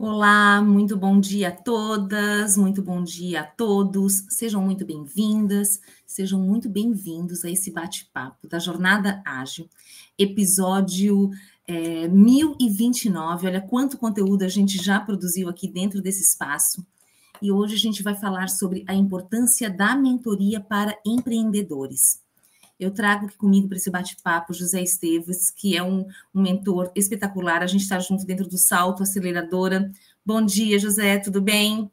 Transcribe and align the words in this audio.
Olá, 0.00 0.62
muito 0.62 0.96
bom 0.96 1.18
dia 1.18 1.48
a 1.48 1.50
todas, 1.50 2.56
muito 2.56 2.80
bom 2.80 3.02
dia 3.02 3.40
a 3.40 3.44
todos. 3.44 4.24
Sejam 4.28 4.62
muito 4.62 4.86
bem-vindas, 4.86 5.80
sejam 6.06 6.40
muito 6.40 6.68
bem-vindos 6.68 7.44
a 7.44 7.50
esse 7.50 7.72
bate-papo 7.72 8.46
da 8.46 8.60
Jornada 8.60 9.20
Ágil, 9.26 9.68
episódio 10.16 11.30
é, 11.66 12.06
1029. 12.06 13.48
Olha 13.48 13.60
quanto 13.60 13.98
conteúdo 13.98 14.44
a 14.44 14.48
gente 14.48 14.80
já 14.80 15.00
produziu 15.00 15.48
aqui 15.48 15.66
dentro 15.66 16.00
desse 16.00 16.22
espaço. 16.22 16.86
E 17.42 17.50
hoje 17.50 17.74
a 17.74 17.78
gente 17.78 18.00
vai 18.00 18.14
falar 18.14 18.48
sobre 18.50 18.84
a 18.86 18.94
importância 18.94 19.68
da 19.68 19.96
mentoria 19.96 20.60
para 20.60 20.96
empreendedores. 21.04 22.22
Eu 22.78 22.92
trago 22.92 23.26
aqui 23.26 23.36
comigo 23.36 23.66
para 23.66 23.76
esse 23.76 23.90
bate-papo 23.90 24.54
José 24.54 24.80
Esteves, 24.80 25.50
que 25.50 25.76
é 25.76 25.82
um, 25.82 26.06
um 26.32 26.40
mentor 26.40 26.92
espetacular. 26.94 27.60
A 27.60 27.66
gente 27.66 27.82
está 27.82 27.98
junto 27.98 28.24
dentro 28.24 28.46
do 28.46 28.56
Salto 28.56 29.02
Aceleradora. 29.02 29.90
Bom 30.24 30.44
dia, 30.44 30.78
José, 30.78 31.18
tudo 31.18 31.42
bem? 31.42 31.90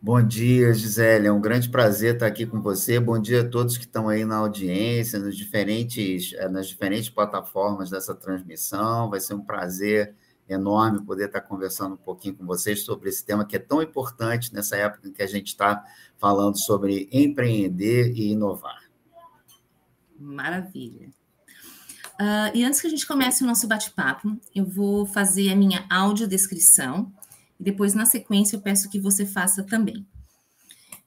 Bom 0.00 0.20
dia, 0.20 0.74
Gisele. 0.74 1.28
É 1.28 1.32
um 1.32 1.40
grande 1.40 1.68
prazer 1.68 2.14
estar 2.14 2.26
aqui 2.26 2.44
com 2.44 2.60
você. 2.60 2.98
Bom 2.98 3.20
dia 3.20 3.42
a 3.42 3.48
todos 3.48 3.78
que 3.78 3.84
estão 3.84 4.08
aí 4.08 4.24
na 4.24 4.38
audiência, 4.38 5.20
nos 5.20 5.36
diferentes, 5.36 6.32
eh, 6.32 6.48
nas 6.48 6.66
diferentes 6.66 7.08
plataformas 7.08 7.88
dessa 7.88 8.12
transmissão. 8.12 9.08
Vai 9.08 9.20
ser 9.20 9.34
um 9.34 9.44
prazer 9.44 10.12
enorme 10.48 11.04
poder 11.04 11.26
estar 11.26 11.40
conversando 11.42 11.94
um 11.94 11.98
pouquinho 11.98 12.34
com 12.34 12.44
vocês 12.44 12.82
sobre 12.82 13.08
esse 13.08 13.24
tema 13.24 13.44
que 13.44 13.54
é 13.54 13.58
tão 13.58 13.80
importante 13.80 14.52
nessa 14.52 14.76
época 14.76 15.08
em 15.08 15.12
que 15.12 15.22
a 15.22 15.26
gente 15.26 15.48
está 15.48 15.84
falando 16.18 16.58
sobre 16.58 17.08
empreender 17.12 18.12
e 18.12 18.32
inovar. 18.32 18.81
Maravilha. 20.22 21.10
Uh, 22.14 22.54
e 22.54 22.64
antes 22.64 22.80
que 22.80 22.86
a 22.86 22.90
gente 22.90 23.06
comece 23.06 23.42
o 23.42 23.46
nosso 23.46 23.66
bate-papo, 23.66 24.38
eu 24.54 24.64
vou 24.64 25.04
fazer 25.04 25.50
a 25.50 25.56
minha 25.56 25.84
audiodescrição 25.90 27.12
e 27.58 27.64
depois, 27.64 27.94
na 27.94 28.06
sequência, 28.06 28.56
eu 28.56 28.60
peço 28.60 28.88
que 28.88 29.00
você 29.00 29.26
faça 29.26 29.62
também. 29.62 30.06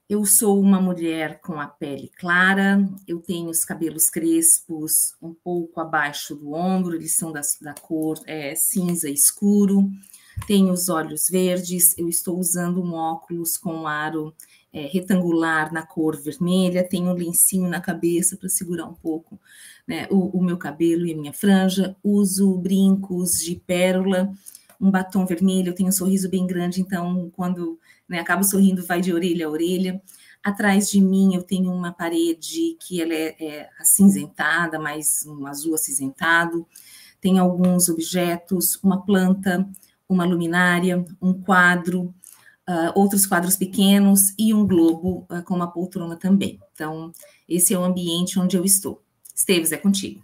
Eu 0.08 0.23
sou 0.25 0.59
uma 0.59 0.80
mulher 0.80 1.39
com 1.41 1.59
a 1.59 1.67
pele 1.67 2.11
clara, 2.19 2.88
eu 3.08 3.19
tenho 3.19 3.49
os 3.49 3.66
cabelos 3.66 4.09
crespos 4.09 5.16
um 5.21 5.33
pouco 5.33 5.80
abaixo 5.80 6.36
do 6.36 6.53
ombro, 6.53 6.95
eles 6.95 7.16
são 7.16 7.31
da, 7.31 7.41
da 7.61 7.73
cor 7.73 8.19
é, 8.27 8.53
cinza 8.55 9.09
escuro, 9.09 9.89
tenho 10.45 10.71
os 10.71 10.89
olhos 10.89 11.27
verdes, 11.27 11.97
eu 11.97 12.08
estou 12.08 12.38
usando 12.38 12.83
um 12.83 12.93
óculos 12.93 13.58
com 13.58 13.88
aro 13.88 14.33
é, 14.75 14.87
retangular 14.87 15.73
na 15.73 15.85
cor 15.85 16.21
vermelha, 16.21 16.87
tenho 16.87 17.07
um 17.09 17.13
lencinho 17.13 17.69
na 17.69 17.79
cabeça 17.79 18.35
para 18.35 18.49
segurar 18.49 18.85
um 18.85 18.93
pouco 18.93 19.39
né, 19.87 20.07
o, 20.11 20.37
o 20.37 20.43
meu 20.43 20.57
cabelo 20.57 21.05
e 21.05 21.13
a 21.13 21.17
minha 21.17 21.33
franja, 21.33 21.95
uso 22.03 22.57
brincos 22.57 23.37
de 23.37 23.55
pérola, 23.55 24.31
um 24.79 24.91
batom 24.91 25.25
vermelho, 25.25 25.69
eu 25.69 25.75
tenho 25.75 25.89
um 25.89 25.93
sorriso 25.93 26.29
bem 26.29 26.45
grande, 26.45 26.81
então 26.81 27.31
quando 27.35 27.79
né? 28.07 28.19
Acabo 28.19 28.43
sorrindo, 28.43 28.85
vai 28.85 29.01
de 29.01 29.13
orelha 29.13 29.47
a 29.47 29.49
orelha. 29.49 30.01
Atrás 30.43 30.89
de 30.89 31.01
mim 31.01 31.35
eu 31.35 31.43
tenho 31.43 31.71
uma 31.71 31.91
parede 31.91 32.77
que 32.79 33.01
ela 33.01 33.13
é, 33.13 33.35
é 33.39 33.69
acinzentada, 33.79 34.79
mais 34.79 35.25
um 35.25 35.45
azul 35.47 35.73
acinzentado. 35.73 36.65
Tem 37.19 37.39
alguns 37.39 37.89
objetos, 37.89 38.77
uma 38.83 39.03
planta, 39.03 39.67
uma 40.07 40.25
luminária, 40.25 41.03
um 41.19 41.33
quadro, 41.33 42.13
uh, 42.69 42.91
outros 42.95 43.25
quadros 43.25 43.55
pequenos 43.55 44.33
e 44.38 44.53
um 44.53 44.66
globo 44.67 45.25
uh, 45.30 45.44
com 45.44 45.55
uma 45.55 45.71
poltrona 45.71 46.16
também. 46.16 46.59
Então, 46.73 47.11
esse 47.47 47.73
é 47.73 47.80
o 47.80 47.83
ambiente 47.83 48.39
onde 48.39 48.58
eu 48.58 48.65
estou. 48.65 49.02
Esteves, 49.33 49.71
é 49.71 49.77
contigo. 49.77 50.23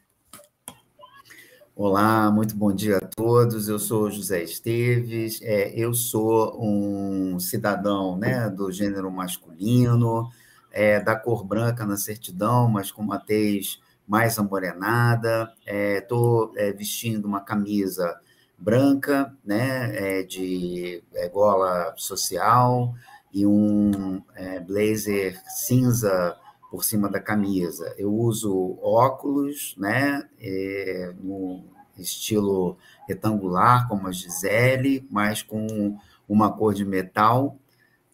Olá, 1.76 2.30
muito 2.30 2.56
bom 2.56 2.72
dia 2.72 2.98
a 2.98 3.08
todos. 3.08 3.68
Eu 3.68 3.80
sou 3.80 4.12
José 4.12 4.44
Esteves, 4.44 5.42
é, 5.42 5.74
eu 5.76 5.94
sou 5.94 6.62
um 6.62 7.40
cidadão 7.40 8.18
né, 8.18 8.50
do 8.50 8.72
gênero 8.72 9.10
masculino, 9.10 10.30
é, 10.72 11.00
da 11.00 11.16
cor 11.16 11.44
branca 11.44 11.86
na 11.86 11.98
certidão, 11.98 12.70
mas 12.70 12.92
com 12.92 13.02
uma 13.02 13.18
tez 13.18 13.80
mais 14.08 14.38
amorenada. 14.38 15.52
Estou 15.66 16.54
é, 16.56 16.70
é, 16.70 16.74
vestindo 16.74 17.26
uma 17.26 17.40
camisa 17.42 18.20
branca, 18.62 19.36
né, 19.44 20.20
é, 20.20 20.24
de 20.24 21.04
é, 21.16 21.28
gola 21.28 21.94
social, 21.98 22.94
e 23.34 23.46
um 23.46 24.22
blazer 24.68 25.42
cinza 25.48 26.38
por 26.70 26.84
cima 26.84 27.10
da 27.10 27.20
camisa. 27.20 27.94
Eu 27.98 28.14
uso 28.14 28.78
óculos, 28.82 29.76
né, 29.78 30.28
é, 30.40 31.14
no 31.22 31.64
estilo 31.98 32.78
retangular, 33.08 33.88
como 33.88 34.08
a 34.08 34.12
Gisele, 34.12 35.06
mas 35.10 35.42
com 35.42 35.98
uma 36.28 36.52
cor 36.52 36.74
de 36.74 36.86
metal. 36.86 37.58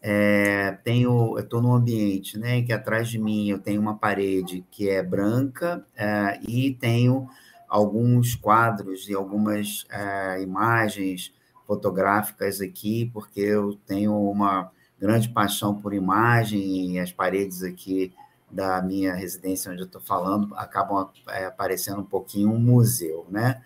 É, 0.01 0.77
tenho, 0.83 1.37
estou 1.37 1.61
num 1.61 1.73
ambiente, 1.73 2.37
né, 2.37 2.61
que 2.61 2.71
atrás 2.71 3.09
de 3.09 3.19
mim 3.19 3.49
eu 3.49 3.59
tenho 3.59 3.81
uma 3.81 3.97
parede 3.97 4.65
que 4.71 4.89
é 4.89 5.03
branca 5.03 5.85
é, 5.95 6.39
e 6.47 6.73
tenho 6.73 7.27
alguns 7.67 8.35
quadros 8.35 9.07
e 9.09 9.13
algumas 9.13 9.85
é, 9.89 10.41
imagens 10.41 11.33
fotográficas 11.65 12.61
aqui, 12.61 13.09
porque 13.13 13.41
eu 13.41 13.77
tenho 13.85 14.15
uma 14.29 14.71
grande 14.99 15.29
paixão 15.29 15.75
por 15.75 15.93
imagem 15.93 16.93
e 16.93 16.99
as 16.99 17.11
paredes 17.11 17.61
aqui 17.61 18.13
da 18.49 18.81
minha 18.81 19.13
residência 19.13 19.71
onde 19.71 19.81
eu 19.81 19.85
estou 19.85 20.01
falando 20.01 20.55
acabam 20.55 21.09
é, 21.29 21.45
aparecendo 21.45 21.99
um 21.99 22.05
pouquinho 22.05 22.51
um 22.51 22.59
museu, 22.59 23.25
né? 23.29 23.61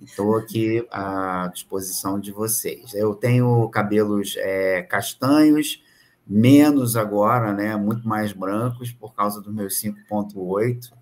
Estou 0.00 0.36
aqui 0.36 0.86
à 0.90 1.48
disposição 1.52 2.18
de 2.18 2.32
vocês. 2.32 2.92
Eu 2.94 3.14
tenho 3.14 3.66
cabelos 3.68 4.34
é, 4.36 4.82
castanhos, 4.82 5.82
menos 6.26 6.96
agora, 6.96 7.52
né? 7.52 7.76
Muito 7.76 8.06
mais 8.06 8.32
brancos 8.32 8.90
por 8.90 9.14
causa 9.14 9.40
dos 9.40 9.54
meus 9.54 9.80
5.8. 9.80 10.92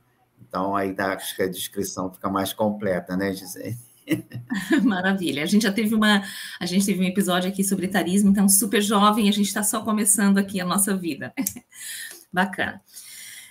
Então 0.52 0.76
aí 0.76 0.92
dá, 0.92 1.14
acho 1.14 1.34
que 1.34 1.40
a 1.40 1.48
descrição 1.48 2.12
fica 2.12 2.28
mais 2.28 2.52
completa, 2.52 3.16
né, 3.16 3.32
Gisele? 3.32 3.78
Maravilha. 4.84 5.42
A 5.42 5.46
gente 5.46 5.62
já 5.62 5.72
teve 5.72 5.94
uma, 5.94 6.22
a 6.60 6.66
gente 6.66 6.84
teve 6.84 7.00
um 7.00 7.08
episódio 7.08 7.48
aqui 7.48 7.64
sobre 7.64 7.86
etarismo, 7.86 8.28
então 8.28 8.46
super 8.50 8.82
jovem, 8.82 9.30
a 9.30 9.32
gente 9.32 9.46
está 9.46 9.62
só 9.62 9.80
começando 9.80 10.36
aqui 10.36 10.60
a 10.60 10.66
nossa 10.66 10.94
vida. 10.94 11.32
Bacana. 12.30 12.82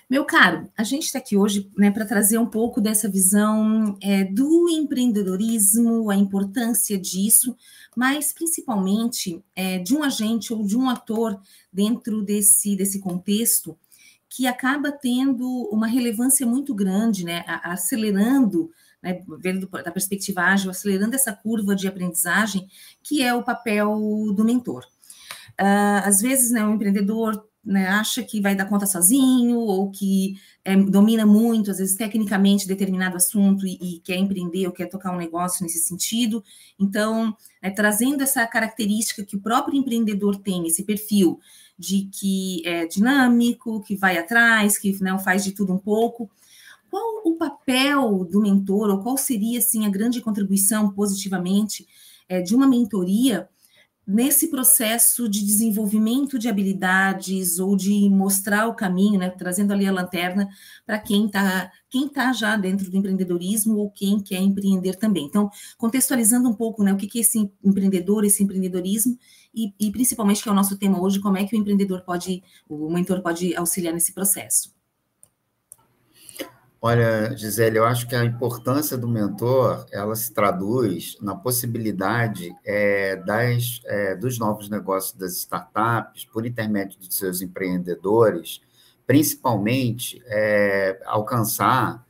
Meu 0.08 0.26
caro, 0.26 0.70
a 0.78 0.84
gente 0.84 1.06
está 1.06 1.18
aqui 1.18 1.36
hoje 1.36 1.72
né, 1.76 1.90
para 1.90 2.06
trazer 2.06 2.38
um 2.38 2.46
pouco 2.46 2.80
dessa 2.80 3.10
visão 3.10 3.98
é, 4.00 4.24
do 4.24 4.70
empreendedorismo, 4.70 6.08
a 6.12 6.16
importância 6.16 7.00
disso, 7.00 7.58
mas 7.96 8.32
principalmente 8.32 9.44
é, 9.56 9.80
de 9.80 9.96
um 9.96 10.04
agente 10.04 10.54
ou 10.54 10.64
de 10.64 10.78
um 10.78 10.88
ator 10.88 11.42
dentro 11.74 12.22
desse, 12.22 12.76
desse 12.76 13.00
contexto 13.00 13.76
que 14.34 14.48
acaba 14.48 14.94
tendo 14.94 15.46
uma 15.74 15.86
relevância 15.86 16.48
muito 16.48 16.74
grande, 16.74 17.26
né, 17.26 17.44
acelerando, 17.46 18.72
né, 19.04 19.22
vendo 19.42 19.68
da 19.68 19.92
perspectiva 19.92 20.42
ágil, 20.44 20.72
acelerando 20.72 21.14
essa 21.14 21.34
curva 21.34 21.76
de 21.76 21.86
aprendizagem, 21.86 22.66
que 23.04 23.22
é 23.22 23.34
o 23.34 23.44
papel 23.44 23.94
do 24.34 24.46
mentor. 24.46 24.86
Uh, 25.60 26.06
às 26.06 26.22
vezes, 26.22 26.50
né, 26.50 26.66
o 26.66 26.74
empreendedor 26.74 27.46
né, 27.64 27.90
acha 27.90 28.24
que 28.24 28.40
vai 28.40 28.56
dar 28.56 28.68
conta 28.68 28.86
sozinho 28.86 29.58
ou 29.58 29.92
que 29.92 30.40
é, 30.64 30.78
domina 30.78 31.26
muito, 31.26 31.70
às 31.70 31.80
vezes, 31.80 31.98
tecnicamente 31.98 32.66
determinado 32.66 33.18
assunto 33.18 33.68
e, 33.68 33.78
e, 33.82 34.00
quer 34.00 34.16
empreender 34.16 34.66
ou 34.66 34.72
quer 34.72 34.88
tocar 34.88 35.12
um 35.12 35.18
negócio 35.18 35.62
nesse 35.62 35.80
sentido. 35.80 36.42
Então, 36.80 37.36
é, 37.62 37.70
trazendo 37.70 38.24
essa 38.24 38.48
característica 38.48 39.26
que 39.26 39.36
o 39.36 39.42
próprio 39.42 39.78
empreendedor 39.78 40.38
tem, 40.38 40.66
esse 40.68 40.84
perfil 40.84 41.38
de 41.82 42.08
que 42.14 42.62
é 42.64 42.86
dinâmico, 42.86 43.82
que 43.82 43.96
vai 43.96 44.18
atrás, 44.18 44.78
que 44.78 45.02
né, 45.02 45.18
faz 45.18 45.44
de 45.44 45.52
tudo 45.52 45.74
um 45.74 45.80
pouco. 45.80 46.30
Qual 46.92 47.24
o 47.26 47.36
papel 47.36 48.24
do 48.24 48.40
mentor, 48.40 48.92
ou 48.92 49.00
qual 49.00 49.18
seria, 49.18 49.58
assim, 49.58 49.86
a 49.86 49.90
grande 49.90 50.22
contribuição 50.22 50.92
positivamente 50.92 51.88
é, 52.30 52.40
de 52.40 52.56
uma 52.56 52.68
mentoria 52.68 53.50
nesse 54.06 54.50
processo 54.50 55.28
de 55.30 55.44
desenvolvimento 55.44 56.38
de 56.38 56.50
habilidades 56.50 57.60
ou 57.60 57.76
de 57.76 58.10
mostrar 58.10 58.68
o 58.68 58.76
caminho, 58.76 59.20
né, 59.20 59.30
trazendo 59.30 59.72
ali 59.72 59.88
a 59.88 59.92
lanterna 59.92 60.50
para 60.86 61.00
quem 61.00 61.26
está 61.26 61.72
quem 61.90 62.08
tá 62.08 62.32
já 62.32 62.56
dentro 62.56 62.90
do 62.90 62.98
empreendedorismo 62.98 63.78
ou 63.78 63.90
quem 63.90 64.20
quer 64.20 64.40
empreender 64.40 64.96
também. 64.96 65.26
Então, 65.26 65.50
contextualizando 65.78 66.48
um 66.50 66.54
pouco 66.54 66.84
né, 66.84 66.94
o 66.94 66.98
que, 66.98 67.08
que 67.08 67.20
é 67.20 67.22
esse 67.22 67.52
empreendedor, 67.64 68.24
esse 68.24 68.44
empreendedorismo, 68.44 69.18
e, 69.54 69.74
e 69.80 69.92
principalmente 69.92 70.42
que 70.42 70.50
é 70.50 70.52
o 70.52 70.56
nosso 70.56 70.78
tema 70.78 71.02
hoje, 71.02 71.20
como 71.20 71.38
é 71.38 71.46
que 71.46 71.56
o 71.56 71.60
empreendedor 71.60 72.02
pode, 72.02 72.44
o 72.68 72.90
mentor 72.90 73.22
pode 73.22 73.56
auxiliar 73.56 73.94
nesse 73.94 74.14
processo. 74.14 74.74
Olha, 76.84 77.38
Gisele, 77.38 77.78
eu 77.78 77.86
acho 77.86 78.08
que 78.08 78.16
a 78.16 78.26
importância 78.26 78.98
do 78.98 79.08
mentor 79.08 79.86
ela 79.92 80.16
se 80.16 80.34
traduz 80.34 81.16
na 81.22 81.36
possibilidade 81.36 82.52
é, 82.66 83.18
das, 83.18 83.82
é, 83.86 84.16
dos 84.16 84.40
novos 84.40 84.68
negócios 84.68 85.14
das 85.14 85.34
startups, 85.34 86.26
por 86.26 86.44
intermédio 86.44 87.00
de 87.00 87.14
seus 87.14 87.40
empreendedores, 87.44 88.62
principalmente 89.06 90.24
é, 90.26 91.00
alcançar 91.06 92.04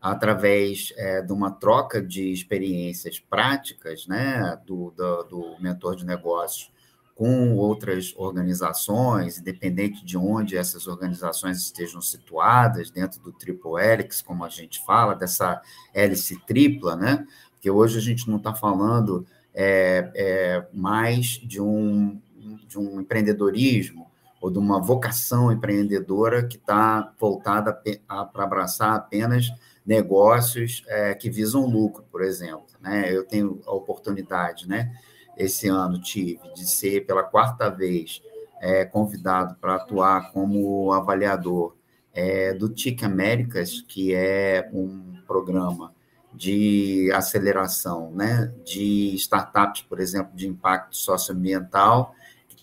através 0.00 0.94
é, 0.96 1.20
de 1.20 1.32
uma 1.32 1.50
troca 1.50 2.00
de 2.00 2.32
experiências 2.32 3.20
práticas, 3.20 4.06
né, 4.06 4.58
do, 4.66 4.90
do, 4.96 5.22
do, 5.24 5.56
mentor 5.60 5.96
de 5.96 6.06
negócios 6.06 6.70
com 7.14 7.54
outras 7.54 8.12
organizações, 8.16 9.38
independente 9.38 10.04
de 10.04 10.18
onde 10.18 10.56
essas 10.56 10.88
organizações 10.88 11.58
estejam 11.58 12.00
situadas, 12.00 12.90
dentro 12.90 13.20
do 13.20 13.32
triple 13.32 13.80
helix, 13.80 14.20
como 14.20 14.44
a 14.44 14.48
gente 14.48 14.84
fala, 14.84 15.14
dessa 15.14 15.62
hélice 15.94 16.36
tripla, 16.44 16.96
né, 16.96 17.26
porque 17.52 17.70
hoje 17.70 17.98
a 17.98 18.02
gente 18.02 18.28
não 18.28 18.38
está 18.38 18.52
falando 18.52 19.24
é, 19.54 20.10
é, 20.14 20.66
mais 20.72 21.40
de 21.42 21.60
um, 21.60 22.20
de 22.66 22.78
um 22.78 23.00
empreendedorismo 23.00 24.10
ou 24.40 24.50
de 24.50 24.58
uma 24.58 24.80
vocação 24.80 25.50
empreendedora 25.50 26.46
que 26.46 26.56
está 26.56 27.14
voltada 27.18 27.72
para 27.72 28.44
abraçar 28.44 28.94
apenas 28.96 29.50
negócios 29.86 30.82
é, 30.86 31.14
que 31.14 31.30
visam 31.30 31.64
lucro, 31.66 32.04
por 32.10 32.22
exemplo. 32.22 32.66
Né? 32.80 33.14
Eu 33.14 33.24
tenho 33.24 33.62
a 33.66 33.72
oportunidade, 33.72 34.68
né? 34.68 34.92
Esse 35.36 35.68
ano 35.68 36.00
tive 36.00 36.40
de 36.54 36.68
ser 36.68 37.06
pela 37.06 37.22
quarta 37.22 37.68
vez 37.68 38.22
é, 38.60 38.84
convidado 38.84 39.56
para 39.60 39.76
atuar 39.76 40.32
como 40.32 40.92
avaliador 40.92 41.74
é, 42.12 42.54
do 42.54 42.68
TIC 42.68 43.04
Américas, 43.04 43.80
que 43.80 44.14
é 44.14 44.68
um 44.72 45.14
programa 45.26 45.92
de 46.32 47.10
aceleração 47.12 48.10
né, 48.10 48.52
de 48.64 49.14
startups, 49.14 49.82
por 49.82 50.00
exemplo, 50.00 50.34
de 50.34 50.48
impacto 50.48 50.96
socioambiental, 50.96 52.14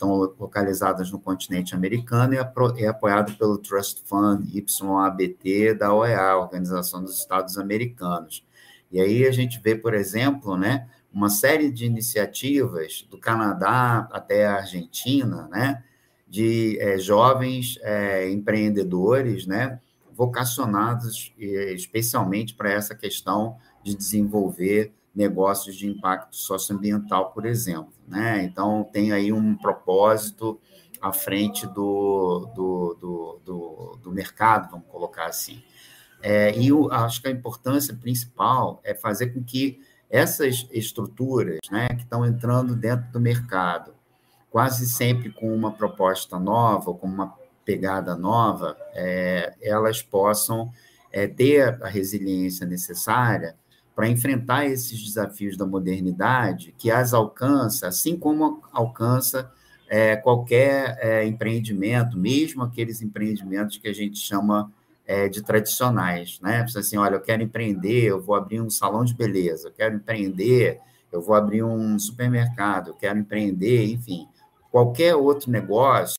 estão 0.02 0.16
localizadas 0.16 1.12
no 1.12 1.20
continente 1.20 1.76
americano 1.76 2.34
e 2.34 2.84
é 2.84 2.88
apoiado 2.88 3.38
pelo 3.38 3.58
Trust 3.60 4.02
Fund 4.06 4.50
YABT 4.52 5.76
da 5.76 5.94
OEA, 5.94 6.38
Organização 6.38 7.04
dos 7.04 7.20
Estados 7.20 7.58
Americanos. 7.58 8.44
E 8.92 9.00
aí 9.00 9.26
a 9.28 9.32
gente 9.32 9.62
vê, 9.62 9.76
por 9.76 9.94
exemplo, 9.94 10.58
né, 10.58 10.88
uma 11.14 11.30
série 11.30 11.72
de 11.72 11.86
iniciativas 11.86 13.06
do 13.10 13.18
Canadá 13.18 14.08
até 14.12 14.46
a 14.46 14.56
Argentina, 14.58 15.48
né, 15.50 15.84
de 16.28 16.78
é, 16.80 16.98
jovens 16.98 17.78
é, 17.82 18.30
empreendedores, 18.30 19.46
né, 19.46 19.80
vocacionados 20.14 21.34
especialmente 21.38 22.54
para 22.54 22.72
essa 22.72 22.94
questão 22.94 23.58
de 23.84 23.96
desenvolver 23.96 24.94
negócios 25.14 25.76
de 25.76 25.88
impacto 25.88 26.36
socioambiental, 26.36 27.32
por 27.32 27.46
exemplo. 27.46 27.92
Né? 28.08 28.44
Então, 28.44 28.88
tem 28.92 29.12
aí 29.12 29.34
um 29.34 29.56
propósito 29.56 30.60
à 31.02 31.12
frente 31.12 31.66
do, 31.68 32.48
do, 32.56 32.98
do, 33.00 33.40
do, 33.44 34.00
do 34.04 34.12
mercado, 34.12 34.70
vamos 34.72 34.88
colocar 34.88 35.26
assim. 35.26 35.62
É, 36.22 36.56
e 36.56 36.70
acho 36.92 37.22
que 37.22 37.28
a 37.28 37.32
importância 37.32 37.96
principal 37.96 38.80
é 38.84 38.94
fazer 38.94 39.34
com 39.34 39.44
que 39.44 39.80
essas 40.12 40.68
estruturas 40.72 41.60
né, 41.72 41.88
que 41.88 42.04
estão 42.04 42.26
entrando 42.26 42.76
dentro 42.76 43.10
do 43.12 43.20
mercado, 43.20 43.94
quase 44.50 44.86
sempre 44.86 45.32
com 45.32 45.56
uma 45.56 45.72
proposta 45.72 46.38
nova, 46.38 46.94
com 46.94 47.08
uma 47.08 47.34
pegada 47.64 48.16
nova, 48.16 48.76
é, 48.94 49.54
elas 49.62 50.02
possam 50.02 50.70
é, 51.12 51.26
ter 51.28 51.82
a 51.82 51.88
resiliência 51.88 52.66
necessária 52.66 53.56
para 53.96 54.10
enfrentar 54.10 54.66
esses 54.66 55.02
desafios 55.02 55.56
da 55.56 55.66
modernidade, 55.66 56.74
que 56.78 56.92
as 56.92 57.14
alcança, 57.14 57.88
assim 57.88 58.18
como 58.18 58.62
alcança 58.74 59.52
é, 59.88 60.16
qualquer 60.16 60.98
é, 61.02 61.26
empreendimento, 61.26 62.18
mesmo 62.18 62.64
aqueles 62.64 63.02
empreendimentos 63.02 63.78
que 63.78 63.88
a 63.88 63.94
gente 63.94 64.18
chama 64.18 64.72
é, 65.12 65.28
de 65.28 65.42
tradicionais, 65.42 66.40
né? 66.42 66.66
Você 66.66 66.80
assim, 66.80 66.98
olha, 66.98 67.16
eu 67.16 67.22
quero 67.22 67.44
empreender, 67.44 68.06
eu 68.06 68.22
vou 68.22 68.34
abrir 68.34 68.62
um 68.62 68.70
salão 68.70 69.04
de 69.04 69.14
beleza, 69.14 69.68
eu 69.68 69.74
quero 69.74 69.96
empreender, 69.96 70.80
eu 71.12 71.22
vou 71.22 71.36
abrir 71.36 71.64
um 71.64 72.00
supermercado, 72.00 72.92
eu 72.92 72.94
quero 72.94 73.20
empreender, 73.20 73.92
enfim, 73.92 74.26
qualquer 74.72 75.14
outro 75.14 75.52
negócio 75.52 76.16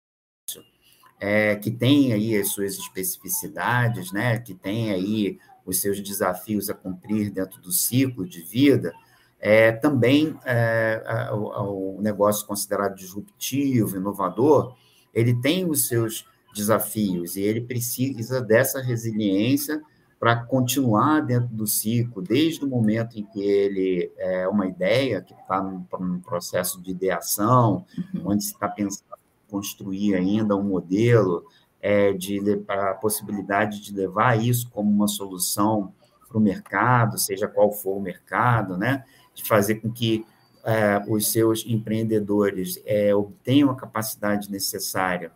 é, 1.18 1.56
que 1.56 1.70
tem 1.70 2.12
aí 2.12 2.36
as 2.36 2.48
suas 2.50 2.74
especificidades, 2.74 4.12
né? 4.12 4.38
Que 4.38 4.52
tem 4.52 4.90
aí 4.90 5.38
os 5.64 5.80
seus 5.80 5.98
desafios 5.98 6.68
a 6.68 6.74
cumprir 6.74 7.30
dentro 7.30 7.62
do 7.62 7.72
ciclo 7.72 8.28
de 8.28 8.42
vida, 8.42 8.92
é, 9.40 9.72
também 9.72 10.38
é, 10.44 11.30
o 11.32 11.98
negócio 12.02 12.46
considerado 12.46 12.94
disruptivo, 12.94 13.96
inovador, 13.96 14.76
ele 15.14 15.34
tem 15.40 15.64
os 15.64 15.88
seus 15.88 16.26
desafios 16.52 17.36
e 17.36 17.42
ele 17.42 17.60
precisa 17.60 18.40
dessa 18.40 18.80
resiliência 18.80 19.80
para 20.22 20.36
continuar 20.36 21.20
dentro 21.20 21.48
do 21.48 21.66
ciclo, 21.66 22.22
desde 22.22 22.64
o 22.64 22.68
momento 22.68 23.18
em 23.18 23.24
que 23.24 23.42
ele 23.42 24.12
é 24.16 24.46
uma 24.46 24.68
ideia, 24.68 25.20
que 25.20 25.34
está 25.34 25.60
num, 25.60 25.84
num, 25.98 26.20
processo 26.20 26.80
de 26.80 26.92
ideação, 26.92 27.84
uhum. 28.14 28.22
onde 28.26 28.44
se 28.44 28.52
está 28.52 28.68
pensando 28.68 29.02
em 29.18 29.50
construir 29.50 30.14
ainda 30.14 30.56
um 30.56 30.62
modelo, 30.62 31.44
é, 31.80 32.12
de 32.12 32.40
a 32.68 32.94
possibilidade 32.94 33.82
de 33.82 33.92
levar 33.92 34.40
isso 34.40 34.70
como 34.70 34.88
uma 34.88 35.08
solução 35.08 35.92
para 36.28 36.38
o 36.38 36.40
mercado, 36.40 37.18
seja 37.18 37.48
qual 37.48 37.72
for 37.72 37.96
o 37.96 38.00
mercado, 38.00 38.76
né? 38.76 39.04
De 39.34 39.42
fazer 39.42 39.76
com 39.76 39.90
que 39.90 40.24
é, 40.64 41.04
os 41.08 41.32
seus 41.32 41.64
empreendedores 41.66 42.80
é, 42.86 43.12
obtenham 43.12 43.70
a 43.70 43.74
capacidade 43.74 44.48
necessária 44.48 45.32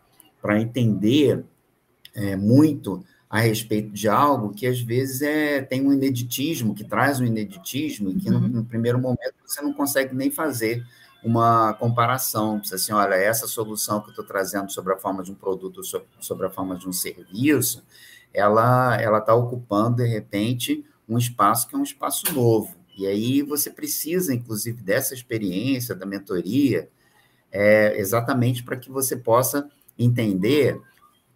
para 0.46 0.60
entender 0.60 1.44
é, 2.14 2.36
muito 2.36 3.04
a 3.28 3.40
respeito 3.40 3.90
de 3.90 4.08
algo 4.08 4.54
que 4.54 4.64
às 4.64 4.80
vezes 4.80 5.20
é, 5.20 5.60
tem 5.60 5.84
um 5.84 5.92
ineditismo, 5.92 6.72
que 6.72 6.84
traz 6.84 7.18
um 7.18 7.24
ineditismo, 7.24 8.10
e 8.10 8.14
que 8.14 8.30
no, 8.30 8.38
uhum. 8.38 8.46
no 8.46 8.64
primeiro 8.64 8.96
momento 8.96 9.34
você 9.44 9.60
não 9.60 9.72
consegue 9.72 10.14
nem 10.14 10.30
fazer 10.30 10.86
uma 11.24 11.74
comparação, 11.74 12.62
assim, 12.72 12.92
olha, 12.92 13.16
essa 13.16 13.48
solução 13.48 14.00
que 14.00 14.06
eu 14.06 14.10
estou 14.10 14.24
trazendo 14.24 14.70
sobre 14.70 14.92
a 14.92 14.96
forma 14.96 15.24
de 15.24 15.32
um 15.32 15.34
produto, 15.34 15.80
sobre 16.20 16.46
a 16.46 16.50
forma 16.50 16.76
de 16.76 16.88
um 16.88 16.92
serviço, 16.92 17.84
ela 18.32 18.96
ela 19.00 19.18
está 19.18 19.34
ocupando 19.34 19.96
de 19.96 20.06
repente 20.06 20.84
um 21.08 21.18
espaço 21.18 21.66
que 21.66 21.74
é 21.74 21.78
um 21.78 21.82
espaço 21.82 22.32
novo. 22.32 22.76
E 22.96 23.04
aí 23.04 23.42
você 23.42 23.68
precisa, 23.68 24.32
inclusive, 24.32 24.80
dessa 24.80 25.12
experiência 25.12 25.92
da 25.92 26.06
mentoria, 26.06 26.88
é, 27.50 27.98
exatamente 27.98 28.62
para 28.62 28.76
que 28.76 28.90
você 28.90 29.16
possa 29.16 29.68
entender 29.98 30.80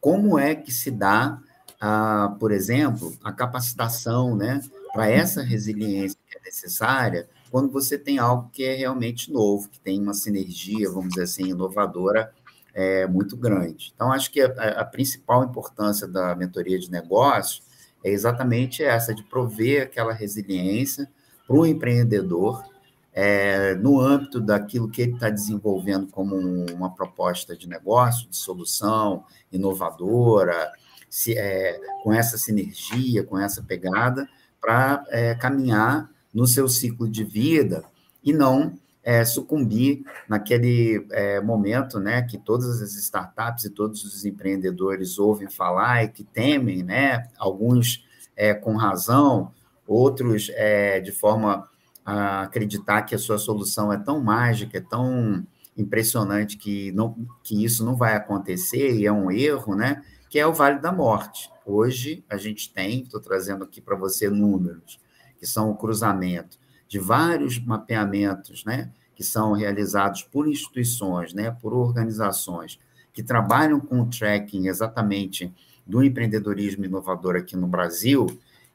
como 0.00 0.38
é 0.38 0.54
que 0.54 0.72
se 0.72 0.90
dá, 0.90 1.38
a, 1.80 2.36
por 2.38 2.52
exemplo, 2.52 3.14
a 3.22 3.32
capacitação, 3.32 4.36
né, 4.36 4.60
para 4.92 5.08
essa 5.08 5.42
resiliência 5.42 6.18
que 6.28 6.38
é 6.38 6.40
necessária 6.42 7.28
quando 7.50 7.70
você 7.70 7.98
tem 7.98 8.18
algo 8.18 8.48
que 8.52 8.62
é 8.62 8.74
realmente 8.74 9.32
novo, 9.32 9.68
que 9.68 9.80
tem 9.80 10.00
uma 10.00 10.14
sinergia, 10.14 10.88
vamos 10.88 11.10
dizer 11.10 11.24
assim, 11.24 11.48
inovadora 11.48 12.32
é, 12.72 13.06
muito 13.06 13.36
grande. 13.36 13.92
Então, 13.94 14.12
acho 14.12 14.30
que 14.30 14.40
a, 14.40 14.46
a 14.80 14.84
principal 14.84 15.42
importância 15.44 16.06
da 16.06 16.34
mentoria 16.36 16.78
de 16.78 16.90
negócios 16.90 17.62
é 18.04 18.10
exatamente 18.10 18.84
essa, 18.84 19.12
de 19.12 19.24
prover 19.24 19.82
aquela 19.82 20.12
resiliência 20.12 21.10
para 21.46 21.56
o 21.56 21.66
empreendedor 21.66 22.64
é, 23.12 23.74
no 23.74 24.00
âmbito 24.00 24.40
daquilo 24.40 24.88
que 24.88 25.02
ele 25.02 25.12
está 25.14 25.30
desenvolvendo 25.30 26.06
como 26.08 26.36
uma 26.72 26.94
proposta 26.94 27.56
de 27.56 27.68
negócio, 27.68 28.28
de 28.28 28.36
solução 28.36 29.24
inovadora, 29.52 30.72
se, 31.08 31.36
é, 31.36 31.78
com 32.02 32.12
essa 32.12 32.38
sinergia, 32.38 33.24
com 33.24 33.38
essa 33.38 33.62
pegada, 33.62 34.28
para 34.60 35.04
é, 35.08 35.34
caminhar 35.34 36.08
no 36.32 36.46
seu 36.46 36.68
ciclo 36.68 37.08
de 37.08 37.24
vida 37.24 37.82
e 38.22 38.32
não 38.32 38.78
é, 39.02 39.24
sucumbir 39.24 40.04
naquele 40.28 41.06
é, 41.10 41.40
momento 41.40 41.98
né, 41.98 42.22
que 42.22 42.38
todas 42.38 42.80
as 42.80 42.94
startups 42.94 43.64
e 43.64 43.70
todos 43.70 44.04
os 44.04 44.24
empreendedores 44.24 45.18
ouvem 45.18 45.48
falar 45.50 46.04
e 46.04 46.08
que 46.08 46.22
temem, 46.22 46.84
né, 46.84 47.28
alguns 47.36 48.06
é, 48.36 48.54
com 48.54 48.76
razão, 48.76 49.52
outros 49.86 50.48
de 51.02 51.10
forma 51.10 51.68
a 52.04 52.42
acreditar 52.42 53.02
que 53.02 53.14
a 53.14 53.18
sua 53.18 53.38
solução 53.38 53.92
é 53.92 53.98
tão 53.98 54.20
mágica, 54.20 54.78
é 54.78 54.80
tão 54.80 55.46
impressionante 55.76 56.56
que, 56.56 56.92
não, 56.92 57.16
que 57.42 57.64
isso 57.64 57.84
não 57.84 57.96
vai 57.96 58.14
acontecer 58.14 58.94
e 58.94 59.06
é 59.06 59.12
um 59.12 59.30
erro, 59.30 59.74
né? 59.74 60.02
Que 60.28 60.38
é 60.38 60.46
o 60.46 60.52
Vale 60.52 60.80
da 60.80 60.92
Morte. 60.92 61.50
Hoje 61.64 62.24
a 62.28 62.36
gente 62.36 62.72
tem, 62.72 63.02
estou 63.02 63.20
trazendo 63.20 63.64
aqui 63.64 63.80
para 63.80 63.96
você 63.96 64.28
números, 64.28 64.98
que 65.38 65.46
são 65.46 65.70
o 65.70 65.76
cruzamento 65.76 66.58
de 66.88 66.98
vários 66.98 67.58
mapeamentos, 67.58 68.64
né, 68.64 68.90
que 69.14 69.22
são 69.22 69.52
realizados 69.52 70.24
por 70.24 70.48
instituições, 70.48 71.32
né, 71.32 71.50
por 71.50 71.72
organizações 71.72 72.80
que 73.12 73.22
trabalham 73.22 73.78
com 73.78 74.00
o 74.00 74.06
tracking 74.06 74.66
exatamente 74.66 75.52
do 75.86 76.02
empreendedorismo 76.02 76.84
inovador 76.84 77.36
aqui 77.36 77.56
no 77.56 77.66
Brasil, 77.66 78.26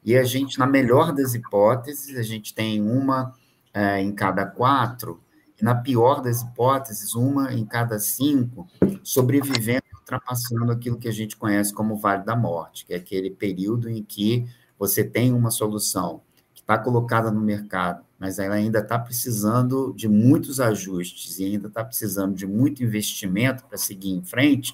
e 0.06 0.16
a 0.16 0.22
gente, 0.22 0.56
na 0.56 0.68
melhor 0.68 1.12
das 1.12 1.34
hipóteses, 1.34 2.16
a 2.16 2.22
gente 2.22 2.54
tem 2.54 2.80
uma 2.80 3.34
é, 3.74 4.00
em 4.00 4.12
cada 4.12 4.46
quatro, 4.46 5.20
e 5.60 5.64
na 5.64 5.74
pior 5.74 6.22
das 6.22 6.42
hipóteses, 6.42 7.16
uma 7.16 7.52
em 7.52 7.66
cada 7.66 7.98
cinco, 7.98 8.68
sobrevivendo, 9.02 9.82
ultrapassando 9.98 10.70
aquilo 10.70 10.96
que 10.96 11.08
a 11.08 11.12
gente 11.12 11.36
conhece 11.36 11.74
como 11.74 11.96
Vale 11.96 12.24
da 12.24 12.36
Morte, 12.36 12.86
que 12.86 12.94
é 12.94 12.98
aquele 12.98 13.30
período 13.30 13.90
em 13.90 14.00
que 14.00 14.46
você 14.78 15.02
tem 15.02 15.32
uma 15.32 15.50
solução 15.50 16.22
que 16.54 16.60
está 16.60 16.78
colocada 16.78 17.28
no 17.32 17.40
mercado, 17.40 18.04
mas 18.16 18.38
ela 18.38 18.54
ainda 18.54 18.78
está 18.78 18.96
precisando 18.98 19.92
de 19.96 20.08
muitos 20.08 20.60
ajustes 20.60 21.40
e 21.40 21.46
ainda 21.46 21.66
está 21.66 21.82
precisando 21.82 22.34
de 22.34 22.46
muito 22.46 22.84
investimento 22.84 23.64
para 23.64 23.76
seguir 23.76 24.10
em 24.10 24.22
frente, 24.22 24.72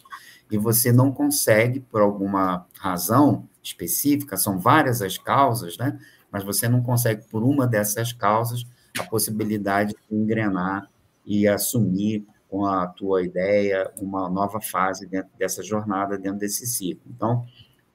e 0.51 0.59
você 0.59 0.93
não 0.93 1.11
consegue, 1.11 1.81
por 1.81 2.03
alguma 2.03 2.67
razão 2.79 3.49
específica, 3.63 4.37
são 4.37 4.59
várias 4.59 5.03
as 5.03 5.17
causas, 5.19 5.77
né? 5.77 5.99
Mas 6.31 6.43
você 6.45 6.69
não 6.69 6.83
consegue, 6.83 7.27
por 7.29 7.43
uma 7.43 7.67
dessas 7.67 8.13
causas, 8.13 8.65
a 8.99 9.05
possibilidade 9.05 9.95
de 9.95 10.17
engrenar 10.17 10.89
e 11.25 11.47
assumir 11.47 12.27
com 12.49 12.67
a 12.67 12.87
tua 12.87 13.23
ideia 13.23 13.91
uma 13.99 14.29
nova 14.29 14.61
fase 14.61 15.07
dentro 15.07 15.31
dessa 15.39 15.63
jornada, 15.63 16.19
dentro 16.19 16.39
desse 16.39 16.67
ciclo. 16.67 17.11
Então, 17.15 17.47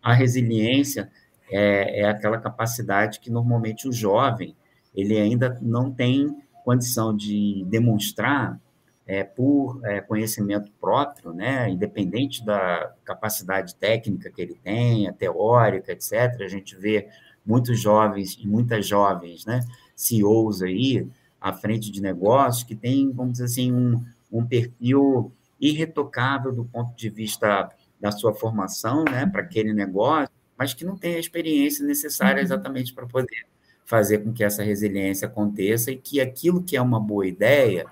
a 0.02 0.14
resiliência 0.14 1.12
é, 1.52 2.02
é 2.02 2.10
aquela 2.10 2.40
capacidade 2.40 3.20
que 3.20 3.30
normalmente 3.30 3.88
o 3.88 3.92
jovem 3.92 4.56
ele 4.96 5.18
ainda 5.18 5.60
não 5.62 5.92
tem 5.92 6.36
condição 6.66 7.16
de 7.16 7.64
demonstrar 7.68 8.60
é, 9.08 9.24
por 9.24 9.80
é, 9.86 10.02
conhecimento 10.02 10.70
próprio, 10.82 11.34
né, 11.34 11.70
independente 11.70 12.46
da 12.46 12.94
capacidade 13.06 13.74
técnica 13.76 14.30
que 14.30 14.42
ele 14.42 14.60
tenha, 14.62 15.14
teórica, 15.14 15.94
etc. 15.94 16.42
A 16.42 16.48
gente 16.48 16.76
vê 16.76 17.08
muitos 17.46 17.80
jovens 17.80 18.38
e 18.38 18.46
muitas 18.46 18.86
jovens, 18.86 19.46
né, 19.46 19.62
CEOs 19.96 20.62
aí 20.62 21.08
à 21.40 21.54
frente 21.54 21.90
de 21.90 22.02
negócios 22.02 22.64
que 22.64 22.76
têm, 22.76 23.12
vamos 23.12 23.34
dizer 23.34 23.46
assim, 23.46 23.72
um, 23.72 24.04
um 24.30 24.46
perfil 24.46 25.32
irretocável 25.60 26.52
do 26.52 26.66
ponto 26.66 26.94
de 26.96 27.10
vista 27.10 27.72
da 28.00 28.12
sua 28.12 28.34
formação, 28.34 29.06
né, 29.06 29.26
para 29.26 29.42
aquele 29.42 29.74
negócio, 29.74 30.30
mas 30.58 30.74
que 30.74 30.84
não 30.84 30.98
tem 30.98 31.16
a 31.16 31.20
experiência 31.20 31.86
necessária 31.86 32.40
uhum. 32.40 32.46
exatamente 32.46 32.94
para 32.94 33.06
poder 33.06 33.46
fazer 33.86 34.18
com 34.18 34.34
que 34.34 34.44
essa 34.44 34.64
resiliência 34.64 35.28
aconteça 35.28 35.92
e 35.92 35.96
que 35.96 36.20
aquilo 36.20 36.62
que 36.62 36.76
é 36.76 36.82
uma 36.82 37.00
boa 37.00 37.26
ideia 37.26 37.86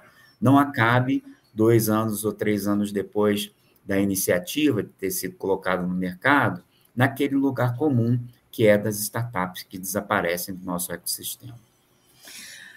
não 0.46 0.60
acabe 0.60 1.24
dois 1.52 1.90
anos 1.90 2.24
ou 2.24 2.32
três 2.32 2.68
anos 2.68 2.92
depois 2.92 3.52
da 3.84 4.00
iniciativa 4.00 4.84
de 4.84 4.90
ter 4.90 5.10
sido 5.10 5.36
colocado 5.38 5.88
no 5.88 5.96
mercado, 5.96 6.64
naquele 6.96 7.34
lugar 7.34 7.76
comum 7.76 8.20
que 8.52 8.68
é 8.68 8.78
das 8.78 9.00
startups 9.00 9.64
que 9.64 9.80
desaparecem 9.80 10.54
do 10.54 10.64
nosso 10.64 10.92
ecossistema. 10.92 11.58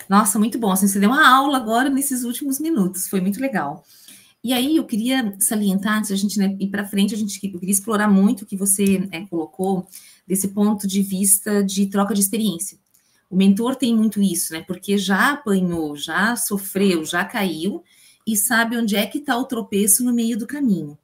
Nossa, 0.09 0.39
muito 0.39 0.59
bom. 0.59 0.73
Assim, 0.73 0.89
você 0.89 0.99
deu 0.99 1.11
uma 1.11 1.29
aula 1.29 1.59
agora 1.59 1.91
nesses 1.91 2.25
últimos 2.25 2.59
minutos, 2.59 3.07
foi 3.07 3.21
muito 3.21 3.39
legal. 3.39 3.85
E 4.43 4.55
aí 4.55 4.77
eu 4.77 4.85
queria 4.85 5.37
salientar, 5.39 5.99
antes 5.99 6.11
a 6.11 6.17
gente 6.17 6.39
né, 6.39 6.57
ir 6.59 6.69
para 6.69 6.87
frente, 6.87 7.15
a 7.15 7.19
gente 7.19 7.39
eu 7.45 7.61
queria 7.61 7.73
explorar 7.73 8.09
muito 8.09 8.43
o 8.43 8.47
que 8.47 8.57
você 8.57 9.07
é, 9.13 9.27
colocou 9.27 9.87
desse 10.27 10.49
ponto 10.49 10.89
de 10.89 11.03
vista 11.03 11.63
de 11.63 11.87
troca 11.87 12.15
de 12.15 12.21
experiência. 12.21 12.79
O 13.31 13.37
mentor 13.37 13.77
tem 13.77 13.95
muito 13.95 14.23
isso, 14.23 14.53
né? 14.53 14.65
Porque 14.67 14.97
já 14.97 15.33
apanhou, 15.33 15.97
já 15.97 16.35
sofreu, 16.37 17.05
já 17.05 17.25
caiu 17.25 17.83
e 18.27 18.37
sabe 18.37 18.77
onde 18.77 18.97
é 18.97 19.07
que 19.07 19.19
está 19.19 19.37
o 19.37 19.45
tropeço 19.45 20.05
no 20.05 20.13
meio 20.13 20.39
do 20.39 20.47
caminho. 20.47 20.99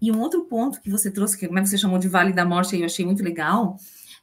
E 0.00 0.10
um 0.10 0.20
outro 0.20 0.44
ponto 0.44 0.80
que 0.80 0.90
você 0.90 1.10
trouxe, 1.10 1.38
que 1.38 1.46
você 1.46 1.78
chamou 1.78 1.98
de 1.98 2.08
Vale 2.08 2.32
da 2.32 2.44
Morte, 2.44 2.76
eu 2.76 2.84
achei 2.84 3.04
muito 3.04 3.22
legal, 3.22 3.76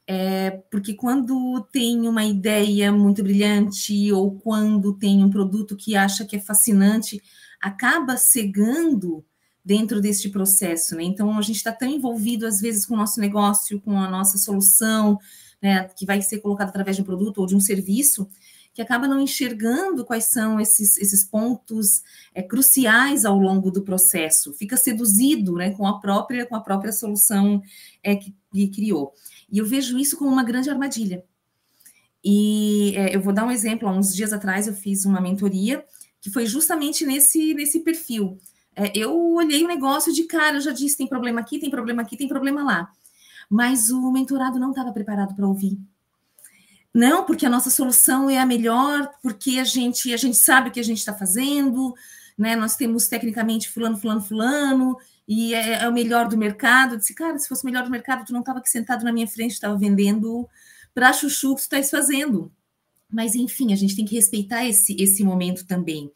é 0.06 0.52
porque 0.72 0.94
quando 0.94 1.62
tem 1.72 2.08
uma 2.08 2.26
ideia 2.26 2.92
muito 2.92 3.24
brilhante 3.24 4.12
ou 4.12 4.32
quando 4.40 4.94
tem 4.94 5.24
um 5.24 5.30
produto 5.30 5.78
que 5.78 5.96
acha 5.96 6.26
que 6.26 6.36
é 6.36 6.40
fascinante, 6.40 7.22
acaba 7.62 8.18
cegando 8.18 9.24
dentro 9.64 10.02
deste 10.02 10.30
processo, 10.30 10.96
né? 10.96 11.04
Então 11.04 11.38
a 11.38 11.42
gente 11.42 11.58
está 11.58 11.72
tão 11.72 11.88
envolvido 11.88 12.48
às 12.48 12.60
vezes 12.60 12.86
com 12.86 12.96
o 12.96 12.98
nosso 12.98 13.20
negócio, 13.20 13.80
com 13.82 14.00
a 14.00 14.10
nossa 14.10 14.38
solução, 14.38 15.20
né, 15.62 15.90
que 15.96 16.06
vai 16.06 16.22
ser 16.22 16.40
colocado 16.40 16.70
através 16.70 16.96
de 16.96 17.02
um 17.02 17.06
produto 17.06 17.40
ou 17.40 17.46
de 17.46 17.56
um 17.56 17.60
serviço, 17.60 18.30
que 18.74 18.82
acaba 18.82 19.08
não 19.08 19.20
enxergando 19.20 20.06
quais 20.06 20.26
são 20.26 20.60
esses, 20.60 20.98
esses 20.98 21.24
pontos 21.24 22.02
é, 22.34 22.42
cruciais 22.42 23.26
ao 23.26 23.38
longo 23.38 23.72
do 23.72 23.82
processo, 23.82 24.54
fica 24.54 24.78
seduzido 24.78 25.56
né, 25.56 25.72
com 25.72 25.86
a 25.86 26.00
própria 26.00 26.46
com 26.46 26.56
a 26.56 26.62
própria 26.62 26.92
solução 26.92 27.62
é, 28.04 28.16
que, 28.16 28.34
que 28.54 28.68
criou. 28.70 29.14
E 29.52 29.58
eu 29.58 29.66
vejo 29.66 29.98
isso 29.98 30.18
como 30.18 30.32
uma 30.32 30.44
grande 30.44 30.70
armadilha. 30.70 31.24
E 32.24 32.94
é, 32.96 33.16
eu 33.16 33.22
vou 33.22 33.34
dar 33.34 33.46
um 33.46 33.52
exemplo. 33.52 33.88
Há 33.88 33.92
uns 33.92 34.16
dias 34.16 34.32
atrás 34.32 34.68
eu 34.68 34.74
fiz 34.74 35.06
uma 35.06 35.20
mentoria 35.20 35.84
que 36.22 36.30
foi 36.30 36.46
justamente 36.46 37.06
nesse, 37.06 37.54
nesse 37.54 37.80
perfil. 37.80 38.38
É, 38.76 38.92
eu 38.96 39.34
olhei 39.34 39.64
o 39.64 39.68
negócio 39.68 40.14
de 40.14 40.24
cara, 40.26 40.58
eu 40.58 40.62
já 40.62 40.72
disse: 40.72 40.98
tem 40.98 41.08
problema 41.08 41.42
aqui, 41.42 41.60
tem 41.60 41.70
problema 41.70 42.02
aqui, 42.02 42.16
tem 42.16 42.28
problema 42.28 42.64
lá 42.64 42.90
mas 43.50 43.90
o 43.90 44.12
mentorado 44.12 44.60
não 44.60 44.70
estava 44.70 44.92
preparado 44.92 45.36
para 45.36 45.48
ouvir. 45.48 45.80
Não, 46.94 47.24
porque 47.24 47.46
a 47.46 47.50
nossa 47.50 47.70
solução 47.70 48.30
é 48.30 48.38
a 48.38 48.46
melhor, 48.46 49.10
porque 49.22 49.60
a 49.60 49.64
gente 49.64 50.14
a 50.14 50.18
gente 50.18 50.38
sabe 50.38 50.70
o 50.70 50.72
que 50.72 50.80
a 50.80 50.84
gente 50.84 50.98
está 50.98 51.14
fazendo, 51.14 51.94
né? 52.38 52.56
Nós 52.56 52.76
temos 52.76 53.08
tecnicamente 53.08 53.70
fulano, 53.70 53.98
fulano, 53.98 54.22
fulano, 54.22 54.98
e 55.28 55.54
é, 55.54 55.84
é, 55.84 55.90
o 55.90 55.94
melhor 55.94 56.28
do 56.28 56.38
mercado. 56.38 56.96
Eu 56.96 56.98
disse, 56.98 57.14
cara, 57.14 57.38
se 57.38 57.48
fosse 57.48 57.64
o 57.64 57.66
melhor 57.66 57.84
do 57.84 57.92
mercado, 57.92 58.26
tu 58.26 58.34
não 58.34 58.40
estava 58.40 58.60
aqui 58.60 58.70
sentado 58.70 59.04
na 59.04 59.12
minha 59.12 59.28
frente, 59.28 59.52
estava 59.52 59.78
vendendo 59.78 60.48
para 60.94 61.14
chuchu 61.14 61.56
que 61.56 61.62
tu 61.62 61.64
estás 61.64 61.90
fazendo. 61.90 62.52
Mas 63.12 63.36
enfim, 63.36 63.72
a 63.74 63.76
gente 63.76 63.96
tem 63.96 64.06
que 64.06 64.16
respeitar 64.16 64.66
esse, 64.66 64.96
esse 65.00 65.24
momento 65.24 65.66
também. 65.66 66.12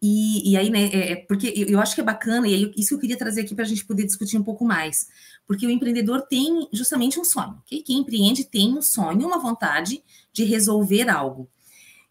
E, 0.00 0.52
e 0.52 0.56
aí, 0.56 0.70
né, 0.70 0.88
é, 0.92 1.12
é 1.12 1.16
porque 1.16 1.52
eu, 1.56 1.80
acho 1.80 1.94
que 1.94 2.00
é 2.00 2.04
bacana, 2.04 2.46
e 2.46 2.54
aí, 2.54 2.72
isso 2.76 2.94
eu 2.94 2.98
queria 2.98 3.16
trazer 3.16 3.40
aqui 3.40 3.54
para 3.54 3.64
a 3.64 3.68
gente 3.68 3.84
poder 3.84 4.04
discutir 4.04 4.38
um 4.38 4.42
pouco 4.42 4.64
mais. 4.64 5.08
Porque 5.46 5.66
o 5.66 5.70
empreendedor 5.70 6.22
tem 6.22 6.68
justamente 6.72 7.18
um 7.18 7.24
sonho. 7.24 7.60
Okay? 7.64 7.82
Quem 7.82 7.98
empreende 7.98 8.44
tem 8.44 8.76
um 8.76 8.82
sonho, 8.82 9.26
uma 9.26 9.38
vontade 9.38 10.02
de 10.32 10.44
resolver 10.44 11.08
algo. 11.08 11.48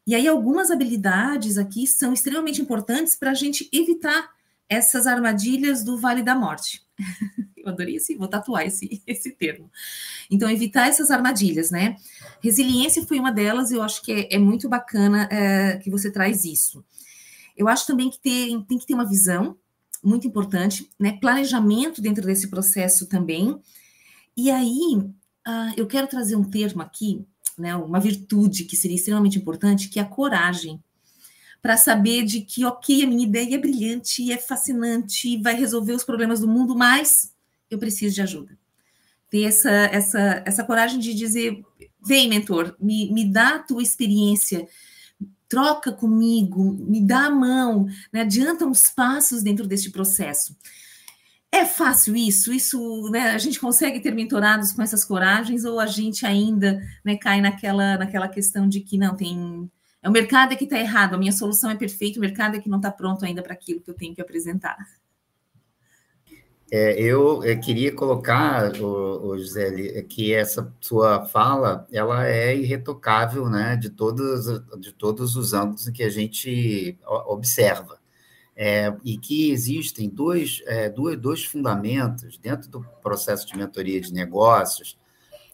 E 0.06 0.16
aí, 0.16 0.28
algumas 0.28 0.72
habilidades 0.72 1.58
aqui 1.58 1.86
são 1.86 2.14
extremamente 2.14 2.62
importantes 2.62 3.16
para 3.16 3.32
a 3.32 3.36
gente 3.36 3.70
evitar 3.72 4.30
essas 4.70 5.08
armadilhas 5.08 5.84
do 5.84 5.98
Vale 5.98 6.24
da 6.24 6.36
Morte. 6.36 6.82
Eu 7.58 7.70
adorei 7.70 7.96
esse, 7.98 8.16
vou 8.16 8.28
tatuar 8.28 8.66
esse, 8.66 9.02
esse 9.06 9.32
termo. 9.32 9.70
Então, 10.32 10.50
evitar 10.50 10.88
essas 10.88 11.12
armadilhas, 11.12 11.70
né? 11.70 11.98
Resiliência 12.42 13.06
foi 13.06 13.20
uma 13.20 13.32
delas, 13.32 13.72
eu 13.72 13.82
acho 13.82 14.02
que 14.02 14.12
é, 14.12 14.36
é 14.36 14.38
muito 14.38 14.70
bacana 14.70 15.28
é, 15.30 15.78
que 15.78 15.90
você 15.90 16.10
traz 16.10 16.46
isso. 16.46 16.84
Eu 17.58 17.68
acho 17.68 17.88
também 17.88 18.10
que 18.10 18.20
tem, 18.20 18.62
tem 18.62 18.78
que 18.78 18.86
ter 18.86 18.94
uma 18.94 19.08
visão 19.08 19.58
muito 20.04 20.28
importante, 20.28 20.90
né? 21.00 21.18
Planejamento 21.20 22.02
dentro 22.02 22.24
desse 22.26 22.48
processo 22.50 23.08
também. 23.08 23.60
E 24.36 24.52
aí, 24.52 24.96
uh, 24.96 25.74
eu 25.76 25.88
quero 25.88 26.08
trazer 26.08 26.36
um 26.36 26.44
termo 26.44 26.84
aqui, 26.84 27.26
né? 27.58 27.76
Uma 27.76 28.00
virtude 28.00 28.66
que 28.66 28.76
seria 28.76 28.96
extremamente 28.96 29.40
importante, 29.40 29.90
que 29.90 30.00
é 30.00 30.04
a 30.04 30.08
coragem. 30.08 30.82
Para 31.60 31.76
saber 31.76 32.24
de 32.24 32.42
que, 32.42 32.64
ok, 32.64 33.04
a 33.04 33.08
minha 33.08 33.26
ideia 33.26 33.56
é 33.56 33.58
brilhante, 33.58 34.32
é 34.32 34.38
fascinante, 34.38 35.42
vai 35.42 35.56
resolver 35.56 35.94
os 35.94 36.04
problemas 36.04 36.40
do 36.40 36.48
mundo, 36.48 36.76
mas 36.76 37.34
eu 37.70 37.80
preciso 37.80 38.14
de 38.14 38.22
ajuda. 38.22 38.58
Ter 39.30 39.44
essa, 39.44 39.70
essa, 39.70 40.44
essa 40.46 40.64
coragem 40.64 41.00
de 41.00 41.16
dizer: 41.16 41.66
vem, 42.06 42.30
mentor, 42.30 42.76
me, 42.80 43.12
me 43.12 43.26
dá 43.26 43.56
a 43.56 43.60
tua 43.60 43.82
experiência, 43.82 44.68
troca 45.48 45.92
comigo, 45.92 46.74
me 46.74 47.02
dá 47.02 47.26
a 47.26 47.32
mão, 47.32 47.88
né? 48.12 48.22
adianta 48.22 48.66
uns 48.66 48.90
passos 48.90 49.42
dentro 49.42 49.66
deste 49.68 49.90
processo. 49.90 50.56
É 51.52 51.66
fácil 51.66 52.16
isso? 52.16 52.54
Isso, 52.54 53.10
né? 53.10 53.32
A 53.32 53.38
gente 53.38 53.60
consegue 53.60 54.02
ter 54.02 54.14
mentorados 54.14 54.74
com 54.74 54.82
essas 54.82 55.06
coragens 55.06 55.64
ou 55.64 55.80
a 55.80 55.86
gente 55.86 56.26
ainda 56.26 56.82
né, 57.04 57.16
cai 57.16 57.40
naquela, 57.40 57.98
naquela 57.98 58.28
questão 58.28 58.68
de 58.68 58.82
que 58.82 58.98
não 58.98 59.16
tem. 59.16 59.72
É 60.04 60.10
o 60.10 60.12
mercado 60.12 60.52
é 60.52 60.56
que 60.56 60.66
está 60.66 60.78
errado, 60.78 61.16
a 61.16 61.18
minha 61.18 61.32
solução 61.32 61.72
é 61.72 61.76
perfeita, 61.76 62.20
o 62.20 62.22
mercado 62.22 62.56
é 62.56 62.60
que 62.60 62.70
não 62.70 62.78
está 62.78 62.92
pronto 62.92 63.24
ainda 63.26 63.42
para 63.42 63.54
aquilo 63.54 63.82
que 63.82 63.90
eu 63.90 63.96
tenho 63.96 64.14
que 64.14 64.22
apresentar. 64.22 64.78
É, 66.70 67.00
eu, 67.02 67.44
eu, 67.46 67.60
queria 67.62 67.94
colocar, 67.94 68.74
o, 68.82 69.30
o 69.30 69.38
Gisele, 69.38 70.04
que 70.04 70.34
essa 70.34 70.74
sua 70.82 71.26
fala 71.26 71.88
ela 71.92 72.28
é 72.28 72.56
irretocável 72.56 73.50
né, 73.50 73.78
de, 73.78 73.90
todos, 73.90 74.62
de 74.78 74.92
todos 74.92 75.38
os 75.38 75.54
ângulos 75.54 75.88
que 75.90 76.04
a 76.04 76.10
gente 76.10 76.98
observa. 77.06 77.98
É, 78.60 78.92
e 79.06 79.20
que 79.20 79.52
existem 79.52 80.10
dois, 80.10 80.64
é, 80.66 80.90
dois, 80.90 81.16
dois 81.16 81.46
fundamentos 81.46 82.40
dentro 82.40 82.68
do 82.68 82.84
processo 83.04 83.46
de 83.46 83.56
mentoria 83.56 84.02
de 84.02 84.12
negócios 84.12 84.98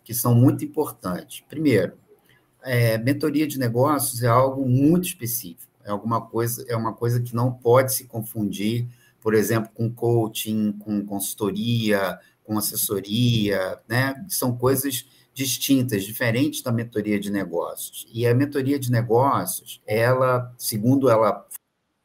que 0.05 0.13
são 0.13 0.33
muito 0.33 0.63
importantes. 0.63 1.43
Primeiro, 1.49 1.97
é, 2.63 2.97
mentoria 2.97 3.45
de 3.45 3.59
negócios 3.59 4.23
é 4.23 4.27
algo 4.27 4.65
muito 4.65 5.05
específico, 5.05 5.71
é 5.83 5.91
alguma 5.91 6.21
coisa, 6.21 6.65
é 6.69 6.77
uma 6.77 6.93
coisa 6.93 7.21
que 7.21 7.35
não 7.35 7.51
pode 7.51 7.93
se 7.93 8.05
confundir 8.05 8.87
por 9.23 9.33
exemplo, 9.33 9.71
com 9.73 9.89
coaching, 9.89 10.73
com 10.73 11.05
consultoria, 11.05 12.19
com 12.43 12.57
assessoria, 12.57 13.79
né? 13.87 14.13
São 14.27 14.57
coisas 14.57 15.07
distintas, 15.33 16.03
diferentes 16.03 16.61
da 16.61 16.73
mentoria 16.73 17.17
de 17.17 17.31
negócios. 17.31 18.05
E 18.13 18.27
a 18.27 18.35
mentoria 18.35 18.77
de 18.77 18.91
negócios, 18.91 19.81
ela, 19.87 20.53
segundo 20.57 21.09
ela 21.09 21.47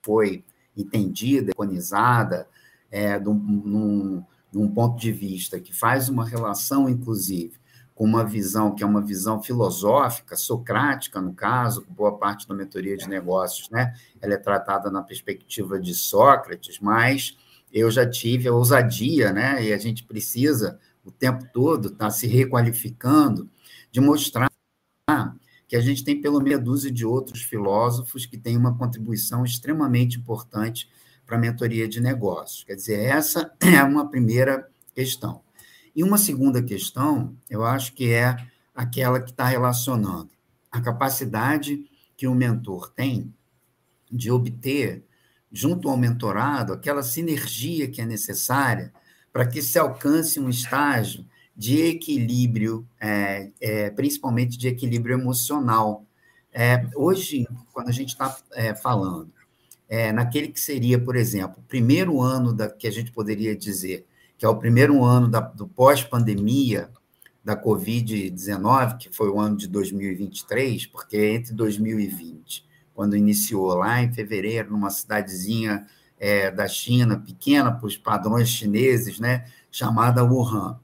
foi 0.01 0.45
entendida, 0.77 1.51
iconizada, 1.51 2.49
é, 2.89 3.19
num, 3.19 3.35
num, 3.35 4.25
num 4.53 4.69
ponto 4.69 4.97
de 4.97 5.11
vista 5.11 5.59
que 5.59 5.75
faz 5.75 6.09
uma 6.09 6.25
relação, 6.25 6.89
inclusive, 6.89 7.59
com 7.99 8.05
uma 8.05 8.25
visão 8.25 8.77
que 8.77 8.85
é 8.85 8.87
uma 8.87 9.03
visão 9.03 9.43
filosófica, 9.43 10.37
socrática, 10.37 11.21
no 11.21 11.35
caso, 11.35 11.85
boa 11.89 12.17
parte 12.17 12.47
da 12.47 12.55
mentoria 12.55 12.97
de 12.97 13.09
negócios, 13.09 13.69
né? 13.71 13.93
Ela 14.23 14.35
é 14.35 14.37
tratada 14.37 14.89
na 14.89 15.03
perspectiva 15.03 15.81
de 15.81 15.93
Sócrates, 15.97 16.79
mas 16.79 17.37
eu 17.73 17.91
já 17.91 18.09
tive 18.09 18.47
a 18.47 18.55
ousadia, 18.55 19.33
né? 19.33 19.65
E 19.65 19.73
a 19.73 19.79
gente 19.79 20.05
precisa 20.05 20.79
o 21.05 21.11
tempo 21.11 21.45
todo 21.53 21.89
estar 21.89 22.05
tá 22.05 22.11
se 22.13 22.29
requalificando 22.29 23.51
de 23.91 24.01
mostrar 24.01 24.49
que 25.67 25.75
a 25.75 25.81
gente 25.81 26.05
tem 26.05 26.21
pelo 26.21 26.41
meia 26.41 26.57
dúzia 26.57 26.93
de 26.93 27.05
outros 27.05 27.43
filósofos 27.43 28.25
que 28.25 28.39
têm 28.39 28.57
uma 28.57 28.79
contribuição 28.79 29.45
extremamente 29.45 30.21
importante 30.21 30.89
para 31.27 31.37
a 31.37 31.41
mentoria 31.41 31.89
de 31.89 32.01
negócios. 32.01 32.63
Quer 32.63 32.77
dizer, 32.77 33.01
essa 33.01 33.53
é 33.61 33.83
uma 33.83 34.09
primeira 34.09 34.69
questão. 34.95 35.48
E 35.99 36.05
uma 36.05 36.17
segunda 36.17 36.63
questão, 36.63 37.37
eu 37.51 37.65
acho 37.65 37.93
que 37.93 38.13
é 38.13 38.37
aquela 38.73 39.21
que 39.21 39.33
está 39.33 39.47
relacionando 39.47 40.31
a 40.71 40.81
capacidade 40.81 41.91
que 42.17 42.29
o 42.29 42.37
mentor 42.37 42.93
tem 42.93 43.35
de 44.09 44.31
obter, 44.31 45.03
junto 45.51 45.89
ao 45.89 45.97
mentorado, 45.97 46.73
aquela 46.73 47.03
sinergia 47.03 47.89
que 47.89 48.01
é 48.01 48.07
necessária 48.07 48.93
para 49.33 49.45
que 49.45 49.61
se 49.61 49.77
alcance 49.77 50.39
um 50.39 50.49
estágio 50.49 51.27
de 51.57 51.81
equilíbrio, 51.81 52.87
é, 53.01 53.51
é, 53.61 53.91
principalmente 53.91 54.57
de 54.57 54.69
equilíbrio 54.69 55.19
emocional. 55.19 56.07
É, 56.53 56.87
hoje, 56.95 57.45
quando 57.73 57.89
a 57.89 57.93
gente 57.93 58.11
está 58.11 58.39
é, 58.53 58.73
falando 58.73 59.33
é, 59.89 60.13
naquele 60.13 60.47
que 60.47 60.61
seria, 60.61 60.97
por 60.97 61.17
exemplo, 61.17 61.59
o 61.59 61.67
primeiro 61.67 62.23
ano 62.23 62.53
da, 62.53 62.71
que 62.71 62.87
a 62.87 62.93
gente 62.93 63.11
poderia 63.11 63.57
dizer 63.57 64.07
que 64.39 64.47
é 64.47 64.49
o 64.49 64.57
primeiro 64.57 65.05
ano 65.05 65.29
da, 65.29 65.41
do 65.41 65.67
pós-pandemia 65.67 66.89
da 67.45 67.61
Covid-19, 67.61 68.97
que 68.97 69.11
foi 69.11 69.29
o 69.29 69.41
ano 69.41 69.57
de 69.57 69.67
2023, 69.67 70.87
porque 70.87 71.17
é 71.17 71.35
entre 71.35 71.53
2020, 71.53 72.65
quando 72.95 73.17
iniciou 73.17 73.75
lá 73.75 74.03
em 74.03 74.13
fevereiro, 74.13 74.71
numa 74.71 74.91
cidadezinha 74.91 75.87
é, 76.19 76.51
da 76.51 76.69
China, 76.69 77.19
pequena 77.19 77.73
para 77.73 77.87
os 77.87 77.97
padrões 77.97 78.49
chineses, 78.49 79.19
né, 79.19 79.47
chamada 79.71 80.25
Wuhan, 80.25 80.79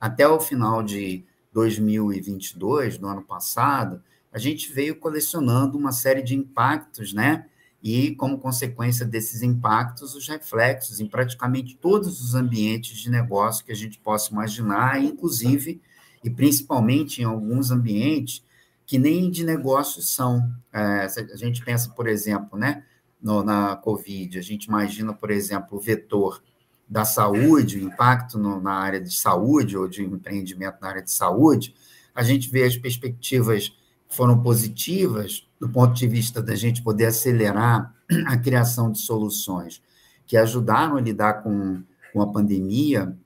até 0.00 0.28
o 0.28 0.38
final 0.38 0.82
de 0.82 1.24
2022, 1.52 2.98
do 2.98 3.08
ano 3.08 3.22
passado, 3.22 4.02
a 4.32 4.38
gente 4.38 4.72
veio 4.72 4.96
colecionando 4.96 5.78
uma 5.78 5.92
série 5.92 6.22
de 6.22 6.34
impactos, 6.34 7.12
né? 7.12 7.46
E, 7.82 8.14
como 8.16 8.38
consequência 8.38 9.06
desses 9.06 9.42
impactos, 9.42 10.14
os 10.14 10.26
reflexos 10.26 11.00
em 11.00 11.06
praticamente 11.06 11.76
todos 11.76 12.20
os 12.22 12.34
ambientes 12.34 12.98
de 12.98 13.10
negócio 13.10 13.64
que 13.64 13.72
a 13.72 13.76
gente 13.76 13.98
possa 13.98 14.32
imaginar, 14.32 15.02
inclusive 15.02 15.80
e 16.22 16.28
principalmente 16.28 17.22
em 17.22 17.24
alguns 17.24 17.70
ambientes 17.70 18.44
que 18.84 18.98
nem 18.98 19.30
de 19.30 19.44
negócios 19.44 20.12
são. 20.12 20.52
É, 20.72 21.06
a 21.32 21.36
gente 21.36 21.64
pensa, 21.64 21.90
por 21.90 22.08
exemplo, 22.08 22.58
né, 22.58 22.84
no, 23.22 23.44
na 23.44 23.76
Covid, 23.76 24.38
a 24.38 24.42
gente 24.42 24.64
imagina, 24.64 25.12
por 25.12 25.30
exemplo, 25.30 25.78
o 25.78 25.80
vetor 25.80 26.42
da 26.88 27.04
saúde, 27.04 27.78
o 27.78 27.84
impacto 27.84 28.38
no, 28.38 28.60
na 28.60 28.72
área 28.72 29.00
de 29.00 29.14
saúde 29.14 29.76
ou 29.76 29.86
de 29.86 30.02
empreendimento 30.02 30.78
na 30.80 30.88
área 30.88 31.02
de 31.02 31.12
saúde, 31.12 31.74
a 32.14 32.22
gente 32.22 32.50
vê 32.50 32.64
as 32.64 32.76
perspectivas 32.76 33.72
foram 34.08 34.42
positivas 34.42 35.47
do 35.60 35.68
ponto 35.68 35.94
de 35.94 36.06
vista 36.06 36.42
da 36.42 36.54
gente 36.54 36.82
poder 36.82 37.06
acelerar 37.06 37.94
a 38.26 38.36
criação 38.36 38.90
de 38.92 38.98
soluções 38.98 39.82
que 40.26 40.36
ajudaram 40.36 40.96
a 40.96 41.00
lidar 41.00 41.42
com, 41.42 41.82
com 42.12 42.20
a 42.20 42.30
pandemia 42.30 43.16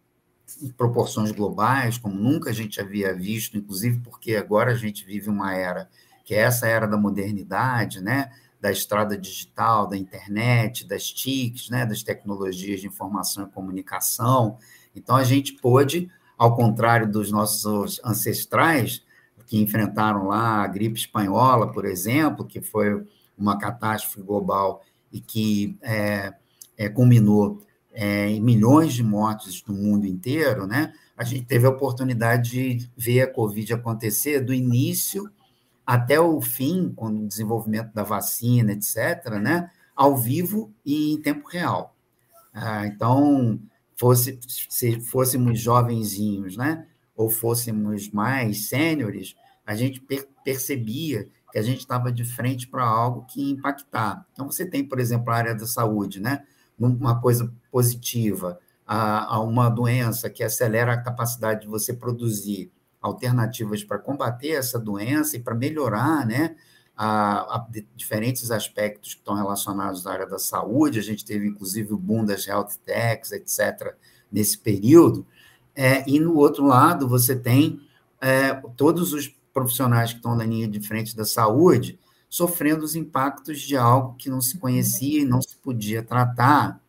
em 0.63 0.69
proporções 0.69 1.33
globais, 1.33 1.99
como 1.99 2.15
nunca 2.15 2.51
a 2.51 2.53
gente 2.53 2.81
havia 2.81 3.15
visto, 3.15 3.57
inclusive 3.57 4.01
porque 4.01 4.37
agora 4.37 4.73
a 4.73 4.77
gente 4.77 5.05
vive 5.05 5.29
uma 5.29 5.55
era 5.55 5.89
que 6.25 6.35
é 6.35 6.39
essa 6.39 6.67
era 6.67 6.87
da 6.87 6.97
modernidade, 6.97 8.01
né? 8.01 8.31
da 8.61 8.71
estrada 8.71 9.19
digital, 9.19 9.89
da 9.89 9.97
internet, 9.97 10.87
das 10.87 11.11
TICs, 11.11 11.69
né? 11.69 11.85
das 11.85 12.03
tecnologias 12.03 12.81
de 12.81 12.87
informação 12.87 13.45
e 13.45 13.51
comunicação. 13.51 14.57
Então, 14.95 15.17
a 15.17 15.25
gente 15.25 15.55
pôde, 15.55 16.09
ao 16.39 16.55
contrário 16.55 17.11
dos 17.11 17.33
nossos 17.33 18.01
ancestrais, 18.05 19.05
que 19.53 19.61
enfrentaram 19.61 20.29
lá 20.29 20.63
a 20.63 20.67
gripe 20.67 20.99
espanhola, 20.99 21.71
por 21.71 21.85
exemplo, 21.85 22.47
que 22.47 22.63
foi 22.63 23.07
uma 23.37 23.59
catástrofe 23.59 24.23
global 24.23 24.83
e 25.13 25.21
que 25.21 25.77
é, 25.83 26.33
é, 26.75 26.89
culminou 26.89 27.61
é, 27.93 28.31
em 28.31 28.41
milhões 28.41 28.95
de 28.95 29.03
mortes 29.03 29.63
no 29.67 29.75
mundo 29.75 30.07
inteiro, 30.07 30.67
né? 30.67 30.95
A 31.15 31.23
gente 31.23 31.45
teve 31.45 31.67
a 31.67 31.69
oportunidade 31.69 32.51
de 32.79 32.91
ver 32.97 33.21
a 33.21 33.31
Covid 33.31 33.75
acontecer 33.75 34.41
do 34.41 34.55
início 34.55 35.31
até 35.85 36.19
o 36.19 36.41
fim, 36.41 36.91
com 36.97 37.09
o 37.09 37.29
desenvolvimento 37.29 37.93
da 37.93 38.03
vacina, 38.03 38.73
etc., 38.73 39.33
né? 39.39 39.71
Ao 39.95 40.17
vivo 40.17 40.73
e 40.83 41.13
em 41.13 41.21
tempo 41.21 41.47
real. 41.47 41.95
Ah, 42.55 42.87
então, 42.87 43.61
fosse, 43.99 44.41
se 44.49 44.99
fôssemos 44.99 45.61
jovenzinhos, 45.61 46.57
né? 46.57 46.87
Ou 47.15 47.29
fôssemos 47.29 48.11
mais 48.11 48.71
sêniores, 48.71 49.37
a 49.67 49.75
gente 49.75 50.01
per 50.01 50.29
percebia 50.45 51.29
que 51.53 51.59
a 51.59 51.63
gente 51.63 51.81
estava 51.81 52.11
de 52.11 52.25
frente 52.25 52.67
para 52.67 52.83
algo 52.83 53.27
que 53.27 53.43
ia 53.43 53.53
impactar. 53.53 54.27
Então, 54.33 54.51
você 54.51 54.65
tem, 54.65 54.83
por 54.83 54.99
exemplo, 54.99 55.31
a 55.31 55.37
área 55.37 55.55
da 55.55 55.67
saúde, 55.67 56.19
né? 56.19 56.43
Uma 56.79 57.21
coisa 57.21 57.53
positiva, 57.71 58.59
a, 58.87 59.35
a 59.35 59.41
uma 59.41 59.69
doença 59.69 60.31
que 60.31 60.43
acelera 60.43 60.95
a 60.95 61.01
capacidade 61.01 61.61
de 61.61 61.67
você 61.69 61.93
produzir 61.93 62.73
alternativas 63.01 63.85
para 63.85 63.99
combater 63.99 64.53
essa 64.53 64.79
doença 64.79 65.37
e 65.37 65.41
para 65.41 65.55
melhorar, 65.55 66.27
né? 66.27 66.57
A, 66.97 67.57
a, 67.57 67.69
diferentes 67.95 68.51
aspectos 68.51 69.15
que 69.15 69.21
estão 69.21 69.35
relacionados 69.35 70.07
à 70.07 70.13
área 70.13 70.27
da 70.27 70.39
saúde. 70.39 70.99
A 70.99 71.03
gente 71.03 71.25
teve, 71.25 71.47
inclusive, 71.47 71.93
o 71.93 71.99
boom 71.99 72.25
das 72.25 72.47
health 72.47 72.79
techs, 72.85 73.31
etc., 73.31 73.95
nesse 74.31 74.57
período. 74.57 75.27
É, 75.75 76.09
e, 76.09 76.19
no 76.19 76.35
outro 76.37 76.65
lado, 76.65 77.07
você 77.07 77.37
tem 77.37 77.81
é, 78.21 78.55
todos 78.77 79.13
os 79.13 79.35
profissionais 79.53 80.11
que 80.11 80.17
estão 80.17 80.35
na 80.35 80.45
linha 80.45 80.69
de 80.69 80.81
frente 80.81 81.17
da 81.17 81.25
saúde 81.25 81.99
sofrendo 82.33 82.83
os 82.83 82.97
impactos 82.97 83.61
de 83.61 83.77
algo 83.77 84.15
que 84.17 84.31
não 84.31 84.41
se 84.41 84.57
conhecia 84.57 85.21
e 85.21 85.25
não 85.27 85.43
se 85.43 85.55
podia 85.57 86.03
tratar 86.03 86.81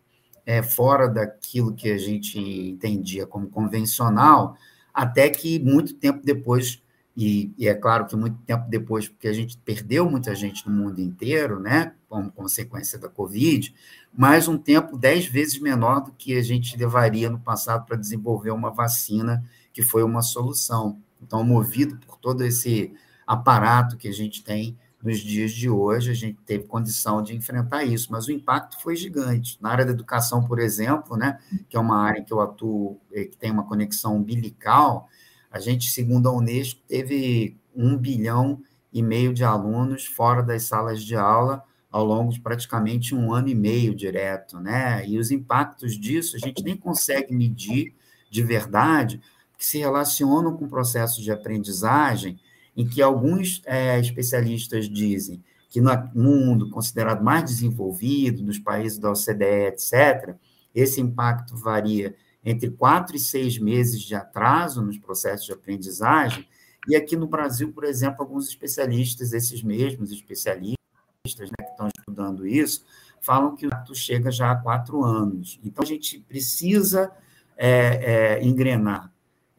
é, 0.45 0.63
fora 0.63 1.09
daquilo 1.09 1.73
que 1.73 1.91
a 1.91 1.97
gente 1.97 2.39
entendia 2.39 3.27
como 3.27 3.49
convencional, 3.49 4.55
até 4.93 5.29
que 5.29 5.59
muito 5.59 5.95
tempo 5.95 6.21
depois, 6.23 6.81
e, 7.13 7.51
e, 7.57 7.67
é 7.67 7.73
claro 7.73 8.05
que 8.05 8.15
muito 8.15 8.37
tempo 8.43 8.69
depois, 8.69 9.09
porque 9.09 9.27
a 9.27 9.33
gente 9.33 9.57
perdeu 9.57 10.09
muita 10.09 10.33
gente 10.33 10.65
no 10.65 10.73
mundo 10.73 11.01
inteiro, 11.01 11.59
né, 11.59 11.93
como 12.07 12.31
consequência 12.31 12.97
da 12.97 13.09
Covid, 13.09 13.75
mas 14.15 14.47
um 14.47 14.57
tempo 14.57 14.97
dez 14.97 15.25
vezes 15.25 15.59
menor 15.59 16.05
do 16.05 16.13
que 16.13 16.37
a 16.37 16.41
gente 16.41 16.77
levaria 16.77 17.29
no 17.29 17.39
passado 17.39 17.85
para 17.85 17.97
desenvolver 17.97 18.51
uma 18.51 18.71
vacina 18.71 19.43
que 19.73 19.81
foi 19.81 20.03
uma 20.03 20.21
solução. 20.21 21.01
Então, 21.25 21.43
movido 21.43 21.97
por 22.05 22.17
todo 22.17 22.43
esse 22.43 22.93
aparato 23.25 23.97
que 23.97 24.07
a 24.07 24.11
gente 24.11 24.43
tem 24.43 24.77
nos 25.03 25.19
dias 25.19 25.51
de 25.51 25.69
hoje, 25.69 26.11
a 26.11 26.13
gente 26.13 26.39
teve 26.45 26.63
condição 26.65 27.21
de 27.21 27.35
enfrentar 27.35 27.83
isso, 27.83 28.09
mas 28.11 28.27
o 28.27 28.31
impacto 28.31 28.81
foi 28.81 28.95
gigante. 28.95 29.57
Na 29.61 29.69
área 29.69 29.85
da 29.85 29.91
educação, 29.91 30.45
por 30.45 30.59
exemplo, 30.59 31.17
né, 31.17 31.39
que 31.67 31.75
é 31.75 31.79
uma 31.79 32.01
área 32.01 32.23
que 32.23 32.31
eu 32.31 32.39
atuo, 32.39 32.99
eh, 33.11 33.25
que 33.25 33.35
tem 33.37 33.51
uma 33.51 33.65
conexão 33.67 34.15
umbilical, 34.15 35.09
a 35.51 35.59
gente, 35.59 35.89
segundo 35.91 36.29
a 36.29 36.31
Unesco, 36.31 36.81
teve 36.87 37.57
um 37.75 37.97
bilhão 37.97 38.61
e 38.93 39.01
meio 39.03 39.33
de 39.33 39.43
alunos 39.43 40.05
fora 40.05 40.41
das 40.41 40.63
salas 40.63 41.03
de 41.03 41.15
aula 41.15 41.63
ao 41.91 42.03
longo 42.03 42.31
de 42.31 42.39
praticamente 42.39 43.13
um 43.13 43.31
ano 43.33 43.49
e 43.49 43.55
meio 43.55 43.93
direto, 43.93 44.59
né? 44.59 45.07
E 45.07 45.19
os 45.19 45.29
impactos 45.29 45.99
disso 45.99 46.35
a 46.35 46.39
gente 46.39 46.63
nem 46.63 46.75
consegue 46.75 47.33
medir 47.35 47.93
de 48.31 48.41
verdade, 48.41 49.21
que 49.63 49.67
se 49.67 49.77
relacionam 49.77 50.57
com 50.57 50.67
processos 50.67 51.23
de 51.23 51.31
aprendizagem, 51.31 52.37
em 52.75 52.85
que 52.85 53.01
alguns 53.01 53.61
é, 53.65 53.97
especialistas 53.97 54.89
dizem 54.89 55.41
que 55.69 55.79
no 55.79 55.89
mundo 56.13 56.69
considerado 56.69 57.23
mais 57.23 57.45
desenvolvido, 57.45 58.43
nos 58.43 58.59
países 58.59 58.99
da 58.99 59.09
OCDE, 59.09 59.67
etc., 59.67 60.35
esse 60.75 60.99
impacto 60.99 61.55
varia 61.55 62.13
entre 62.43 62.71
quatro 62.71 63.15
e 63.15 63.19
seis 63.19 63.57
meses 63.57 64.01
de 64.01 64.13
atraso 64.13 64.81
nos 64.81 64.97
processos 64.97 65.45
de 65.45 65.53
aprendizagem, 65.53 66.45
e 66.85 66.93
aqui 66.93 67.15
no 67.15 67.25
Brasil, 67.25 67.71
por 67.71 67.85
exemplo, 67.85 68.17
alguns 68.19 68.49
especialistas, 68.49 69.31
esses 69.31 69.63
mesmos 69.63 70.11
especialistas 70.11 70.77
né, 71.25 71.65
que 71.65 71.71
estão 71.71 71.87
estudando 71.97 72.45
isso, 72.45 72.83
falam 73.21 73.55
que 73.55 73.65
o 73.65 73.67
impacto 73.67 73.95
chega 73.95 74.29
já 74.29 74.51
a 74.51 74.57
quatro 74.57 75.05
anos. 75.05 75.57
Então, 75.63 75.83
a 75.83 75.87
gente 75.87 76.19
precisa 76.19 77.09
é, 77.55 78.39
é, 78.39 78.43
engrenar 78.43 79.12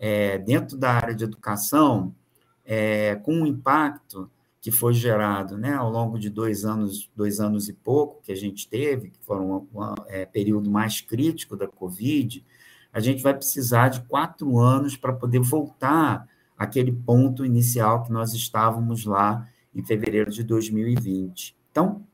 é, 0.06 0.36
dentro 0.36 0.76
da 0.76 0.92
área 0.92 1.14
de 1.14 1.24
educação, 1.24 2.14
é, 2.62 3.14
com 3.14 3.40
o 3.40 3.46
impacto 3.46 4.30
que 4.60 4.70
foi 4.70 4.92
gerado 4.92 5.56
né, 5.56 5.72
ao 5.72 5.90
longo 5.90 6.18
de 6.18 6.28
dois 6.28 6.62
anos, 6.66 7.10
dois 7.16 7.40
anos 7.40 7.70
e 7.70 7.72
pouco 7.72 8.20
que 8.22 8.30
a 8.30 8.34
gente 8.34 8.68
teve, 8.68 9.08
que 9.08 9.18
foram 9.24 9.66
um 9.72 9.94
é, 10.08 10.26
período 10.26 10.70
mais 10.70 11.00
crítico 11.00 11.56
da 11.56 11.66
Covid, 11.66 12.44
a 12.92 13.00
gente 13.00 13.22
vai 13.22 13.32
precisar 13.32 13.88
de 13.88 14.02
quatro 14.02 14.58
anos 14.58 14.94
para 14.94 15.10
poder 15.10 15.40
voltar 15.40 16.28
aquele 16.54 16.92
ponto 16.92 17.42
inicial 17.42 18.02
que 18.02 18.12
nós 18.12 18.34
estávamos 18.34 19.06
lá 19.06 19.48
em 19.74 19.82
fevereiro 19.82 20.30
de 20.30 20.44
2020. 20.44 21.56
Então, 21.70 22.04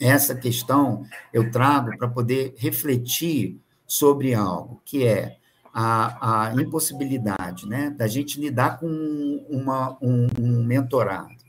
essa 0.00 0.34
questão 0.34 1.04
eu 1.32 1.48
trago 1.48 1.96
para 1.96 2.08
poder 2.08 2.54
refletir 2.56 3.60
sobre 3.86 4.34
algo 4.34 4.82
que 4.84 5.06
é 5.06 5.38
a, 5.72 6.48
a 6.48 6.54
impossibilidade 6.54 7.66
né, 7.66 7.90
da 7.90 8.06
gente 8.06 8.40
lidar 8.40 8.78
com 8.78 8.86
uma, 9.48 9.96
um, 10.02 10.26
um 10.38 10.64
mentorado 10.64 11.40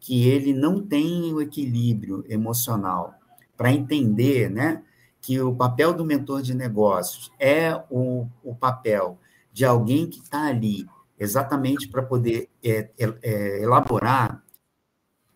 que 0.00 0.26
ele 0.26 0.52
não 0.52 0.80
tem 0.80 1.32
o 1.32 1.40
equilíbrio 1.40 2.24
emocional 2.28 3.14
para 3.56 3.72
entender 3.72 4.50
né, 4.50 4.82
que 5.20 5.40
o 5.40 5.54
papel 5.54 5.92
do 5.92 6.04
mentor 6.04 6.42
de 6.42 6.54
negócios 6.54 7.30
é 7.38 7.74
o, 7.90 8.26
o 8.42 8.54
papel 8.54 9.18
de 9.52 9.64
alguém 9.64 10.08
que 10.08 10.20
está 10.20 10.46
ali 10.46 10.86
exatamente 11.18 11.86
para 11.86 12.02
poder 12.02 12.48
é, 12.64 12.88
é, 12.98 13.14
é, 13.22 13.62
elaborar 13.62 14.42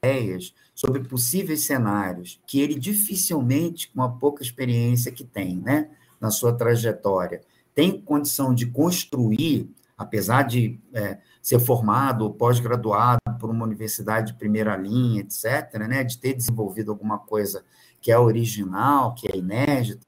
ideias 0.02 0.54
sobre 0.74 1.04
possíveis 1.04 1.66
cenários 1.66 2.40
que 2.46 2.60
ele 2.60 2.74
dificilmente, 2.74 3.90
com 3.90 4.02
a 4.02 4.08
pouca 4.08 4.42
experiência 4.42 5.12
que 5.12 5.24
tem, 5.24 5.58
né, 5.58 5.90
na 6.20 6.30
sua 6.30 6.54
trajetória, 6.54 7.42
tem 7.74 8.00
condição 8.00 8.54
de 8.54 8.66
construir, 8.66 9.70
apesar 9.96 10.42
de 10.42 10.78
é, 10.92 11.18
ser 11.42 11.58
formado, 11.58 12.32
pós-graduado 12.32 13.18
por 13.38 13.50
uma 13.50 13.64
universidade 13.64 14.32
de 14.32 14.38
primeira 14.38 14.76
linha, 14.76 15.20
etc., 15.20 15.78
né, 15.88 16.04
de 16.04 16.18
ter 16.18 16.34
desenvolvido 16.34 16.90
alguma 16.90 17.18
coisa 17.18 17.64
que 18.00 18.12
é 18.12 18.18
original, 18.18 19.14
que 19.14 19.30
é 19.30 19.36
inédita. 19.36 20.06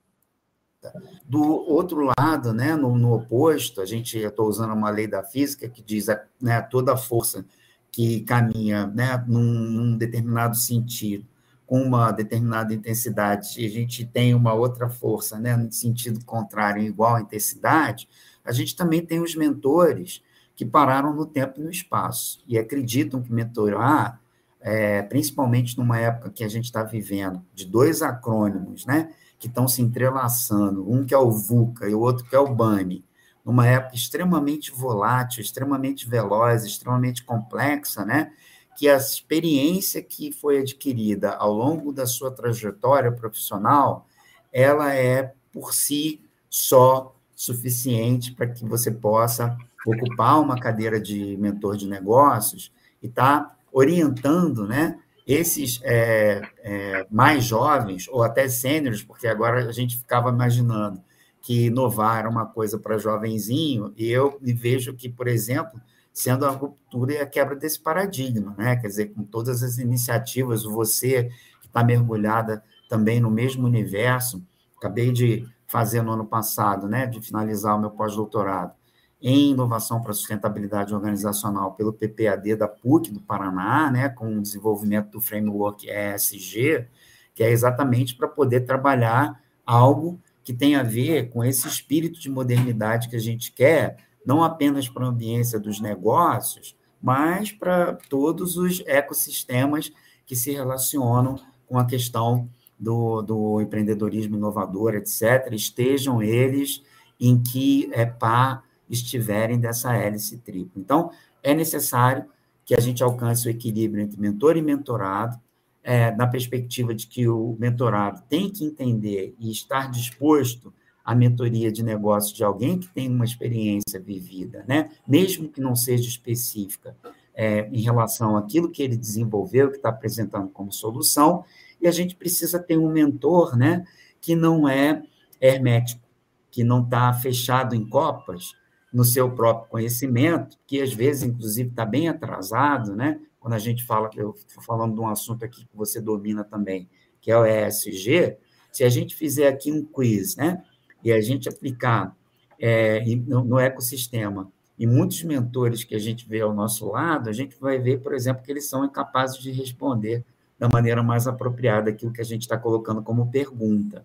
Do 1.25 1.43
outro 1.43 2.09
lado, 2.17 2.53
né, 2.53 2.77
no, 2.77 2.97
no 2.97 3.13
oposto, 3.15 3.81
a 3.81 3.87
gente, 3.87 4.17
estou 4.19 4.49
usando 4.49 4.73
uma 4.73 4.91
lei 4.91 5.09
da 5.09 5.23
física 5.23 5.69
que 5.69 5.83
diz 5.83 6.07
né, 6.41 6.63
toda 6.63 6.97
força 6.97 7.45
que 7.91 8.21
caminha 8.21 8.87
né, 8.87 9.25
num, 9.27 9.43
num 9.43 9.97
determinado 9.97 10.57
sentido, 10.57 11.27
com 11.67 11.83
uma 11.83 12.13
determinada 12.13 12.73
intensidade, 12.73 13.61
e 13.61 13.67
a 13.67 13.71
gente 13.71 14.07
tem 14.07 14.35
uma 14.35 14.55
outra 14.55 14.89
força, 14.89 15.39
né, 15.39 15.57
no 15.57 15.71
sentido 15.73 16.25
contrário, 16.25 16.81
em 16.81 16.87
igual 16.87 17.19
intensidade, 17.19 18.09
a 18.45 18.53
gente 18.53 18.77
também 18.77 19.05
tem 19.05 19.21
os 19.21 19.35
mentores 19.35 20.23
que 20.55 20.65
pararam 20.65 21.13
no 21.13 21.27
tempo 21.27 21.61
e 21.61 21.65
no 21.65 21.71
espaço, 21.71 22.43
e 22.47 22.57
acreditam 22.57 23.21
que 23.21 23.33
mentorar, 23.33 24.21
é, 24.61 25.03
principalmente 25.03 25.77
numa 25.77 25.99
época 25.99 26.31
que 26.31 26.45
a 26.45 26.49
gente 26.49 26.65
está 26.65 26.83
vivendo, 26.83 27.45
de 27.53 27.67
dois 27.67 28.01
acrônimos, 28.01 28.87
né, 28.87 29.11
que 29.39 29.49
estão 29.49 29.67
se 29.67 29.83
entrelaçando, 29.83 30.91
um 30.91 31.05
que 31.05 31.15
é 31.15 31.19
o 31.19 31.31
VUCA 31.31 31.89
e 31.89 31.95
o 31.95 32.01
outro 32.01 32.25
que 32.25 32.35
é 32.35 32.39
o 32.39 32.55
BANI, 32.55 33.05
numa 33.45 33.67
época 33.67 33.95
extremamente 33.95 34.73
volátil, 34.73 35.41
extremamente 35.41 36.09
veloz, 36.09 36.65
extremamente 36.65 37.23
complexa, 37.23 38.05
né? 38.05 38.33
Que 38.77 38.89
a 38.89 38.97
experiência 38.97 40.03
que 40.03 40.31
foi 40.33 40.59
adquirida 40.59 41.33
ao 41.33 41.53
longo 41.53 41.93
da 41.93 42.07
sua 42.07 42.31
trajetória 42.31 43.11
profissional, 43.11 44.07
ela 44.53 44.95
é 44.95 45.33
por 45.53 45.73
si 45.73 46.21
só 46.49 47.15
suficiente 47.35 48.33
para 48.33 48.47
que 48.47 48.65
você 48.65 48.91
possa 48.91 49.57
ocupar 49.87 50.41
uma 50.41 50.59
cadeira 50.59 51.01
de 51.01 51.37
mentor 51.37 51.77
de 51.77 51.87
negócios 51.87 52.73
e 53.03 53.09
tá 53.09 53.57
orientando, 53.73 54.67
né? 54.67 54.99
Esses 55.27 55.81
é, 55.83 56.41
é, 56.63 57.07
mais 57.11 57.45
jovens, 57.45 58.09
ou 58.09 58.23
até 58.23 58.49
sêniores, 58.49 59.03
porque 59.03 59.27
agora 59.27 59.69
a 59.69 59.73
gente 59.73 59.97
ficava 59.97 60.31
imaginando 60.31 61.03
que 61.43 61.67
inovar 61.67 62.21
era 62.21 62.29
uma 62.29 62.47
coisa 62.47 62.79
para 62.79 62.99
jovenzinho, 62.99 63.93
e 63.97 64.09
eu 64.09 64.39
me 64.41 64.53
vejo 64.53 64.95
que, 64.95 65.09
por 65.09 65.29
exemplo, 65.29 65.81
sendo 66.17 66.47
a 66.47 66.51
ruptura 66.51 67.13
e 67.13 67.19
a 67.19 67.27
quebra 67.27 67.55
desse 67.55 67.79
paradigma, 67.79 68.55
né? 68.57 68.75
Quer 68.77 68.87
dizer, 68.87 69.07
com 69.13 69.23
todas 69.23 69.63
as 69.63 69.77
iniciativas, 69.77 70.63
você 70.63 71.25
que 71.61 71.67
está 71.67 71.85
mergulhada 71.85 72.65
também 72.89 73.21
no 73.21 73.31
mesmo 73.31 73.67
universo, 73.67 74.43
acabei 74.79 75.13
de 75.13 75.47
fazer 75.67 76.01
no 76.01 76.13
ano 76.13 76.25
passado, 76.25 76.89
né, 76.89 77.05
de 77.05 77.21
finalizar 77.21 77.77
o 77.77 77.79
meu 77.79 77.91
pós-doutorado 77.91 78.73
em 79.21 79.51
inovação 79.51 80.01
para 80.01 80.15
sustentabilidade 80.15 80.95
organizacional 80.95 81.75
pelo 81.75 81.93
PPAD 81.93 82.57
da 82.57 82.67
PUC 82.67 83.11
do 83.11 83.21
Paraná, 83.21 83.91
né, 83.91 84.09
com 84.09 84.39
o 84.39 84.41
desenvolvimento 84.41 85.11
do 85.11 85.21
framework 85.21 85.87
ESG, 85.87 86.87
que 87.35 87.43
é 87.43 87.51
exatamente 87.51 88.17
para 88.17 88.27
poder 88.27 88.61
trabalhar 88.61 89.39
algo 89.67 90.19
que 90.43 90.55
tem 90.55 90.77
a 90.77 90.83
ver 90.83 91.29
com 91.29 91.45
esse 91.45 91.69
espírito 91.69 92.19
de 92.19 92.31
modernidade 92.31 93.11
que 93.11 93.17
a 93.17 93.21
gente 93.21 93.53
quer, 93.53 94.06
não 94.27 94.43
apenas 94.43 94.89
para 94.89 95.07
a 95.07 95.09
ambiência 95.09 95.61
dos 95.61 95.81
negócios, 95.81 96.77
mas 97.01 97.53
para 97.53 97.95
todos 98.11 98.57
os 98.57 98.83
ecossistemas 98.87 99.93
que 100.27 100.35
se 100.35 100.51
relacionam 100.51 101.39
com 101.69 101.79
a 101.79 101.85
questão 101.85 102.49
do, 102.79 103.23
do 103.23 103.61
empreendedorismo 103.61 104.37
inovador, 104.37 104.95
etc., 104.95 105.53
estejam 105.53 106.21
eles 106.21 106.83
em 107.21 107.41
que 107.41 107.89
é, 107.93 108.05
pá 108.05 108.63
estiverem 108.91 109.59
dessa 109.59 109.95
hélice 109.95 110.39
tripla. 110.39 110.81
Então, 110.81 111.11
é 111.43 111.55
necessário 111.55 112.27
que 112.65 112.75
a 112.75 112.81
gente 112.81 113.03
alcance 113.03 113.47
o 113.47 113.51
equilíbrio 113.51 114.03
entre 114.03 114.21
mentor 114.21 114.57
e 114.57 114.63
mentorado, 114.63 115.39
é, 115.83 116.11
na 116.11 116.27
perspectiva 116.27 116.93
de 116.93 117.07
que 117.07 117.29
o 117.29 117.57
mentorado 117.61 118.21
tem 118.29 118.51
que 118.51 118.65
entender 118.65 119.37
e 119.39 119.53
estar 119.53 119.89
disposto 119.89 120.75
à 121.07 121.15
mentoria 121.15 121.71
de 121.71 121.85
negócio 121.85 122.35
de 122.35 122.43
alguém 122.43 122.81
que 122.81 122.89
tem 122.89 123.09
uma 123.09 123.25
experiência 123.25 124.01
vivida, 124.01 124.65
né? 124.67 124.91
mesmo 125.07 125.49
que 125.49 125.61
não 125.61 125.77
seja 125.77 126.09
específica, 126.09 126.97
é, 127.33 127.69
em 127.69 127.81
relação 127.81 128.37
àquilo 128.37 128.73
que 128.73 128.83
ele 128.83 128.97
desenvolveu, 128.97 129.71
que 129.71 129.77
está 129.77 129.91
apresentando 129.91 130.49
como 130.49 130.73
solução, 130.73 131.45
e 131.81 131.87
a 131.87 131.93
gente 131.93 132.17
precisa 132.17 132.59
ter 132.59 132.77
um 132.77 132.91
mentor 132.91 133.57
né, 133.57 133.87
que 134.21 134.35
não 134.35 134.69
é 134.69 135.05
hermético, 135.41 136.03
que 136.51 136.65
não 136.65 136.83
está 136.83 137.13
fechado 137.13 137.77
em 137.77 137.89
copas 137.89 138.53
no 138.93 139.05
seu 139.05 139.31
próprio 139.31 139.71
conhecimento, 139.71 140.59
que 140.67 140.81
às 140.81 140.93
vezes, 140.93 141.23
inclusive, 141.23 141.69
está 141.69 141.85
bem 141.85 142.09
atrasado, 142.09 142.97
né? 142.97 143.21
quando 143.39 143.53
a 143.53 143.61
gente 143.61 143.85
fala, 143.85 144.11
eu 144.17 144.35
estou 144.37 144.61
falando 144.61 144.95
de 144.95 145.01
um 145.01 145.07
assunto 145.07 145.45
aqui 145.45 145.67
que 145.67 145.77
você 145.77 146.01
domina 146.01 146.43
também, 146.43 146.89
que 147.21 147.31
é 147.31 147.39
o 147.39 147.47
ESG, 147.47 148.39
se 148.73 148.83
a 148.83 148.89
gente 148.89 149.15
fizer 149.15 149.47
aqui 149.47 149.71
um 149.71 149.85
quiz, 149.85 150.35
né, 150.37 150.63
e 151.03 151.13
a 151.13 151.21
gente 151.21 151.49
aplicar 151.49 152.17
é, 152.59 153.05
no, 153.27 153.59
ecossistema, 153.59 154.51
e 154.79 154.87
muitos 154.87 155.23
mentores 155.23 155.85
que 155.85 155.95
a 155.95 155.99
gente 155.99 156.29
vê 156.29 156.41
ao 156.41 156.55
nosso 156.55 156.91
lado, 156.91 157.31
a 157.31 157.33
gente 157.33 157.57
vai 157.59 157.79
ver, 157.79 158.01
por 158.01 158.15
exemplo, 158.15 158.43
que 158.43 158.51
eles 158.51 158.69
são 158.69 158.85
incapazes 158.85 159.39
de 159.39 159.51
responder 159.51 160.25
da 160.59 160.69
maneira 160.69 161.03
mais 161.03 161.27
apropriada 161.27 161.91
aquilo 161.91 162.13
que 162.13 162.21
a 162.21 162.25
gente 162.25 162.43
está 162.43 162.59
colocando 162.59 163.03
como 163.03 163.31
pergunta. 163.31 164.05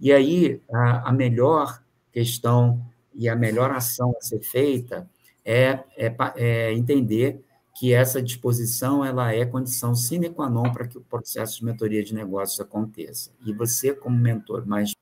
E 0.00 0.12
aí, 0.12 0.60
a, 0.72 1.10
a 1.10 1.12
melhor 1.12 1.82
questão 2.12 2.80
e 3.14 3.28
a 3.28 3.36
melhor 3.36 3.70
ação 3.70 4.14
a 4.18 4.24
ser 4.24 4.40
feita 4.40 5.08
é, 5.44 5.80
é, 5.96 6.14
é 6.36 6.72
entender 6.72 7.44
que 7.80 7.94
essa 7.94 8.20
disposição 8.20 9.04
ela 9.04 9.32
é 9.32 9.44
condição 9.46 9.94
sine 9.94 10.28
qua 10.28 10.50
non 10.50 10.70
para 10.72 10.86
que 10.86 10.98
o 10.98 11.00
processo 11.00 11.58
de 11.58 11.64
mentoria 11.64 12.02
de 12.02 12.14
negócios 12.14 12.60
aconteça. 12.60 13.30
E 13.44 13.52
você, 13.52 13.94
como 13.94 14.18
mentor 14.18 14.66
mais 14.66 14.94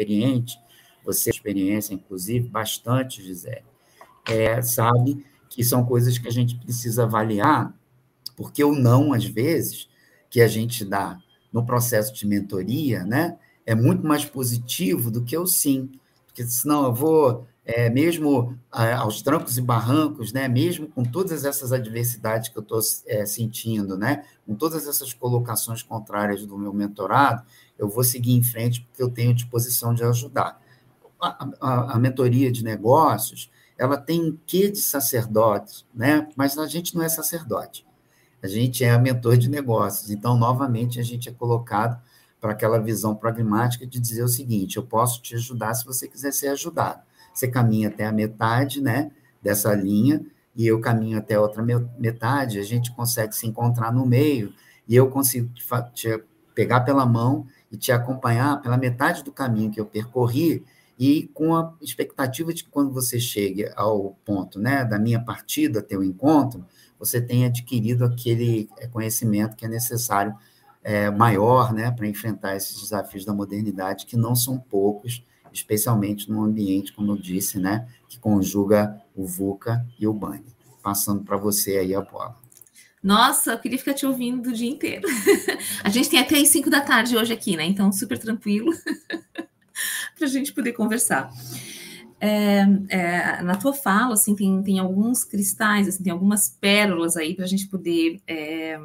experiente, 0.00 0.58
você 1.04 1.30
experiência, 1.30 1.94
inclusive, 1.94 2.48
bastante, 2.48 3.22
Gisele, 3.22 3.64
é, 4.28 4.62
sabe 4.62 5.24
que 5.48 5.64
são 5.64 5.84
coisas 5.84 6.16
que 6.18 6.28
a 6.28 6.30
gente 6.30 6.56
precisa 6.56 7.04
avaliar, 7.04 7.74
porque 8.36 8.62
o 8.62 8.74
não, 8.74 9.12
às 9.12 9.24
vezes, 9.24 9.88
que 10.28 10.40
a 10.40 10.48
gente 10.48 10.84
dá 10.84 11.18
no 11.52 11.64
processo 11.66 12.14
de 12.14 12.26
mentoria, 12.26 13.04
né, 13.04 13.36
é 13.66 13.74
muito 13.74 14.06
mais 14.06 14.24
positivo 14.24 15.10
do 15.10 15.24
que 15.24 15.36
o 15.36 15.46
sim. 15.46 15.90
Porque 16.26 16.44
senão 16.46 16.84
eu 16.84 16.94
vou 16.94 17.46
é, 17.72 17.88
mesmo 17.88 18.58
aos 18.70 19.22
trancos 19.22 19.56
e 19.56 19.62
barrancos, 19.62 20.32
né, 20.32 20.48
mesmo 20.48 20.88
com 20.88 21.04
todas 21.04 21.44
essas 21.44 21.72
adversidades 21.72 22.48
que 22.48 22.58
eu 22.58 22.62
estou 22.62 22.80
é, 23.06 23.24
sentindo, 23.24 23.96
né, 23.96 24.24
com 24.44 24.56
todas 24.56 24.88
essas 24.88 25.12
colocações 25.12 25.80
contrárias 25.80 26.44
do 26.44 26.58
meu 26.58 26.72
mentorado, 26.72 27.44
eu 27.78 27.88
vou 27.88 28.02
seguir 28.02 28.32
em 28.32 28.42
frente 28.42 28.80
porque 28.82 29.02
eu 29.02 29.08
tenho 29.08 29.32
disposição 29.32 29.94
de 29.94 30.02
ajudar. 30.02 30.60
A, 31.20 31.48
a, 31.60 31.92
a 31.94 31.98
mentoria 31.98 32.50
de 32.50 32.64
negócios, 32.64 33.50
ela 33.78 33.96
tem 33.96 34.20
um 34.20 34.38
quê 34.44 34.68
de 34.68 34.80
sacerdote, 34.80 35.86
né, 35.94 36.28
mas 36.34 36.58
a 36.58 36.66
gente 36.66 36.96
não 36.96 37.04
é 37.04 37.08
sacerdote. 37.08 37.86
A 38.42 38.48
gente 38.48 38.82
é 38.82 38.98
mentor 38.98 39.36
de 39.36 39.48
negócios. 39.48 40.10
Então, 40.10 40.36
novamente, 40.36 40.98
a 40.98 41.02
gente 41.02 41.28
é 41.28 41.32
colocado 41.32 42.00
para 42.40 42.52
aquela 42.52 42.78
visão 42.78 43.14
pragmática 43.14 43.86
de 43.86 44.00
dizer 44.00 44.22
o 44.22 44.28
seguinte: 44.28 44.78
eu 44.78 44.82
posso 44.82 45.20
te 45.20 45.34
ajudar 45.34 45.74
se 45.74 45.84
você 45.84 46.08
quiser 46.08 46.32
ser 46.32 46.48
ajudado 46.48 47.02
você 47.40 47.48
caminha 47.48 47.88
até 47.88 48.04
a 48.04 48.12
metade, 48.12 48.82
né, 48.82 49.10
dessa 49.42 49.74
linha, 49.74 50.24
e 50.54 50.66
eu 50.66 50.78
caminho 50.80 51.16
até 51.16 51.38
outra 51.38 51.64
metade, 51.98 52.58
a 52.58 52.62
gente 52.62 52.92
consegue 52.92 53.34
se 53.34 53.46
encontrar 53.46 53.92
no 53.92 54.04
meio, 54.04 54.52
e 54.86 54.94
eu 54.94 55.08
consigo 55.08 55.50
te 55.94 56.22
pegar 56.54 56.80
pela 56.80 57.06
mão 57.06 57.46
e 57.72 57.76
te 57.76 57.90
acompanhar 57.92 58.60
pela 58.60 58.76
metade 58.76 59.24
do 59.24 59.32
caminho 59.32 59.70
que 59.70 59.80
eu 59.80 59.86
percorri, 59.86 60.62
e 60.98 61.30
com 61.32 61.54
a 61.54 61.72
expectativa 61.80 62.52
de 62.52 62.62
que 62.62 62.70
quando 62.70 62.92
você 62.92 63.18
chegue 63.18 63.70
ao 63.74 64.18
ponto 64.22 64.58
né, 64.58 64.84
da 64.84 64.98
minha 64.98 65.18
partida 65.24 65.78
até 65.78 65.96
o 65.96 66.04
encontro, 66.04 66.66
você 66.98 67.22
tenha 67.22 67.46
adquirido 67.46 68.04
aquele 68.04 68.68
é, 68.76 68.86
conhecimento 68.86 69.56
que 69.56 69.64
é 69.64 69.68
necessário 69.68 70.36
é, 70.84 71.10
maior 71.10 71.72
né, 71.72 71.90
para 71.90 72.06
enfrentar 72.06 72.54
esses 72.54 72.78
desafios 72.78 73.24
da 73.24 73.32
modernidade, 73.32 74.04
que 74.04 74.16
não 74.16 74.34
são 74.34 74.58
poucos, 74.58 75.24
especialmente 75.52 76.30
num 76.30 76.42
ambiente, 76.42 76.92
como 76.92 77.12
eu 77.12 77.16
disse, 77.16 77.58
né, 77.58 77.88
que 78.08 78.18
conjuga 78.18 79.00
o 79.14 79.26
VUCA 79.26 79.86
e 79.98 80.06
o 80.06 80.12
BANI. 80.12 80.44
Passando 80.82 81.22
para 81.22 81.36
você 81.36 81.76
aí 81.76 81.94
a 81.94 82.00
bola. 82.00 82.36
Nossa, 83.02 83.52
eu 83.52 83.58
queria 83.58 83.78
ficar 83.78 83.94
te 83.94 84.04
ouvindo 84.04 84.50
o 84.50 84.52
dia 84.52 84.68
inteiro. 84.68 85.08
a 85.82 85.88
gente 85.88 86.10
tem 86.10 86.18
até 86.18 86.36
as 86.36 86.48
5 86.48 86.68
da 86.68 86.80
tarde 86.80 87.16
hoje 87.16 87.32
aqui, 87.32 87.56
né? 87.56 87.64
Então, 87.64 87.90
super 87.92 88.18
tranquilo 88.18 88.70
para 90.16 90.26
a 90.26 90.26
gente 90.26 90.52
poder 90.52 90.72
conversar. 90.72 91.30
É, 92.20 92.66
é, 92.90 93.42
na 93.42 93.56
tua 93.56 93.72
fala, 93.72 94.12
assim, 94.12 94.36
tem, 94.36 94.62
tem 94.62 94.78
alguns 94.78 95.24
cristais, 95.24 95.88
assim, 95.88 96.02
tem 96.02 96.12
algumas 96.12 96.50
pérolas 96.50 97.16
aí 97.16 97.34
para 97.34 97.46
a 97.46 97.48
gente 97.48 97.66
poder 97.68 98.20
é, 98.26 98.78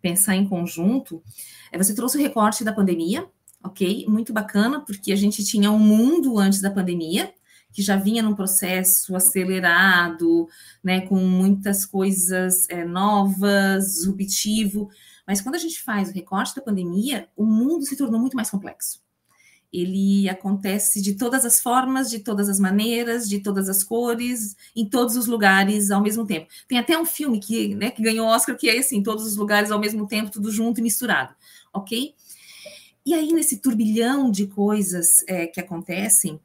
pensar 0.00 0.36
em 0.36 0.48
conjunto. 0.48 1.20
É, 1.72 1.76
você 1.76 1.92
trouxe 1.92 2.16
o 2.16 2.20
recorte 2.20 2.62
da 2.62 2.72
pandemia, 2.72 3.26
ok? 3.66 4.06
Muito 4.08 4.32
bacana, 4.32 4.80
porque 4.80 5.12
a 5.12 5.16
gente 5.16 5.44
tinha 5.44 5.70
um 5.70 5.78
mundo 5.78 6.38
antes 6.38 6.60
da 6.60 6.70
pandemia, 6.70 7.32
que 7.72 7.82
já 7.82 7.96
vinha 7.96 8.22
num 8.22 8.34
processo 8.34 9.14
acelerado, 9.14 10.48
né, 10.82 11.02
com 11.02 11.16
muitas 11.16 11.84
coisas 11.84 12.66
é, 12.70 12.84
novas, 12.84 13.96
disruptivo. 13.96 14.88
Mas 15.26 15.42
quando 15.42 15.56
a 15.56 15.58
gente 15.58 15.82
faz 15.82 16.08
o 16.08 16.12
recorte 16.12 16.54
da 16.54 16.62
pandemia, 16.62 17.28
o 17.36 17.44
mundo 17.44 17.84
se 17.84 17.96
tornou 17.96 18.18
muito 18.18 18.36
mais 18.36 18.48
complexo. 18.48 19.04
Ele 19.72 20.26
acontece 20.28 21.02
de 21.02 21.14
todas 21.14 21.44
as 21.44 21.60
formas, 21.60 22.08
de 22.08 22.20
todas 22.20 22.48
as 22.48 22.58
maneiras, 22.58 23.28
de 23.28 23.40
todas 23.40 23.68
as 23.68 23.84
cores, 23.84 24.56
em 24.74 24.88
todos 24.88 25.16
os 25.16 25.26
lugares 25.26 25.90
ao 25.90 26.00
mesmo 26.00 26.24
tempo. 26.24 26.46
Tem 26.66 26.78
até 26.78 26.96
um 26.96 27.04
filme 27.04 27.40
que, 27.40 27.74
né, 27.74 27.90
que 27.90 28.00
ganhou 28.00 28.26
Oscar 28.28 28.56
que 28.56 28.70
é 28.70 28.78
assim, 28.78 29.02
todos 29.02 29.26
os 29.26 29.36
lugares 29.36 29.70
ao 29.70 29.80
mesmo 29.80 30.06
tempo, 30.06 30.30
tudo 30.30 30.50
junto 30.50 30.80
e 30.80 30.82
misturado, 30.82 31.34
ok? 31.74 32.14
E 33.06 33.14
aí, 33.14 33.32
nesse 33.32 33.58
turbilhão 33.58 34.32
de 34.32 34.48
coisas 34.48 35.22
é, 35.28 35.46
que 35.46 35.60
acontecem, 35.60 36.40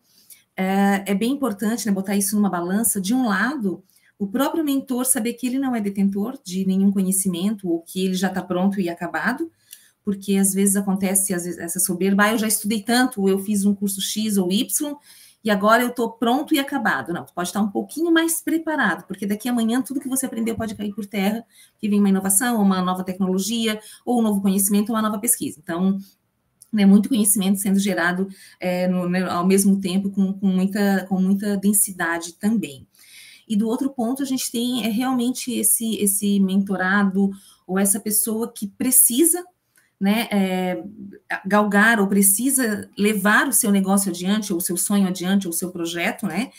é, 0.56 1.04
é 1.08 1.16
bem 1.16 1.32
importante 1.32 1.88
né, 1.88 1.92
botar 1.92 2.16
isso 2.16 2.36
numa 2.36 2.52
balança. 2.52 3.02
De 3.02 3.16
um 3.16 3.26
lado, 3.26 3.84
o 4.20 4.28
próprio 4.28 4.64
mentor 4.64 5.04
saber 5.04 5.34
que 5.34 5.48
ele 5.48 5.58
não 5.58 5.76
é 5.76 5.82
detentor 5.82 6.38
de 6.44 6.64
nenhum 6.64 6.92
conhecimento 6.92 7.68
ou 7.68 7.82
que 7.82 8.06
ele 8.06 8.14
já 8.14 8.28
está 8.28 8.44
pronto 8.44 8.80
e 8.80 8.90
acabado, 8.90 9.52
porque 10.06 10.36
às 10.36 10.54
vezes 10.54 10.76
acontece 10.76 11.34
às 11.34 11.46
vezes, 11.46 11.60
essa 11.60 11.80
soberba, 11.80 12.26
ah, 12.26 12.34
eu 12.34 12.38
já 12.38 12.48
estudei 12.48 12.84
tanto, 12.84 13.28
eu 13.28 13.40
fiz 13.40 13.66
um 13.66 13.74
curso 13.74 14.00
X 14.00 14.38
ou 14.38 14.52
Y, 14.52 14.96
e 15.44 15.50
agora 15.50 15.82
eu 15.82 15.90
estou 15.90 16.12
pronto 16.12 16.54
e 16.54 16.60
acabado. 16.60 17.12
Não, 17.12 17.26
tu 17.26 17.34
pode 17.34 17.50
estar 17.50 17.62
um 17.62 17.72
pouquinho 17.72 18.12
mais 18.12 18.40
preparado, 18.40 19.08
porque 19.08 19.26
daqui 19.26 19.50
a 19.50 19.52
amanhã 19.52 19.82
tudo 19.82 20.00
que 20.00 20.08
você 20.08 20.28
aprendeu 20.28 20.56
pode 20.56 20.76
cair 20.76 20.94
por 20.94 21.08
terra, 21.08 21.44
que 21.80 21.90
vem 21.90 22.00
uma 22.00 22.10
inovação, 22.10 22.62
uma 22.62 22.84
nova 22.84 23.04
tecnologia, 23.04 23.82
ou 24.06 24.20
um 24.20 24.22
novo 24.22 24.42
conhecimento, 24.42 24.90
ou 24.90 24.96
uma 24.96 25.02
nova 25.02 25.20
pesquisa. 25.20 25.60
Então, 25.60 25.98
né, 26.72 26.86
muito 26.86 27.10
conhecimento 27.10 27.60
sendo 27.60 27.80
gerado 27.80 28.28
é, 28.60 28.88
no, 28.88 29.10
né, 29.10 29.24
ao 29.24 29.46
mesmo 29.46 29.80
tempo 29.80 30.10
com, 30.10 30.34
com, 30.34 30.48
muita, 30.48 31.06
com 31.08 31.20
muita 31.20 31.58
densidade 31.58 32.34
também. 32.34 32.88
E 33.48 33.56
do 33.56 33.68
outro 33.68 33.90
ponto, 33.90 34.24
a 34.24 34.26
gente 34.26 34.50
tem 34.50 34.86
é 34.86 34.90
realmente 34.90 35.52
esse, 35.52 35.96
esse 35.98 36.40
mentorado 36.40 37.32
ou 37.68 37.78
essa 37.78 38.00
pessoa 38.00 38.52
que 38.52 38.68
precisa 38.68 39.44
né, 40.00 40.28
é, 40.32 40.84
galgar 41.46 42.00
ou 42.00 42.08
precisa 42.08 42.90
levar 42.98 43.48
o 43.48 43.54
seu 43.54 43.72
negócio 43.72 44.10
adiante, 44.10 44.52
ou 44.52 44.58
o 44.58 44.62
seu 44.62 44.76
sonho 44.76 45.08
adiante, 45.08 45.48
ou 45.48 45.54
o 45.54 45.56
seu 45.56 45.70
projeto, 45.70 46.26
né? 46.26 46.50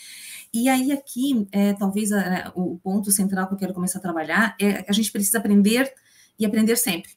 E 0.53 0.69
aí 0.69 0.91
aqui, 0.91 1.47
é, 1.51 1.73
talvez 1.73 2.11
a, 2.11 2.53
o 2.55 2.77
ponto 2.77 3.11
central 3.11 3.47
que 3.47 3.55
eu 3.55 3.57
quero 3.57 3.73
começar 3.73 3.97
a 3.97 4.01
trabalhar 4.01 4.55
é 4.61 4.85
a 4.87 4.93
gente 4.93 5.11
precisa 5.11 5.39
aprender 5.39 5.91
e 6.39 6.45
aprender 6.45 6.77
sempre 6.77 7.11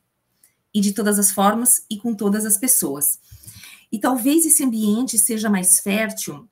e 0.77 0.81
de 0.81 0.93
todas 0.93 1.19
as 1.19 1.31
formas 1.31 1.87
e 1.89 1.97
com 1.97 2.15
todas 2.15 2.45
as 2.45 2.59
pessoas. 2.59 3.19
E 3.91 3.99
talvez 3.99 4.45
esse 4.45 4.63
ambiente 4.63 5.19
seja 5.19 5.49
mais 5.49 5.81
fértil 5.81 6.47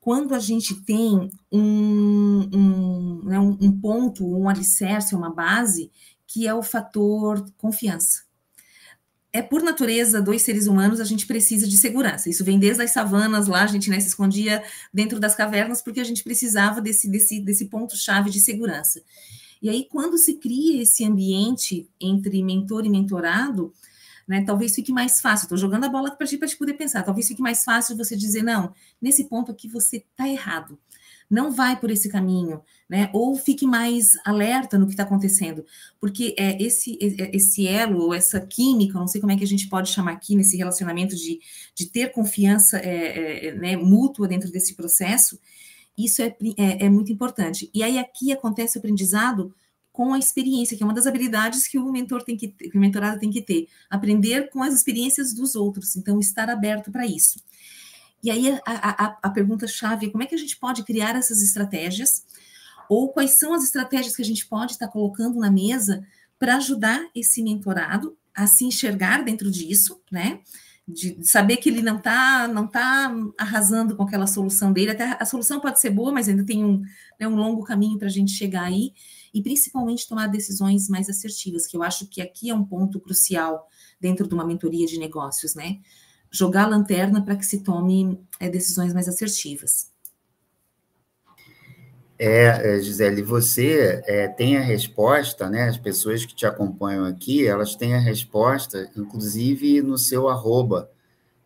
quando 0.00 0.34
a 0.34 0.40
gente 0.40 0.74
tem 0.82 1.30
um, 1.52 2.48
um, 2.52 3.20
né, 3.22 3.38
um 3.38 3.80
ponto, 3.80 4.26
um 4.26 4.48
alicerce, 4.48 5.14
uma 5.14 5.32
base, 5.32 5.88
que 6.26 6.48
é 6.48 6.54
o 6.54 6.64
fator 6.64 7.46
confiança. 7.56 8.22
É 9.32 9.40
por 9.40 9.62
natureza, 9.62 10.20
dois 10.20 10.42
seres 10.42 10.66
humanos, 10.66 10.98
a 10.98 11.04
gente 11.04 11.26
precisa 11.26 11.68
de 11.68 11.76
segurança. 11.76 12.28
Isso 12.28 12.44
vem 12.44 12.58
desde 12.58 12.82
as 12.82 12.90
savanas 12.90 13.46
lá, 13.46 13.62
a 13.62 13.68
gente 13.68 13.88
né, 13.88 14.00
se 14.00 14.08
escondia 14.08 14.64
dentro 14.92 15.20
das 15.20 15.36
cavernas 15.36 15.80
porque 15.80 16.00
a 16.00 16.04
gente 16.04 16.24
precisava 16.24 16.80
desse, 16.80 17.08
desse, 17.08 17.38
desse 17.38 17.66
ponto-chave 17.66 18.30
de 18.30 18.40
segurança. 18.40 19.00
E 19.62 19.68
aí, 19.68 19.86
quando 19.90 20.16
se 20.16 20.34
cria 20.34 20.82
esse 20.82 21.04
ambiente 21.04 21.88
entre 22.00 22.42
mentor 22.42 22.86
e 22.86 22.88
mentorado, 22.88 23.72
né, 24.26 24.44
talvez 24.44 24.74
fique 24.74 24.92
mais 24.92 25.20
fácil. 25.20 25.46
Estou 25.46 25.58
jogando 25.58 25.84
a 25.84 25.88
bola 25.88 26.10
para 26.12 26.26
ti 26.26 26.38
para 26.38 26.48
te 26.48 26.56
poder 26.56 26.74
pensar. 26.74 27.02
Talvez 27.02 27.26
fique 27.26 27.42
mais 27.42 27.64
fácil 27.64 27.96
você 27.96 28.16
dizer 28.16 28.42
não. 28.42 28.72
Nesse 29.02 29.24
ponto 29.24 29.50
aqui 29.50 29.68
você 29.68 29.96
está 29.96 30.28
errado. 30.28 30.78
Não 31.28 31.52
vai 31.52 31.78
por 31.78 31.90
esse 31.90 32.08
caminho, 32.08 32.60
né? 32.88 33.08
Ou 33.12 33.36
fique 33.36 33.66
mais 33.66 34.12
alerta 34.24 34.76
no 34.78 34.86
que 34.86 34.92
está 34.92 35.04
acontecendo, 35.04 35.64
porque 36.00 36.34
é 36.36 36.60
esse 36.60 36.98
esse 37.00 37.68
elo 37.68 38.00
ou 38.00 38.14
essa 38.14 38.40
química, 38.40 38.98
não 38.98 39.06
sei 39.06 39.20
como 39.20 39.32
é 39.32 39.36
que 39.36 39.44
a 39.44 39.46
gente 39.46 39.68
pode 39.68 39.90
chamar 39.90 40.12
aqui 40.12 40.34
nesse 40.34 40.56
relacionamento 40.56 41.14
de, 41.14 41.38
de 41.72 41.86
ter 41.86 42.10
confiança 42.10 42.78
é, 42.78 43.46
é, 43.46 43.54
né, 43.54 43.76
mútua 43.76 44.26
dentro 44.26 44.50
desse 44.50 44.74
processo 44.74 45.38
isso 46.04 46.22
é, 46.22 46.36
é, 46.56 46.86
é 46.86 46.88
muito 46.88 47.12
importante. 47.12 47.70
E 47.74 47.82
aí 47.82 47.98
aqui 47.98 48.32
acontece 48.32 48.76
o 48.76 48.80
aprendizado 48.80 49.54
com 49.92 50.14
a 50.14 50.18
experiência, 50.18 50.76
que 50.76 50.82
é 50.82 50.86
uma 50.86 50.94
das 50.94 51.06
habilidades 51.06 51.66
que 51.66 51.78
o 51.78 51.90
mentor 51.90 52.22
tem 52.22 52.36
que, 52.36 52.48
que 52.48 52.76
o 52.76 52.80
mentorado 52.80 53.18
tem 53.18 53.30
que 53.30 53.42
ter, 53.42 53.68
aprender 53.88 54.48
com 54.50 54.62
as 54.62 54.72
experiências 54.72 55.34
dos 55.34 55.54
outros, 55.54 55.96
então 55.96 56.20
estar 56.20 56.48
aberto 56.48 56.90
para 56.90 57.06
isso. 57.06 57.38
E 58.22 58.30
aí 58.30 58.50
a, 58.50 58.60
a, 58.66 59.18
a 59.22 59.30
pergunta 59.30 59.66
chave 59.66 60.06
é 60.06 60.10
como 60.10 60.22
é 60.22 60.26
que 60.26 60.34
a 60.34 60.38
gente 60.38 60.56
pode 60.56 60.84
criar 60.84 61.16
essas 61.16 61.42
estratégias, 61.42 62.24
ou 62.88 63.12
quais 63.12 63.32
são 63.32 63.52
as 63.52 63.64
estratégias 63.64 64.16
que 64.16 64.22
a 64.22 64.24
gente 64.24 64.46
pode 64.46 64.72
estar 64.72 64.88
colocando 64.88 65.38
na 65.38 65.50
mesa 65.50 66.06
para 66.38 66.56
ajudar 66.56 67.08
esse 67.14 67.42
mentorado 67.42 68.16
a 68.34 68.46
se 68.46 68.64
enxergar 68.64 69.22
dentro 69.22 69.50
disso, 69.50 70.00
né? 70.10 70.40
De 70.92 71.24
saber 71.26 71.56
que 71.58 71.68
ele 71.68 71.82
não 71.82 71.96
está 71.96 72.48
não 72.48 72.66
tá 72.66 73.14
arrasando 73.38 73.96
com 73.96 74.02
aquela 74.02 74.26
solução 74.26 74.72
dele. 74.72 74.90
Até 74.92 75.16
a 75.20 75.24
solução 75.24 75.60
pode 75.60 75.80
ser 75.80 75.90
boa, 75.90 76.12
mas 76.12 76.28
ainda 76.28 76.44
tem 76.44 76.64
um, 76.64 76.82
né, 77.18 77.26
um 77.28 77.36
longo 77.36 77.62
caminho 77.64 77.98
para 77.98 78.08
a 78.08 78.10
gente 78.10 78.32
chegar 78.32 78.64
aí. 78.64 78.92
E 79.32 79.42
principalmente 79.42 80.08
tomar 80.08 80.26
decisões 80.26 80.88
mais 80.88 81.08
assertivas, 81.08 81.66
que 81.66 81.76
eu 81.76 81.82
acho 81.82 82.06
que 82.06 82.20
aqui 82.20 82.50
é 82.50 82.54
um 82.54 82.64
ponto 82.64 82.98
crucial 83.00 83.68
dentro 84.00 84.26
de 84.26 84.34
uma 84.34 84.44
mentoria 84.44 84.86
de 84.86 84.98
negócios, 84.98 85.54
né? 85.54 85.78
Jogar 86.30 86.64
a 86.64 86.68
lanterna 86.68 87.22
para 87.22 87.36
que 87.36 87.46
se 87.46 87.62
tome 87.62 88.18
é, 88.38 88.48
decisões 88.48 88.92
mais 88.92 89.08
assertivas. 89.08 89.89
É, 92.22 92.74
é, 92.76 92.80
Gisele, 92.82 93.22
você 93.22 94.02
é, 94.04 94.28
tem 94.28 94.58
a 94.58 94.60
resposta, 94.60 95.48
né? 95.48 95.70
As 95.70 95.78
pessoas 95.78 96.26
que 96.26 96.34
te 96.34 96.44
acompanham 96.44 97.06
aqui, 97.06 97.46
elas 97.46 97.74
têm 97.74 97.94
a 97.94 97.98
resposta, 97.98 98.90
inclusive 98.94 99.80
no 99.80 99.96
seu 99.96 100.28
arroba, 100.28 100.90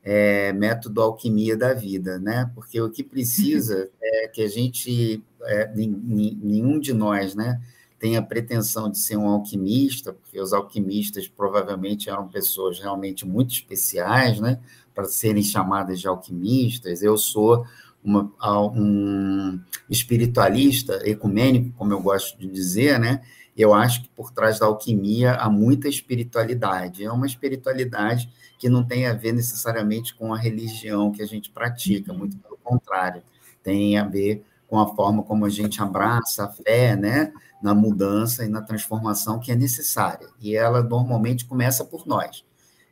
é, 0.03 0.53
método 0.53 1.01
alquimia 1.01 1.57
da 1.57 1.73
vida, 1.73 2.19
né? 2.19 2.51
Porque 2.57 2.81
o 2.81 2.91
que 2.91 3.05
precisa 3.05 3.89
é 4.03 4.27
que 4.27 4.43
a 4.43 4.49
gente, 4.49 5.23
é, 5.45 5.71
nenhum 5.77 6.81
de 6.81 6.93
nós, 6.93 7.37
né, 7.37 7.63
tenha 7.97 8.21
pretensão 8.21 8.91
de 8.91 8.99
ser 8.99 9.17
um 9.17 9.29
alquimista, 9.29 10.13
porque 10.13 10.41
os 10.41 10.53
alquimistas 10.53 11.29
provavelmente 11.29 12.11
eram 12.11 12.27
pessoas 12.27 12.81
realmente 12.81 13.25
muito 13.25 13.55
especiais, 13.55 14.41
né, 14.41 14.59
para 14.93 15.05
serem 15.05 15.43
chamadas 15.45 16.01
de 16.01 16.09
alquimistas. 16.09 17.01
Eu 17.01 17.17
sou 17.17 17.65
uma, 18.05 18.31
um 18.71 19.59
espiritualista 19.88 21.01
ecumênico, 21.09 21.75
como 21.77 21.93
eu 21.93 22.01
gosto 22.01 22.38
de 22.38 22.47
dizer, 22.47 22.99
né? 23.01 23.23
Eu 23.57 23.73
acho 23.73 24.03
que 24.03 24.09
por 24.11 24.33
trás 24.33 24.59
da 24.59 24.67
alquimia 24.67 25.35
há 25.35 25.49
muita 25.49 25.88
espiritualidade. 25.88 27.05
É 27.05 27.11
uma 27.11 27.27
espiritualidade 27.27 28.29
que 28.59 28.69
não 28.69 28.85
tem 28.85 29.07
a 29.07 29.14
ver 29.14 29.33
necessariamente 29.33 30.14
com 30.14 30.35
a 30.35 30.38
religião 30.38 31.12
que 31.12 31.23
a 31.23 31.27
gente 31.27 31.51
pratica, 31.51 32.12
uhum. 32.12 32.19
muito 32.19 32.37
pelo 32.38 32.59
contrário, 32.59 33.23
tem 33.62 33.97
a 33.97 34.05
ver 34.05 34.45
com 34.69 34.79
a 34.79 34.95
forma 34.95 35.23
como 35.23 35.47
a 35.47 35.51
gente 35.51 35.81
abraça 35.81 36.45
a 36.45 36.49
fé, 36.49 36.97
né, 36.97 37.33
na 37.62 37.75
mudança 37.75 38.45
e 38.45 38.49
na 38.49 38.61
transformação 38.61 39.38
que 39.38 39.53
é 39.53 39.55
necessária. 39.55 40.29
E 40.40 40.57
ela 40.57 40.83
normalmente 40.83 41.45
começa 41.45 41.85
por 41.85 42.07
nós. 42.07 42.45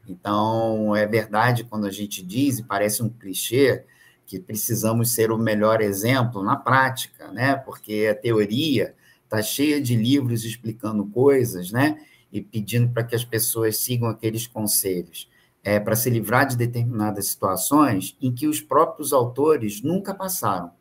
Então, 0.08 0.94
é 0.94 1.06
verdade 1.06 1.64
quando 1.64 1.86
a 1.86 1.90
gente 1.90 2.22
diz, 2.22 2.58
e 2.58 2.62
parece 2.62 3.02
um 3.02 3.08
clichê, 3.08 3.84
que 4.26 4.38
precisamos 4.40 5.10
ser 5.12 5.30
o 5.30 5.38
melhor 5.38 5.80
exemplo 5.80 6.42
na 6.42 6.56
prática, 6.56 7.30
né? 7.32 7.54
Porque 7.56 8.08
a 8.10 8.14
teoria 8.14 8.94
está 9.24 9.42
cheia 9.42 9.80
de 9.80 9.96
livros 9.96 10.44
explicando 10.44 11.04
coisas, 11.06 11.70
né? 11.72 12.00
E 12.32 12.40
pedindo 12.40 12.90
para 12.92 13.04
que 13.04 13.14
as 13.14 13.24
pessoas 13.24 13.78
sigam 13.78 14.08
aqueles 14.08 14.46
conselhos. 14.46 15.28
é, 15.64 15.78
para 15.78 15.94
se 15.94 16.10
livrar 16.10 16.46
de 16.46 16.56
determinadas 16.56 17.28
situações 17.28 18.16
em 18.20 18.32
que 18.32 18.48
os 18.48 18.60
próprios 18.60 19.12
autores 19.12 19.80
nunca 19.82 20.12
passaram. 20.14 20.72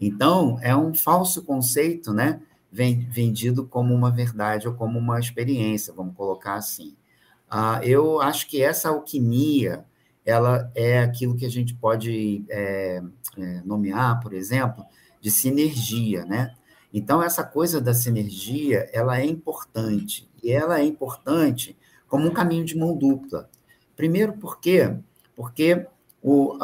Então, 0.00 0.58
é 0.62 0.74
um 0.76 0.94
falso 0.94 1.42
conceito, 1.42 2.12
né? 2.12 2.40
Vendido 2.70 3.66
como 3.66 3.94
uma 3.94 4.10
verdade 4.10 4.68
ou 4.68 4.74
como 4.74 4.98
uma 4.98 5.18
experiência, 5.20 5.92
vamos 5.94 6.14
colocar 6.16 6.54
assim. 6.54 6.96
Ah, 7.48 7.80
eu 7.82 8.20
acho 8.20 8.48
que 8.48 8.62
essa 8.62 8.88
alquimia, 8.88 9.84
ela 10.26 10.70
é 10.74 10.98
aquilo 10.98 11.36
que 11.36 11.46
a 11.46 11.50
gente 11.50 11.72
pode 11.72 12.44
é, 12.50 13.00
é, 13.38 13.62
nomear, 13.64 14.20
por 14.20 14.34
exemplo, 14.34 14.84
de 15.20 15.30
sinergia, 15.30 16.24
né? 16.24 16.52
Então, 16.92 17.22
essa 17.22 17.44
coisa 17.44 17.80
da 17.80 17.94
sinergia, 17.94 18.90
ela 18.92 19.20
é 19.20 19.24
importante, 19.24 20.28
e 20.42 20.50
ela 20.50 20.80
é 20.80 20.84
importante 20.84 21.76
como 22.08 22.26
um 22.26 22.32
caminho 22.32 22.64
de 22.64 22.76
mão 22.76 22.96
dupla. 22.96 23.48
Primeiro, 23.96 24.32
por 24.32 24.58
quê? 24.60 24.96
Porque 25.34 25.86
o, 26.22 26.58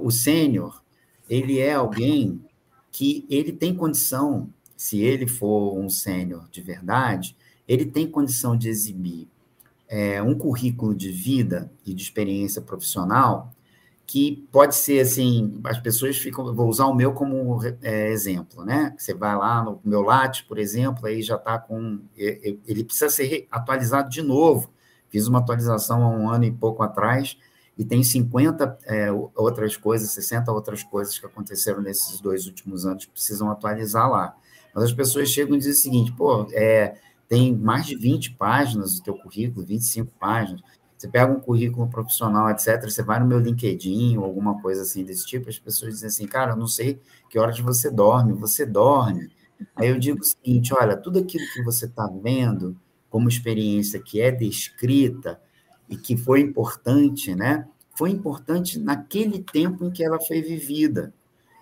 o 0.00 0.10
sênior, 0.10 0.82
ele 1.28 1.58
é 1.58 1.74
alguém 1.74 2.44
que 2.90 3.24
ele 3.30 3.52
tem 3.52 3.74
condição, 3.74 4.48
se 4.76 5.00
ele 5.00 5.28
for 5.28 5.78
um 5.78 5.88
sênior 5.88 6.48
de 6.50 6.60
verdade, 6.60 7.36
ele 7.68 7.86
tem 7.86 8.10
condição 8.10 8.56
de 8.56 8.68
exibir 8.68 9.28
é, 9.92 10.22
um 10.22 10.34
currículo 10.34 10.94
de 10.94 11.10
vida 11.10 11.70
e 11.84 11.92
de 11.92 12.02
experiência 12.02 12.62
profissional 12.62 13.52
que 14.06 14.46
pode 14.50 14.74
ser 14.74 15.00
assim, 15.00 15.60
as 15.64 15.78
pessoas 15.78 16.18
ficam, 16.18 16.54
vou 16.54 16.68
usar 16.68 16.86
o 16.86 16.94
meu 16.94 17.12
como 17.12 17.60
é, 17.82 18.10
exemplo, 18.10 18.64
né? 18.64 18.94
Você 18.98 19.14
vai 19.14 19.36
lá 19.36 19.62
no 19.62 19.80
meu 19.84 20.02
Lattes, 20.02 20.42
por 20.42 20.58
exemplo, 20.58 21.06
aí 21.06 21.22
já 21.22 21.36
está 21.36 21.58
com, 21.58 22.00
ele 22.16 22.84
precisa 22.84 23.08
ser 23.08 23.46
atualizado 23.50 24.10
de 24.10 24.20
novo, 24.20 24.70
Fiz 25.12 25.26
uma 25.26 25.40
atualização 25.40 26.02
há 26.02 26.08
um 26.08 26.30
ano 26.30 26.44
e 26.46 26.50
pouco 26.50 26.82
atrás 26.82 27.36
e 27.76 27.84
tem 27.84 28.02
50 28.02 28.78
é, 28.86 29.12
outras 29.36 29.76
coisas, 29.76 30.10
60 30.10 30.50
outras 30.50 30.82
coisas 30.82 31.18
que 31.18 31.26
aconteceram 31.26 31.82
nesses 31.82 32.18
dois 32.18 32.46
últimos 32.46 32.86
anos 32.86 33.04
que 33.04 33.12
precisam 33.12 33.50
atualizar 33.50 34.10
lá. 34.10 34.34
Mas 34.74 34.84
as 34.84 34.92
pessoas 34.92 35.28
chegam 35.28 35.54
e 35.54 35.58
dizem 35.58 35.72
o 35.72 35.76
seguinte, 35.76 36.12
pô, 36.12 36.48
é, 36.52 36.96
tem 37.32 37.56
mais 37.56 37.86
de 37.86 37.96
20 37.96 38.34
páginas 38.34 38.96
do 38.96 39.04
teu 39.04 39.14
currículo, 39.14 39.64
25 39.64 40.12
páginas, 40.20 40.60
você 40.94 41.08
pega 41.08 41.32
um 41.32 41.40
currículo 41.40 41.88
profissional, 41.88 42.50
etc., 42.50 42.82
você 42.84 43.02
vai 43.02 43.18
no 43.20 43.26
meu 43.26 43.38
LinkedIn 43.38 44.18
ou 44.18 44.24
alguma 44.24 44.60
coisa 44.60 44.82
assim 44.82 45.02
desse 45.02 45.24
tipo, 45.24 45.48
as 45.48 45.58
pessoas 45.58 45.94
dizem 45.94 46.08
assim, 46.08 46.26
cara, 46.26 46.52
eu 46.52 46.56
não 46.58 46.66
sei 46.66 47.00
que 47.30 47.38
horas 47.38 47.58
você 47.58 47.90
dorme, 47.90 48.34
você 48.34 48.66
dorme. 48.66 49.30
Aí 49.74 49.88
eu 49.88 49.98
digo 49.98 50.20
o 50.20 50.24
seguinte, 50.24 50.74
olha, 50.74 50.94
tudo 50.94 51.20
aquilo 51.20 51.42
que 51.54 51.62
você 51.62 51.86
está 51.86 52.06
vendo 52.06 52.76
como 53.08 53.30
experiência 53.30 53.98
que 53.98 54.20
é 54.20 54.30
descrita 54.30 55.40
e 55.88 55.96
que 55.96 56.18
foi 56.18 56.42
importante, 56.42 57.34
né? 57.34 57.66
Foi 57.96 58.10
importante 58.10 58.78
naquele 58.78 59.42
tempo 59.42 59.86
em 59.86 59.90
que 59.90 60.04
ela 60.04 60.20
foi 60.20 60.42
vivida. 60.42 61.14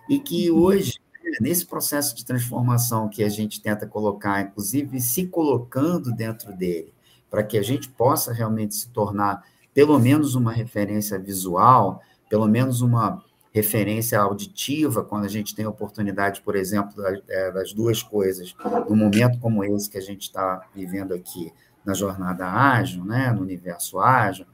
E 0.09 0.19
que 0.19 0.51
uhum. 0.51 0.63
hoje, 0.63 0.99
nesse 1.39 1.65
processo 1.65 2.15
de 2.15 2.25
transformação 2.25 3.07
que 3.07 3.23
a 3.23 3.29
gente 3.29 3.61
tenta 3.61 3.87
colocar, 3.87 4.41
inclusive 4.41 4.99
se 4.99 5.27
colocando 5.27 6.11
dentro 6.11 6.51
dele, 6.53 6.93
para 7.29 7.43
que 7.43 7.57
a 7.57 7.61
gente 7.61 7.89
possa 7.89 8.33
realmente 8.33 8.75
se 8.75 8.89
tornar 8.89 9.43
pelo 9.73 9.97
menos 9.99 10.35
uma 10.35 10.51
referência 10.51 11.17
visual, 11.17 12.01
pelo 12.29 12.47
menos 12.47 12.81
uma 12.81 13.23
referência 13.53 14.19
auditiva, 14.19 15.03
quando 15.03 15.25
a 15.25 15.29
gente 15.29 15.53
tem 15.53 15.65
a 15.65 15.69
oportunidade, 15.69 16.41
por 16.41 16.55
exemplo, 16.55 17.03
é, 17.27 17.51
das 17.51 17.73
duas 17.73 18.01
coisas, 18.01 18.55
num 18.89 18.95
momento 18.95 19.39
como 19.39 19.63
esse 19.63 19.89
que 19.89 19.97
a 19.97 20.01
gente 20.01 20.23
está 20.23 20.65
vivendo 20.73 21.13
aqui 21.13 21.51
na 21.85 21.93
jornada 21.93 22.47
ágil, 22.47 23.03
né, 23.03 23.31
no 23.31 23.41
universo 23.41 23.99
ágil, 23.99 24.45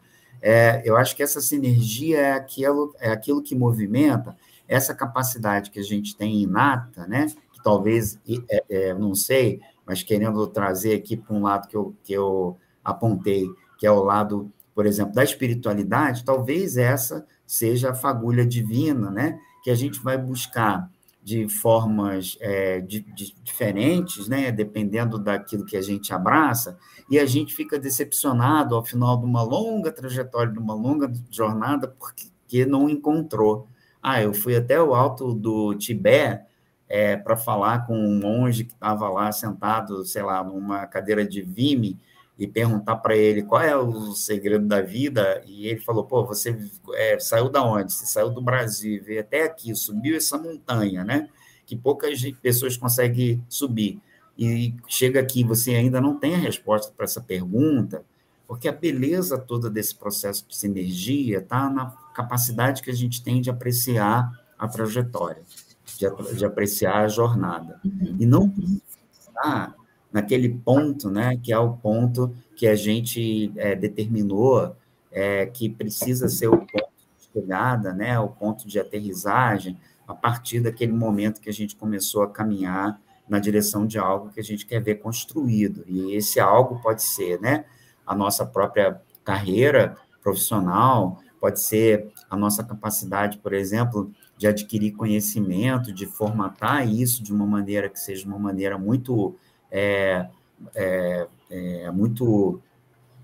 é, 0.42 0.82
eu 0.86 0.96
acho 0.98 1.16
que 1.16 1.24
essa 1.24 1.42
sinergia 1.42 2.20
é 2.20 2.32
aquilo, 2.34 2.96
é 3.00 3.10
aquilo 3.10 3.42
que 3.42 3.56
movimenta 3.56 4.36
essa 4.68 4.94
capacidade 4.94 5.72
que 5.72 5.80
a 5.80 5.84
gente 5.84 6.16
tem 6.16 6.42
inata, 6.42 7.08
né, 7.08 7.28
que 7.54 7.64
talvez, 7.64 8.20
é, 8.50 8.64
é, 8.70 8.94
não 8.94 9.16
sei, 9.16 9.62
mas 9.86 10.04
querendo 10.04 10.46
trazer 10.48 10.94
aqui 10.94 11.16
para 11.16 11.36
um 11.36 11.42
lado 11.42 11.68
que 11.68 11.78
eu, 11.78 11.96
que 12.04 12.14
eu 12.14 12.58
apontei, 12.84 13.48
que 13.78 13.88
é 13.88 13.92
o 13.92 14.04
lado, 14.04 14.52
por 14.76 14.86
exemplo, 14.86 15.14
da 15.14 15.24
espiritualidade, 15.24 16.26
talvez 16.26 16.78
essa 16.78 17.26
seja 17.46 17.92
a 17.92 17.96
fagulha 17.96 18.46
divina, 18.46 19.10
né? 19.10 19.40
Que 19.64 19.72
a 19.72 19.76
gente 19.76 20.00
vai 20.00 20.18
buscar 20.18 20.90
de 21.24 21.48
formas 21.48 22.38
é, 22.42 22.82
de, 22.82 23.00
de, 23.14 23.34
diferentes, 23.44 24.28
né? 24.28 24.52
Dependendo 24.52 25.18
daquilo 25.18 25.66
que 25.66 25.78
a 25.78 25.82
gente 25.82 26.14
abraça, 26.14 26.78
e 27.10 27.18
a 27.18 27.26
gente 27.26 27.56
fica 27.56 27.80
decepcionado 27.80 28.76
ao 28.76 28.84
final 28.84 29.18
de 29.18 29.26
uma 29.26 29.42
longa 29.42 29.92
trajetória, 29.92 30.52
de 30.52 30.60
uma 30.60 30.74
longa 30.74 31.12
jornada, 31.32 31.88
porque 31.88 32.66
não 32.66 32.90
encontrou. 32.90 33.68
Ah, 34.10 34.24
eu 34.24 34.34
fui 34.34 34.56
até 34.56 34.82
o 34.82 34.96
alto 34.96 35.34
do 35.34 35.76
Tibete 35.76 36.42
é, 36.88 37.18
para 37.18 37.36
falar 37.36 37.86
com 37.86 37.94
um 37.94 38.18
monge 38.18 38.64
que 38.64 38.72
estava 38.72 39.10
lá 39.10 39.30
sentado, 39.34 40.06
sei 40.06 40.24
lá, 40.24 40.42
numa 40.42 40.88
cadeira 40.88 41.28
de 41.28 41.42
vime, 41.42 42.00
e 42.40 42.48
perguntar 42.48 42.96
para 42.96 43.18
ele 43.18 43.44
qual 43.44 43.62
é 43.62 43.76
o 43.76 44.14
segredo 44.14 44.66
da 44.66 44.82
vida, 44.82 45.44
e 45.46 45.68
ele 45.68 45.82
falou: 45.82 46.06
pô, 46.06 46.24
você 46.24 46.58
é, 46.94 47.20
saiu 47.20 47.50
da 47.50 47.62
onde? 47.62 47.92
Você 47.92 48.06
saiu 48.06 48.30
do 48.30 48.42
Brasil, 48.42 49.04
veio 49.04 49.20
até 49.20 49.44
aqui, 49.44 49.76
subiu 49.76 50.16
essa 50.16 50.38
montanha, 50.38 51.04
né? 51.04 51.28
Que 51.66 51.76
poucas 51.76 52.18
pessoas 52.42 52.78
conseguem 52.78 53.44
subir. 53.50 54.00
E 54.38 54.74
chega 54.88 55.20
aqui, 55.20 55.44
você 55.44 55.72
ainda 55.76 56.00
não 56.00 56.18
tem 56.18 56.34
a 56.34 56.38
resposta 56.38 56.94
para 56.96 57.04
essa 57.04 57.20
pergunta, 57.20 58.06
porque 58.48 58.70
a 58.70 58.72
beleza 58.72 59.38
toda 59.38 59.70
desse 59.70 59.94
processo 59.94 60.48
de 60.48 60.56
sinergia 60.56 61.40
está 61.40 61.70
na 61.70 61.88
capacidade 62.18 62.82
que 62.82 62.90
a 62.90 62.96
gente 62.96 63.24
tem 63.24 63.40
de 63.40 63.52
apreciar 63.52 64.32
a 64.58 64.68
trajetória, 64.68 65.44
de, 65.86 66.36
de 66.36 66.44
apreciar 66.44 67.06
a 67.06 67.08
jornada. 67.08 67.80
Uhum. 67.86 68.18
E 68.20 68.26
não 68.26 68.50
pensar 68.50 69.76
naquele 70.12 70.50
ponto, 70.50 71.12
né, 71.12 71.38
que 71.38 71.54
é 71.54 71.60
o 71.60 71.74
ponto 71.74 72.36
que 72.56 72.66
a 72.66 72.76
gente 72.76 73.54
é, 73.56 73.76
determinou 73.76 74.76
é, 75.12 75.46
que 75.46 75.70
precisa 75.70 76.28
ser 76.28 76.48
o 76.48 76.58
ponto 76.58 76.90
de 77.20 77.40
chegada, 77.40 77.94
né, 77.94 78.20
o 78.20 78.30
ponto 78.30 78.68
de 78.68 78.80
aterrissagem, 78.80 79.80
a 80.08 80.16
partir 80.16 80.60
daquele 80.60 80.94
momento 80.94 81.40
que 81.40 81.50
a 81.50 81.54
gente 81.54 81.76
começou 81.76 82.24
a 82.24 82.30
caminhar 82.32 83.00
na 83.30 83.38
direção 83.38 83.86
de 83.86 84.00
algo 84.00 84.30
que 84.30 84.40
a 84.40 84.44
gente 84.44 84.66
quer 84.66 84.82
ver 84.82 84.96
construído. 84.96 85.84
E 85.86 86.16
esse 86.16 86.40
algo 86.40 86.82
pode 86.82 87.04
ser, 87.04 87.40
né, 87.40 87.66
a 88.08 88.16
nossa 88.16 88.44
própria 88.44 89.00
carreira 89.24 89.96
profissional, 90.24 91.22
pode 91.40 91.62
ser 91.62 92.12
a 92.30 92.36
nossa 92.36 92.64
capacidade, 92.64 93.38
por 93.38 93.54
exemplo, 93.54 94.12
de 94.38 94.48
adquirir 94.48 94.92
conhecimento, 94.92 95.92
de 95.92 96.06
formatar 96.06 96.88
isso 96.88 97.24
de 97.24 97.34
uma 97.34 97.46
maneira 97.46 97.90
que 97.90 98.00
seja 98.00 98.28
uma 98.28 98.40
maneira 98.40 98.78
muito 98.78 99.36
é, 99.72 100.28
é, 100.76 101.28
é 101.50 101.92
muito 101.92 102.62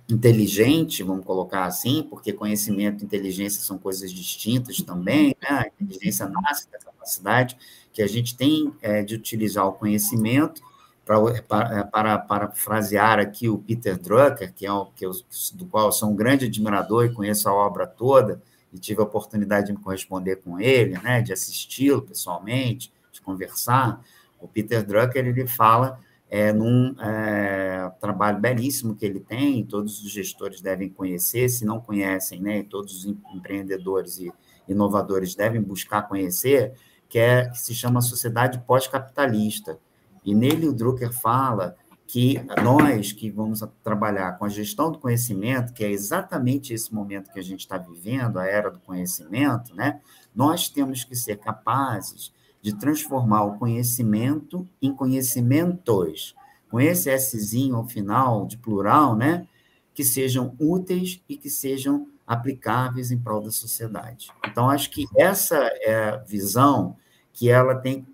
inteligente, 0.10 1.04
vamos 1.04 1.26
colocar 1.26 1.66
assim, 1.66 2.06
porque 2.10 2.34
conhecimento 2.34 3.02
e 3.02 3.06
inteligência 3.06 3.62
são 3.62 3.78
coisas 3.78 4.12
distintas 4.12 4.78
também, 4.78 5.36
né? 5.42 5.50
A 5.50 5.68
inteligência 5.68 6.28
nasce 6.28 6.70
da 6.70 6.78
capacidade 6.78 7.58
que 7.92 8.02
a 8.02 8.08
gente 8.08 8.36
tem 8.36 8.74
é, 8.82 9.04
de 9.04 9.16
utilizar 9.16 9.66
o 9.68 9.74
conhecimento 9.74 10.62
para, 11.06 11.42
para, 11.44 11.84
para, 11.86 12.18
para 12.18 12.52
frasear 12.52 13.20
aqui 13.20 13.50
o 13.50 13.58
Peter 13.58 13.98
Drucker, 13.98 14.54
que 14.54 14.66
é 14.66 14.72
o, 14.72 14.86
que 14.86 15.06
eu, 15.06 15.12
do 15.54 15.66
qual 15.66 15.88
eu 15.88 15.92
sou 15.92 16.10
um 16.10 16.16
grande 16.16 16.46
admirador 16.46 17.06
e 17.06 17.14
conheço 17.14 17.50
a 17.50 17.54
obra 17.54 17.86
toda, 17.86 18.42
e 18.72 18.80
tive 18.80 19.02
a 19.02 19.04
oportunidade 19.04 19.68
de 19.68 19.74
me 19.74 19.80
corresponder 19.80 20.38
com 20.38 20.60
ele, 20.60 20.98
né, 21.00 21.22
de 21.22 21.32
assisti-lo 21.32 22.02
pessoalmente, 22.02 22.92
de 23.12 23.22
conversar. 23.22 24.02
O 24.40 24.48
Peter 24.48 24.84
Drucker 24.86 25.26
ele 25.26 25.46
fala 25.46 26.00
é, 26.30 26.52
num 26.52 26.96
é, 27.00 27.92
trabalho 28.00 28.40
belíssimo 28.40 28.96
que 28.96 29.06
ele 29.06 29.20
tem, 29.20 29.64
todos 29.64 30.04
os 30.04 30.10
gestores 30.10 30.62
devem 30.62 30.90
conhecer, 30.90 31.48
se 31.50 31.64
não 31.64 31.80
conhecem, 31.80 32.42
né, 32.42 32.64
todos 32.64 33.06
os 33.06 33.06
empreendedores 33.06 34.18
e 34.18 34.34
inovadores 34.68 35.36
devem 35.36 35.62
buscar 35.62 36.08
conhecer, 36.08 36.74
que, 37.08 37.20
é, 37.20 37.50
que 37.50 37.60
se 37.60 37.76
chama 37.76 38.02
Sociedade 38.02 38.64
Pós-Capitalista. 38.66 39.78
E 40.26 40.34
nele 40.34 40.68
o 40.68 40.74
Drucker 40.74 41.12
fala 41.12 41.76
que 42.06 42.40
nós 42.62 43.12
que 43.12 43.30
vamos 43.30 43.64
trabalhar 43.84 44.38
com 44.38 44.46
a 44.46 44.50
gestão 44.50 44.92
do 44.92 45.00
conhecimento, 45.00 45.74
que 45.74 45.84
é 45.84 45.92
exatamente 45.92 46.74
esse 46.74 46.94
momento 46.94 47.32
que 47.32 47.40
a 47.40 47.44
gente 47.44 47.62
está 47.62 47.78
vivendo, 47.78 48.38
a 48.38 48.46
era 48.46 48.70
do 48.70 48.80
conhecimento, 48.80 49.76
né, 49.76 50.00
nós 50.36 50.70
temos 50.70 51.04
que 51.04 51.16
ser 51.16 51.38
capazes 51.38 52.32
de 52.64 52.74
transformar 52.74 53.44
o 53.44 53.58
conhecimento 53.58 54.66
em 54.82 54.94
conhecimentos, 54.94 56.34
com 56.70 56.80
esse 56.80 57.16
Szinho 57.20 57.76
ao 57.76 57.88
final, 57.88 58.48
de 58.48 58.58
plural, 58.58 59.18
né? 59.18 59.46
Que 59.94 60.04
sejam 60.04 60.56
úteis 60.58 61.22
e 61.28 61.38
que 61.38 61.50
sejam 61.50 62.08
aplicáveis 62.26 63.12
em 63.12 63.20
prol 63.20 63.42
da 63.42 63.52
sociedade. 63.52 64.30
Então, 64.48 64.70
acho 64.70 64.90
que 64.90 65.06
essa 65.16 65.58
é 65.82 66.18
visão 66.26 66.96
que 67.34 67.50
ela 67.50 67.76
tem 67.76 68.06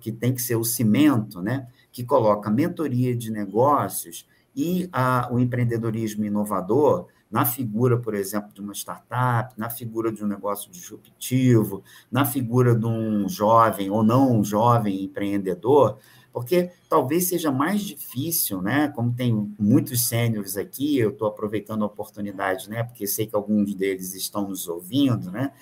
que 0.00 0.10
tem 0.10 0.34
que 0.34 0.42
ser 0.42 0.56
o 0.56 0.64
cimento, 0.64 1.40
né? 1.40 1.68
Que 1.92 2.02
coloca 2.02 2.50
mentoria 2.50 3.14
de 3.14 3.30
negócios 3.30 4.26
e 4.56 4.88
a, 4.92 5.28
o 5.30 5.38
empreendedorismo 5.38 6.24
inovador 6.24 7.06
na 7.30 7.44
figura, 7.44 7.98
por 7.98 8.14
exemplo, 8.14 8.52
de 8.54 8.60
uma 8.60 8.72
startup, 8.72 9.52
na 9.58 9.68
figura 9.68 10.12
de 10.12 10.24
um 10.24 10.26
negócio 10.28 10.70
disruptivo, 10.70 11.82
na 12.10 12.24
figura 12.24 12.74
de 12.74 12.86
um 12.86 13.28
jovem 13.28 13.90
ou 13.90 14.04
não 14.04 14.38
um 14.38 14.44
jovem 14.44 15.02
empreendedor, 15.02 15.98
porque 16.32 16.70
talvez 16.88 17.28
seja 17.28 17.50
mais 17.50 17.82
difícil, 17.82 18.62
né? 18.62 18.88
Como 18.88 19.12
tem 19.12 19.52
muitos 19.58 20.06
sêniores 20.06 20.56
aqui, 20.56 20.98
eu 20.98 21.10
estou 21.10 21.28
aproveitando 21.28 21.82
a 21.82 21.86
oportunidade, 21.86 22.70
né? 22.70 22.84
Porque 22.84 23.06
sei 23.06 23.26
que 23.26 23.36
alguns 23.36 23.74
deles 23.74 24.14
estão 24.14 24.48
nos 24.48 24.68
ouvindo, 24.68 25.30
né? 25.30 25.52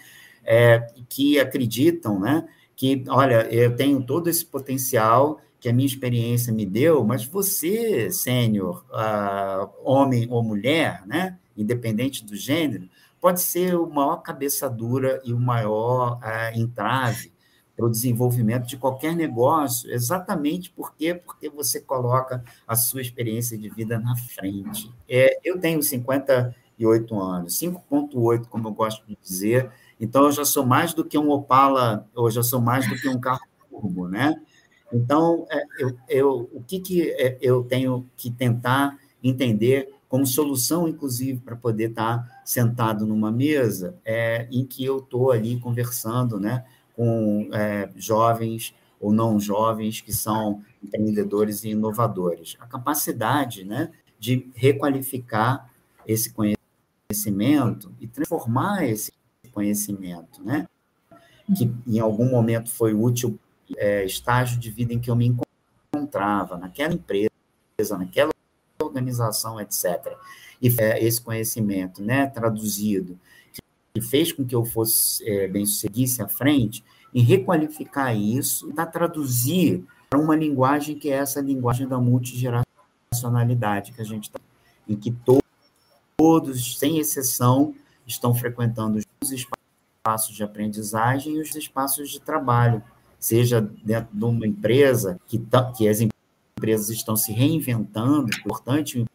É, 0.44 0.80
que 1.08 1.38
acreditam, 1.38 2.18
né? 2.20 2.46
Que, 2.74 3.04
olha, 3.08 3.46
eu 3.52 3.76
tenho 3.76 4.02
todo 4.02 4.28
esse 4.28 4.44
potencial 4.44 5.40
que 5.60 5.68
a 5.68 5.72
minha 5.72 5.86
experiência 5.86 6.52
me 6.52 6.66
deu, 6.66 7.04
mas 7.04 7.24
você, 7.24 8.10
sênior, 8.10 8.84
uh, 8.90 9.70
homem 9.84 10.26
ou 10.28 10.42
mulher, 10.42 11.06
né? 11.06 11.38
independente 11.56 12.24
do 12.24 12.34
gênero, 12.34 12.88
pode 13.20 13.40
ser 13.40 13.76
o 13.76 13.88
maior 13.88 14.16
cabeça 14.16 14.68
dura 14.68 15.22
e 15.24 15.32
o 15.32 15.38
maior 15.38 16.18
uh, 16.18 16.58
entrave 16.58 17.32
para 17.76 17.86
o 17.86 17.90
desenvolvimento 17.90 18.66
de 18.66 18.76
qualquer 18.76 19.14
negócio, 19.14 19.90
exatamente 19.90 20.70
porque 20.70 21.14
porque 21.14 21.48
você 21.48 21.80
coloca 21.80 22.44
a 22.66 22.74
sua 22.74 23.00
experiência 23.00 23.56
de 23.56 23.68
vida 23.68 23.98
na 23.98 24.16
frente. 24.16 24.92
É, 25.08 25.38
eu 25.44 25.58
tenho 25.58 25.82
58 25.82 27.20
anos, 27.20 27.58
5.8, 27.58 28.46
como 28.48 28.68
eu 28.68 28.72
gosto 28.72 29.06
de 29.06 29.16
dizer, 29.22 29.70
então 30.02 30.24
eu 30.24 30.32
já 30.32 30.44
sou 30.44 30.66
mais 30.66 30.92
do 30.92 31.04
que 31.04 31.16
um 31.16 31.30
Opala, 31.30 32.08
ou 32.12 32.28
já 32.28 32.42
sou 32.42 32.60
mais 32.60 32.88
do 32.88 32.96
que 32.96 33.08
um 33.08 33.20
carro 33.20 33.46
turbo, 33.70 34.08
né? 34.08 34.34
Então, 34.92 35.46
é, 35.48 35.62
eu, 35.78 35.96
eu, 36.08 36.50
o 36.52 36.60
que, 36.64 36.80
que 36.80 37.10
é, 37.12 37.38
eu 37.40 37.62
tenho 37.62 38.04
que 38.16 38.28
tentar 38.28 38.98
entender 39.22 39.94
como 40.08 40.26
solução, 40.26 40.88
inclusive, 40.88 41.38
para 41.38 41.54
poder 41.54 41.90
estar 41.90 42.42
sentado 42.44 43.06
numa 43.06 43.30
mesa 43.30 43.96
é, 44.04 44.48
em 44.50 44.66
que 44.66 44.84
eu 44.84 44.98
estou 44.98 45.30
ali 45.30 45.58
conversando 45.60 46.38
né, 46.38 46.64
com 46.96 47.48
é, 47.52 47.88
jovens 47.94 48.74
ou 49.00 49.12
não 49.12 49.38
jovens 49.38 50.00
que 50.00 50.12
são 50.12 50.62
empreendedores 50.82 51.62
e 51.62 51.70
inovadores. 51.70 52.56
A 52.58 52.66
capacidade 52.66 53.64
né, 53.64 53.92
de 54.18 54.50
requalificar 54.54 55.72
esse 56.06 56.34
conhecimento 56.34 57.94
e 58.00 58.06
transformar 58.08 58.84
esse 58.84 59.12
conhecimento, 59.52 60.42
né, 60.42 60.66
que 61.56 61.72
em 61.86 61.98
algum 61.98 62.28
momento 62.30 62.70
foi 62.70 62.94
útil, 62.94 63.38
é, 63.76 64.04
estágio 64.04 64.58
de 64.58 64.70
vida 64.70 64.92
em 64.92 64.98
que 64.98 65.10
eu 65.10 65.16
me 65.16 65.36
encontrava, 65.94 66.56
naquela 66.56 66.94
empresa, 66.94 67.30
naquela 67.98 68.32
organização, 68.80 69.60
etc. 69.60 70.16
E 70.60 70.68
é, 70.78 71.04
esse 71.04 71.20
conhecimento, 71.20 72.02
né, 72.02 72.26
traduzido, 72.26 73.18
que 73.94 74.00
fez 74.00 74.32
com 74.32 74.44
que 74.44 74.54
eu 74.54 74.64
fosse 74.64 75.28
é, 75.28 75.48
bem 75.48 75.66
seguisse 75.66 76.22
à 76.22 76.28
frente, 76.28 76.84
e 77.12 77.20
requalificar 77.20 78.16
isso, 78.16 78.70
e 78.70 78.72
traduzir 78.86 79.84
para 80.08 80.18
uma 80.18 80.34
linguagem 80.34 80.98
que 80.98 81.10
é 81.10 81.14
essa 81.14 81.40
linguagem 81.40 81.86
da 81.86 81.98
multigeracionalidade 81.98 83.92
que 83.92 84.00
a 84.00 84.04
gente 84.04 84.24
está, 84.24 84.40
em 84.88 84.96
que 84.96 85.14
todos, 86.16 86.78
sem 86.78 86.98
exceção, 86.98 87.74
estão 88.12 88.34
frequentando 88.34 88.98
os 89.22 89.32
espaços 89.32 90.34
de 90.34 90.42
aprendizagem 90.42 91.36
e 91.36 91.40
os 91.40 91.54
espaços 91.54 92.10
de 92.10 92.20
trabalho, 92.20 92.82
seja 93.18 93.60
dentro 93.60 94.08
de 94.12 94.24
uma 94.24 94.46
empresa 94.46 95.18
que, 95.26 95.38
tá, 95.38 95.70
que 95.72 95.88
as 95.88 95.98
empresas 96.00 96.90
estão 96.90 97.16
se 97.16 97.32
reinventando, 97.32 98.30
importante 98.38 99.00
o 99.00 99.06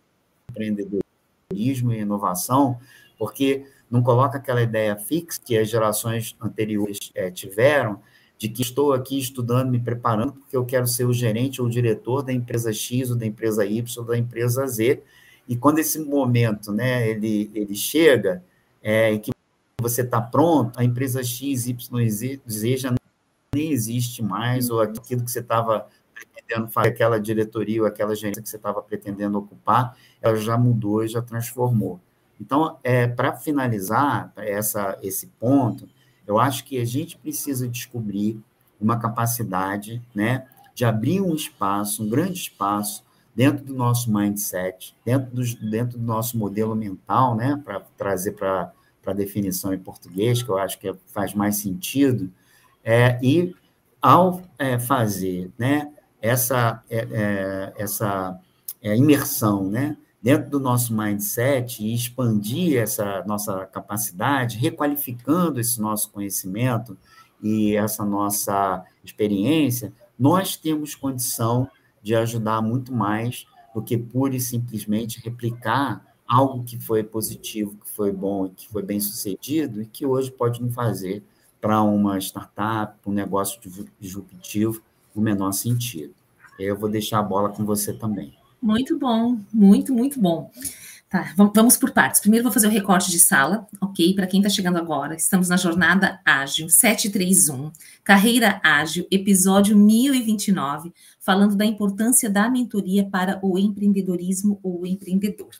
empreendedorismo 0.49 1.93
e 1.93 1.99
inovação, 1.99 2.79
porque 3.17 3.65
não 3.89 4.01
coloca 4.01 4.37
aquela 4.37 4.61
ideia 4.61 4.95
fixa 4.97 5.39
que 5.43 5.57
as 5.57 5.69
gerações 5.69 6.35
anteriores 6.41 7.11
é, 7.15 7.31
tiveram, 7.31 8.01
de 8.37 8.47
que 8.47 8.61
estou 8.61 8.93
aqui 8.93 9.17
estudando, 9.17 9.71
me 9.71 9.79
preparando, 9.79 10.33
porque 10.33 10.55
eu 10.55 10.65
quero 10.65 10.85
ser 10.85 11.05
o 11.05 11.13
gerente 11.13 11.59
ou 11.59 11.67
o 11.67 11.71
diretor 11.71 12.21
da 12.21 12.31
empresa 12.31 12.71
X, 12.71 13.09
ou 13.09 13.17
da 13.17 13.25
empresa 13.25 13.65
Y, 13.65 13.97
ou 13.97 14.05
da 14.05 14.17
empresa 14.17 14.67
Z, 14.67 15.01
e 15.47 15.55
quando 15.55 15.79
esse 15.79 15.99
momento 15.99 16.71
né, 16.71 17.09
ele, 17.09 17.49
ele 17.53 17.73
chega, 17.73 18.43
é, 18.81 19.13
e 19.13 19.19
que 19.19 19.31
você 19.79 20.01
está 20.01 20.19
pronto, 20.21 20.79
a 20.79 20.83
empresa 20.83 21.23
X, 21.23 21.67
Y, 21.67 22.09
Z 22.47 22.77
já 22.77 22.93
nem 23.53 23.71
existe 23.71 24.23
mais, 24.23 24.69
ou 24.69 24.81
aquilo 24.81 25.23
que 25.23 25.31
você 25.31 25.39
estava 25.39 25.87
pretendendo 26.13 26.67
fazer, 26.69 26.89
aquela 26.89 27.19
diretoria 27.19 27.81
ou 27.81 27.87
aquela 27.87 28.15
gerência 28.15 28.41
que 28.41 28.49
você 28.49 28.57
estava 28.57 28.81
pretendendo 28.81 29.37
ocupar, 29.37 29.95
ela 30.21 30.35
já 30.35 30.57
mudou 30.57 31.03
e 31.03 31.07
já 31.07 31.21
transformou. 31.21 31.99
Então, 32.39 32.77
é, 32.83 33.07
para 33.07 33.33
finalizar 33.33 34.31
essa, 34.35 34.97
esse 35.01 35.27
ponto, 35.39 35.87
eu 36.25 36.39
acho 36.39 36.65
que 36.65 36.79
a 36.79 36.85
gente 36.85 37.17
precisa 37.17 37.67
descobrir 37.67 38.39
uma 38.79 38.99
capacidade 38.99 40.01
né, 40.13 40.45
de 40.73 40.85
abrir 40.85 41.21
um 41.21 41.33
espaço, 41.33 42.03
um 42.03 42.09
grande 42.09 42.39
espaço, 42.39 43.03
dentro 43.37 43.63
do 43.63 43.75
nosso 43.75 44.11
mindset, 44.11 44.95
dentro 45.05 45.29
do, 45.29 45.69
dentro 45.69 45.99
do 45.99 46.03
nosso 46.03 46.35
modelo 46.39 46.75
mental, 46.75 47.35
né, 47.35 47.61
para 47.63 47.81
trazer 47.95 48.31
para 48.31 48.73
a 49.05 49.13
definição 49.13 49.71
em 49.71 49.77
português, 49.77 50.41
que 50.41 50.49
eu 50.49 50.57
acho 50.57 50.79
que 50.79 50.91
faz 51.05 51.35
mais 51.35 51.57
sentido, 51.57 52.31
é, 52.83 53.19
e 53.21 53.55
ao 54.01 54.41
é, 54.57 54.79
fazer 54.79 55.51
né, 55.55 55.93
essa, 56.19 56.83
é, 56.89 57.07
é, 57.11 57.73
essa 57.77 58.39
é, 58.81 58.97
imersão 58.97 59.69
né, 59.69 59.95
dentro 60.19 60.49
do 60.49 60.59
nosso 60.59 60.91
mindset 60.91 61.85
e 61.85 61.93
expandir 61.93 62.81
essa 62.81 63.23
nossa 63.27 63.67
capacidade, 63.67 64.57
requalificando 64.57 65.59
esse 65.59 65.79
nosso 65.79 66.09
conhecimento 66.09 66.97
e 67.39 67.75
essa 67.75 68.03
nossa 68.03 68.83
experiência, 69.03 69.93
nós 70.17 70.55
temos 70.55 70.95
condição 70.95 71.69
de 72.07 72.15
ajudar 72.15 72.61
muito 72.61 72.93
mais 72.93 73.45
do 73.75 73.81
que 73.81 73.97
pura 73.97 74.33
e 74.33 74.39
simplesmente 74.39 75.19
replicar 75.19 76.01
algo 76.25 76.63
que 76.63 76.79
foi 76.79 77.03
positivo, 77.03 77.75
que 77.83 77.89
foi 77.89 78.13
bom, 78.13 78.47
que 78.47 78.65
foi 78.69 78.81
bem 78.81 78.97
sucedido 78.97 79.81
e 79.81 79.85
que 79.85 80.05
hoje 80.05 80.31
pode 80.31 80.61
não 80.61 80.71
fazer 80.71 81.21
para 81.59 81.81
uma 81.81 82.17
startup, 82.17 82.97
um 83.05 83.11
negócio 83.11 83.59
disruptivo, 83.99 84.81
o 85.13 85.19
menor 85.19 85.51
sentido. 85.51 86.13
Eu 86.57 86.77
vou 86.77 86.89
deixar 86.89 87.19
a 87.19 87.23
bola 87.23 87.49
com 87.49 87.65
você 87.65 87.91
também. 87.91 88.33
Muito 88.61 88.97
bom, 88.97 89.37
muito, 89.53 89.93
muito 89.93 90.17
bom. 90.17 90.49
Tá, 91.09 91.33
vamos 91.37 91.77
por 91.77 91.91
partes. 91.91 92.19
Primeiro 92.19 92.43
vou 92.43 92.51
fazer 92.51 92.67
o 92.67 92.69
recorte 92.69 93.09
de 93.09 93.17
sala, 93.17 93.65
ok? 93.79 94.13
Para 94.13 94.27
quem 94.27 94.41
está 94.41 94.49
chegando 94.49 94.77
agora, 94.77 95.15
estamos 95.15 95.47
na 95.47 95.55
Jornada 95.55 96.19
Ágil 96.25 96.67
731, 96.67 97.71
Carreira 98.03 98.59
Ágil, 98.61 99.07
episódio 99.09 99.77
1029, 99.77 100.93
falando 101.17 101.55
da 101.55 101.63
importância 101.63 102.29
da 102.29 102.49
mentoria 102.49 103.05
para 103.09 103.39
o 103.41 103.57
empreendedorismo 103.57 104.59
ou 104.61 104.85
empreendedor. 104.85 105.51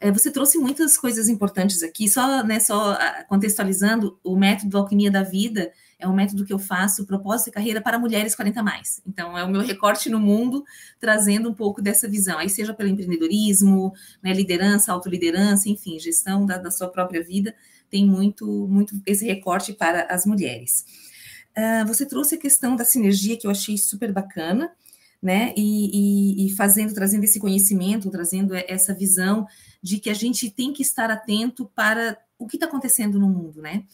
É, 0.00 0.10
você 0.10 0.32
trouxe 0.32 0.58
muitas 0.58 0.98
coisas 0.98 1.28
importantes 1.28 1.84
aqui, 1.84 2.08
só, 2.08 2.42
né, 2.42 2.58
só 2.58 2.94
ah, 2.94 3.24
contextualizando 3.28 4.18
o 4.24 4.36
método 4.36 4.78
Alquimia 4.78 5.12
da 5.12 5.22
Vida, 5.22 5.70
é 5.98 6.06
um 6.06 6.14
método 6.14 6.44
que 6.44 6.52
eu 6.52 6.58
faço, 6.58 7.06
propósito 7.06 7.46
de 7.46 7.52
carreira 7.52 7.80
para 7.80 7.98
mulheres 7.98 8.34
40 8.34 8.62
mais. 8.62 9.00
Então, 9.06 9.36
é 9.36 9.44
o 9.44 9.48
meu 9.48 9.62
recorte 9.62 10.10
no 10.10 10.18
mundo, 10.18 10.64
trazendo 11.00 11.48
um 11.48 11.54
pouco 11.54 11.80
dessa 11.80 12.08
visão, 12.08 12.38
aí 12.38 12.50
seja 12.50 12.74
pelo 12.74 12.90
empreendedorismo, 12.90 13.92
né, 14.22 14.32
liderança, 14.32 14.92
autoliderança, 14.92 15.68
enfim, 15.68 15.98
gestão 15.98 16.44
da, 16.44 16.58
da 16.58 16.70
sua 16.70 16.88
própria 16.88 17.22
vida, 17.22 17.54
tem 17.90 18.06
muito, 18.06 18.46
muito 18.68 19.00
esse 19.06 19.24
recorte 19.24 19.72
para 19.72 20.02
as 20.10 20.26
mulheres. 20.26 20.84
Uh, 21.56 21.86
você 21.86 22.04
trouxe 22.04 22.34
a 22.34 22.38
questão 22.38 22.76
da 22.76 22.84
sinergia, 22.84 23.36
que 23.36 23.46
eu 23.46 23.50
achei 23.50 23.78
super 23.78 24.12
bacana, 24.12 24.70
né? 25.22 25.54
E, 25.56 26.44
e, 26.44 26.46
e, 26.46 26.50
fazendo, 26.54 26.92
trazendo 26.92 27.24
esse 27.24 27.40
conhecimento, 27.40 28.10
trazendo 28.10 28.54
essa 28.54 28.92
visão 28.94 29.46
de 29.86 30.00
que 30.00 30.10
a 30.10 30.14
gente 30.14 30.50
tem 30.50 30.72
que 30.72 30.82
estar 30.82 31.12
atento 31.12 31.70
para 31.72 32.18
o 32.36 32.48
que 32.48 32.56
está 32.56 32.66
acontecendo 32.66 33.20
no 33.20 33.28
mundo, 33.28 33.62
né? 33.62 33.84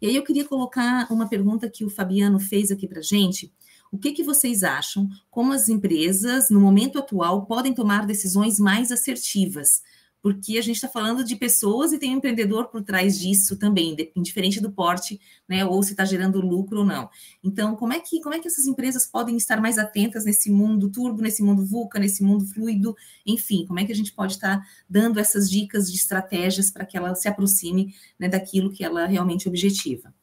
E 0.00 0.06
aí 0.06 0.16
eu 0.16 0.24
queria 0.24 0.46
colocar 0.46 1.06
uma 1.12 1.28
pergunta 1.28 1.68
que 1.68 1.84
o 1.84 1.90
Fabiano 1.90 2.40
fez 2.40 2.70
aqui 2.70 2.88
para 2.88 3.02
gente. 3.02 3.52
O 3.92 3.98
que, 3.98 4.12
que 4.12 4.24
vocês 4.24 4.62
acham? 4.62 5.06
Como 5.30 5.52
as 5.52 5.68
empresas, 5.68 6.48
no 6.48 6.58
momento 6.58 6.98
atual, 6.98 7.44
podem 7.44 7.74
tomar 7.74 8.06
decisões 8.06 8.58
mais 8.58 8.90
assertivas 8.90 9.82
porque 10.22 10.56
a 10.56 10.62
gente 10.62 10.76
está 10.76 10.88
falando 10.88 11.24
de 11.24 11.34
pessoas 11.34 11.92
e 11.92 11.98
tem 11.98 12.14
um 12.14 12.18
empreendedor 12.18 12.68
por 12.68 12.82
trás 12.82 13.18
disso 13.18 13.56
também, 13.56 13.96
indiferente 14.14 14.60
do 14.60 14.70
porte, 14.70 15.20
né, 15.48 15.64
ou 15.64 15.82
se 15.82 15.90
está 15.90 16.04
gerando 16.04 16.40
lucro 16.40 16.78
ou 16.78 16.84
não. 16.84 17.10
Então, 17.42 17.74
como 17.74 17.92
é 17.92 17.98
que 17.98 18.20
como 18.20 18.34
é 18.34 18.38
que 18.38 18.46
essas 18.46 18.66
empresas 18.66 19.04
podem 19.04 19.36
estar 19.36 19.60
mais 19.60 19.78
atentas 19.78 20.24
nesse 20.24 20.48
mundo 20.50 20.88
turbo, 20.88 21.20
nesse 21.20 21.42
mundo 21.42 21.66
VUCA, 21.66 21.98
nesse 21.98 22.22
mundo 22.22 22.46
fluido, 22.46 22.94
enfim, 23.26 23.66
como 23.66 23.80
é 23.80 23.84
que 23.84 23.90
a 23.90 23.96
gente 23.96 24.12
pode 24.12 24.34
estar 24.34 24.64
dando 24.88 25.18
essas 25.18 25.50
dicas 25.50 25.90
de 25.90 25.98
estratégias 25.98 26.70
para 26.70 26.86
que 26.86 26.96
ela 26.96 27.14
se 27.16 27.26
aproxime 27.26 27.92
né, 28.16 28.28
daquilo 28.28 28.70
que 28.70 28.84
ela 28.84 29.06
realmente 29.06 29.48
objetiva? 29.48 30.14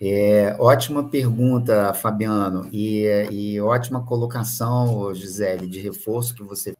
É, 0.00 0.54
ótima 0.60 1.08
pergunta, 1.08 1.92
Fabiano, 1.92 2.68
e, 2.72 3.04
e 3.32 3.60
ótima 3.60 4.04
colocação, 4.04 5.12
Gisele, 5.12 5.66
de 5.66 5.80
reforço 5.80 6.36
que 6.36 6.42
você 6.44 6.72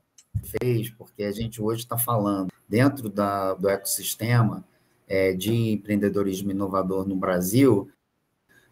fez, 0.48 0.90
porque 0.90 1.24
a 1.24 1.32
gente 1.32 1.60
hoje 1.60 1.82
está 1.82 1.98
falando 1.98 2.48
dentro 2.68 3.08
da, 3.08 3.54
do 3.54 3.68
ecossistema 3.68 4.64
é, 5.08 5.32
de 5.32 5.72
empreendedorismo 5.72 6.50
inovador 6.50 7.06
no 7.06 7.16
Brasil, 7.16 7.90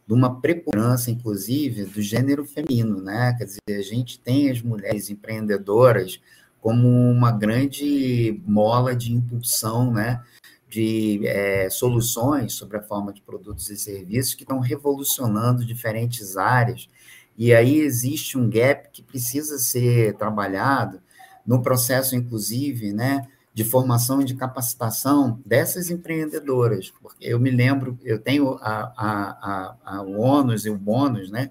de 0.07 0.13
uma 0.13 0.41
preponderância, 0.41 1.11
inclusive, 1.11 1.85
do 1.85 2.01
gênero 2.01 2.45
feminino, 2.45 3.01
né? 3.01 3.35
Quer 3.37 3.45
dizer, 3.45 3.61
a 3.69 3.83
gente 3.83 4.21
tem 4.21 4.51
as 4.51 4.63
mulheres 4.63 5.11
empreendedoras 5.11 6.21
como 6.61 6.89
uma 6.89 7.33
grande 7.33 8.41
mola 8.47 8.95
de 8.95 9.13
impulsão, 9.13 9.93
né? 9.93 10.23
De 10.69 11.27
é, 11.27 11.69
soluções 11.71 12.53
sobre 12.53 12.77
a 12.77 12.83
forma 12.83 13.13
de 13.13 13.23
produtos 13.23 13.69
e 13.71 13.77
serviços 13.77 14.35
que 14.35 14.45
estão 14.45 14.61
revolucionando 14.61 15.65
diferentes 15.65 16.37
áreas. 16.37 16.89
E 17.37 17.53
aí 17.53 17.79
existe 17.79 18.39
um 18.39 18.49
gap 18.49 18.89
que 18.93 19.03
precisa 19.03 19.59
ser 19.59 20.17
trabalhado 20.17 21.01
no 21.47 21.63
processo, 21.63 22.17
inclusive, 22.17 22.93
né? 22.93 23.27
de 23.57 23.65
formação 23.65 24.21
e 24.21 24.25
de 24.27 24.35
capacitação 24.35 25.41
dessas 25.47 25.89
empreendedoras, 25.89 26.93
porque 27.01 27.25
eu 27.27 27.41
me 27.41 27.51
lembro, 27.51 27.99
eu 28.05 28.19
tenho 28.19 28.59
a, 28.61 28.93
a, 28.95 29.15
a, 29.41 29.77
a 29.97 30.03
o 30.03 30.21
ônus 30.21 30.67
e 30.67 30.71
o 30.71 30.77
bônus, 30.77 31.31
né, 31.31 31.51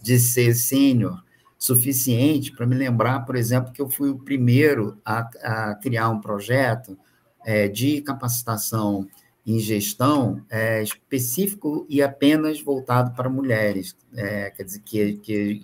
de 0.00 0.16
ser 0.20 0.54
sênior 0.54 1.20
suficiente 1.58 2.52
para 2.52 2.64
me 2.64 2.76
lembrar, 2.76 3.26
por 3.26 3.34
exemplo, 3.34 3.72
que 3.72 3.82
eu 3.82 3.88
fui 3.88 4.10
o 4.10 4.18
primeiro 4.20 4.96
a, 5.04 5.28
a 5.42 5.74
criar 5.74 6.08
um 6.10 6.20
projeto 6.20 6.96
é, 7.44 7.66
de 7.66 8.00
capacitação 8.00 9.08
em 9.50 9.58
gestão 9.58 10.44
é, 10.50 10.82
específico 10.82 11.86
e 11.88 12.02
apenas 12.02 12.60
voltado 12.60 13.12
para 13.14 13.28
mulheres. 13.28 13.96
É, 14.14 14.50
quer 14.50 14.62
dizer, 14.64 14.80
que, 14.80 15.14
que 15.14 15.62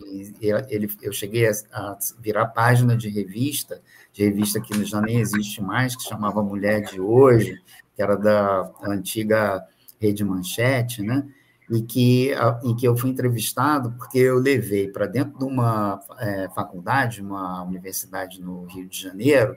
ele, 0.71 0.89
eu 1.03 1.13
cheguei 1.13 1.47
a, 1.47 1.53
a 1.73 1.99
virar 2.21 2.47
página 2.47 2.97
de 2.97 3.09
revista 3.09 3.81
de 4.17 4.25
revista 4.25 4.59
que 4.59 4.83
já 4.85 4.99
nem 5.03 5.21
existe 5.21 5.63
mais, 5.63 5.95
que 5.95 6.03
chamava 6.03 6.43
Mulher 6.43 6.81
de 6.81 6.99
Hoje, 6.99 7.61
que 7.95 8.03
era 8.03 8.17
da 8.17 8.71
antiga 8.83 9.63
Rede 10.01 10.25
Manchete, 10.25 11.03
né? 11.03 11.29
E 11.69 11.83
que, 11.83 12.31
em 12.63 12.75
que 12.77 12.87
eu 12.87 12.97
fui 12.97 13.11
entrevistado 13.11 13.93
porque 13.99 14.19
eu 14.19 14.39
levei 14.39 14.89
para 14.89 15.07
dentro 15.07 15.39
de 15.39 15.45
uma 15.45 16.01
é, 16.19 16.49
faculdade, 16.55 17.21
uma 17.21 17.63
universidade 17.63 18.41
no 18.41 18.65
Rio 18.67 18.89
de 18.89 19.03
Janeiro, 19.03 19.57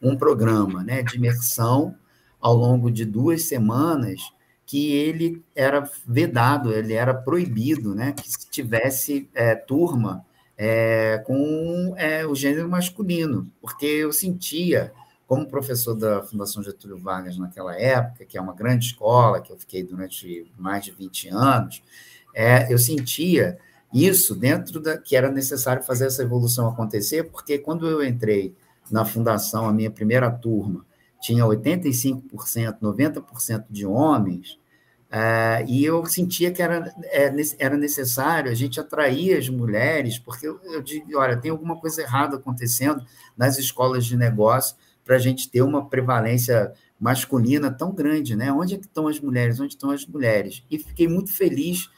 um 0.00 0.16
programa 0.16 0.84
né, 0.84 1.02
de 1.02 1.16
imersão 1.16 1.96
ao 2.46 2.54
longo 2.54 2.92
de 2.92 3.04
duas 3.04 3.42
semanas 3.42 4.20
que 4.64 4.92
ele 4.92 5.44
era 5.52 5.90
vedado, 6.06 6.72
ele 6.72 6.92
era 6.92 7.12
proibido, 7.12 7.92
né, 7.92 8.12
que 8.12 8.30
se 8.30 8.48
tivesse 8.48 9.28
é, 9.34 9.56
turma 9.56 10.24
é, 10.56 11.18
com 11.26 11.92
é, 11.96 12.24
o 12.24 12.36
gênero 12.36 12.68
masculino, 12.68 13.50
porque 13.60 13.84
eu 13.84 14.12
sentia, 14.12 14.92
como 15.26 15.48
professor 15.48 15.92
da 15.94 16.22
Fundação 16.22 16.62
Getúlio 16.62 16.96
Vargas 16.96 17.36
naquela 17.36 17.74
época, 17.74 18.24
que 18.24 18.38
é 18.38 18.40
uma 18.40 18.54
grande 18.54 18.86
escola, 18.86 19.40
que 19.40 19.52
eu 19.52 19.58
fiquei 19.58 19.82
durante 19.82 20.48
mais 20.56 20.84
de 20.84 20.92
20 20.92 21.28
anos, 21.30 21.82
é, 22.32 22.72
eu 22.72 22.78
sentia 22.78 23.58
isso 23.92 24.36
dentro 24.36 24.78
da 24.78 24.96
que 24.96 25.16
era 25.16 25.32
necessário 25.32 25.82
fazer 25.82 26.06
essa 26.06 26.22
evolução 26.22 26.68
acontecer, 26.68 27.24
porque 27.24 27.58
quando 27.58 27.88
eu 27.88 28.04
entrei 28.04 28.54
na 28.88 29.04
fundação, 29.04 29.68
a 29.68 29.72
minha 29.72 29.90
primeira 29.90 30.30
turma 30.30 30.86
tinha 31.26 31.44
85%, 31.44 32.78
90% 32.80 33.64
de 33.68 33.84
homens, 33.84 34.58
Uh, 35.06 35.62
e 35.68 35.84
eu 35.84 36.04
sentia 36.04 36.50
que 36.50 36.60
era, 36.60 36.92
é, 37.04 37.32
era 37.60 37.76
necessário 37.76 38.50
a 38.50 38.54
gente 38.54 38.80
atrair 38.80 39.38
as 39.38 39.48
mulheres, 39.48 40.18
porque 40.18 40.46
eu, 40.46 40.60
eu 40.64 40.82
digo, 40.82 41.16
olha, 41.16 41.36
tem 41.36 41.50
alguma 41.50 41.76
coisa 41.76 42.02
errada 42.02 42.36
acontecendo 42.36 43.04
nas 43.36 43.56
escolas 43.56 44.04
de 44.04 44.16
negócio 44.16 44.76
para 45.04 45.14
a 45.14 45.18
gente 45.20 45.48
ter 45.48 45.62
uma 45.62 45.88
prevalência 45.88 46.72
masculina 46.98 47.70
tão 47.70 47.94
grande, 47.94 48.34
né? 48.34 48.50
Onde 48.52 48.74
é 48.74 48.78
que 48.78 48.86
estão 48.86 49.06
as 49.06 49.20
mulheres? 49.20 49.60
Onde 49.60 49.74
estão 49.74 49.90
as 49.90 50.04
mulheres? 50.04 50.64
E 50.68 50.76
fiquei 50.76 51.06
muito 51.06 51.32
feliz 51.32 51.88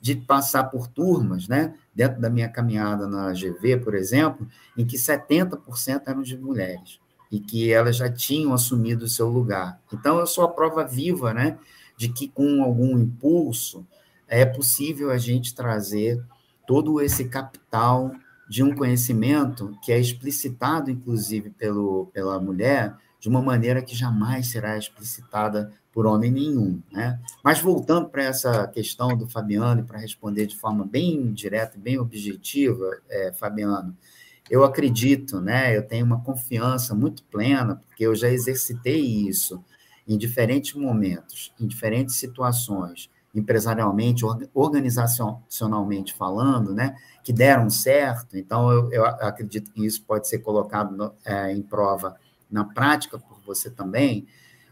de 0.00 0.16
passar 0.16 0.64
por 0.64 0.88
turmas, 0.88 1.46
né? 1.46 1.72
Dentro 1.94 2.20
da 2.20 2.28
minha 2.28 2.48
caminhada 2.48 3.06
na 3.06 3.32
GV, 3.32 3.76
por 3.78 3.94
exemplo, 3.94 4.46
em 4.76 4.84
que 4.84 4.96
70% 4.96 6.02
eram 6.04 6.20
de 6.20 6.36
mulheres 6.36 6.98
e 7.30 7.40
que 7.40 7.72
elas 7.72 7.96
já 7.96 8.10
tinham 8.10 8.52
assumido 8.52 9.04
o 9.04 9.08
seu 9.08 9.28
lugar. 9.28 9.80
Então, 9.92 10.18
eu 10.18 10.26
sou 10.26 10.44
a 10.44 10.48
prova 10.48 10.84
viva, 10.84 11.34
né? 11.34 11.58
de 11.96 12.08
que 12.08 12.28
com 12.28 12.62
algum 12.62 12.98
impulso 12.98 13.86
é 14.28 14.44
possível 14.44 15.10
a 15.10 15.18
gente 15.18 15.54
trazer 15.54 16.22
todo 16.66 17.00
esse 17.00 17.26
capital 17.28 18.12
de 18.48 18.62
um 18.62 18.74
conhecimento 18.74 19.76
que 19.82 19.90
é 19.90 19.98
explicitado, 19.98 20.90
inclusive, 20.90 21.50
pelo, 21.50 22.06
pela 22.12 22.38
mulher, 22.38 22.94
de 23.18 23.28
uma 23.28 23.40
maneira 23.40 23.82
que 23.82 23.94
jamais 23.94 24.48
será 24.48 24.76
explicitada 24.76 25.72
por 25.92 26.06
homem 26.06 26.30
nenhum. 26.30 26.80
Né? 26.92 27.18
Mas 27.42 27.60
voltando 27.60 28.08
para 28.08 28.24
essa 28.24 28.68
questão 28.68 29.16
do 29.16 29.28
Fabiano, 29.28 29.84
para 29.84 29.98
responder 29.98 30.46
de 30.46 30.56
forma 30.56 30.84
bem 30.84 31.32
direta 31.32 31.76
e 31.76 31.80
bem 31.80 31.98
objetiva, 31.98 32.98
é, 33.08 33.32
Fabiano, 33.32 33.96
eu 34.50 34.64
acredito, 34.64 35.40
né, 35.40 35.76
eu 35.76 35.82
tenho 35.86 36.06
uma 36.06 36.20
confiança 36.20 36.94
muito 36.94 37.24
plena, 37.24 37.82
porque 37.86 38.06
eu 38.06 38.14
já 38.14 38.30
exercitei 38.30 39.00
isso 39.00 39.62
em 40.06 40.16
diferentes 40.16 40.74
momentos, 40.74 41.52
em 41.58 41.66
diferentes 41.66 42.16
situações, 42.16 43.10
empresarialmente, 43.34 44.24
organizacionalmente 44.54 46.14
falando, 46.14 46.72
né, 46.72 46.96
que 47.24 47.32
deram 47.32 47.68
certo. 47.68 48.36
Então, 48.36 48.70
eu, 48.70 48.92
eu 48.92 49.04
acredito 49.04 49.72
que 49.72 49.84
isso 49.84 50.02
pode 50.04 50.28
ser 50.28 50.38
colocado 50.38 50.96
no, 50.96 51.12
é, 51.24 51.52
em 51.52 51.60
prova 51.60 52.16
na 52.50 52.64
prática 52.64 53.18
por 53.18 53.40
você 53.44 53.68
também. 53.68 54.26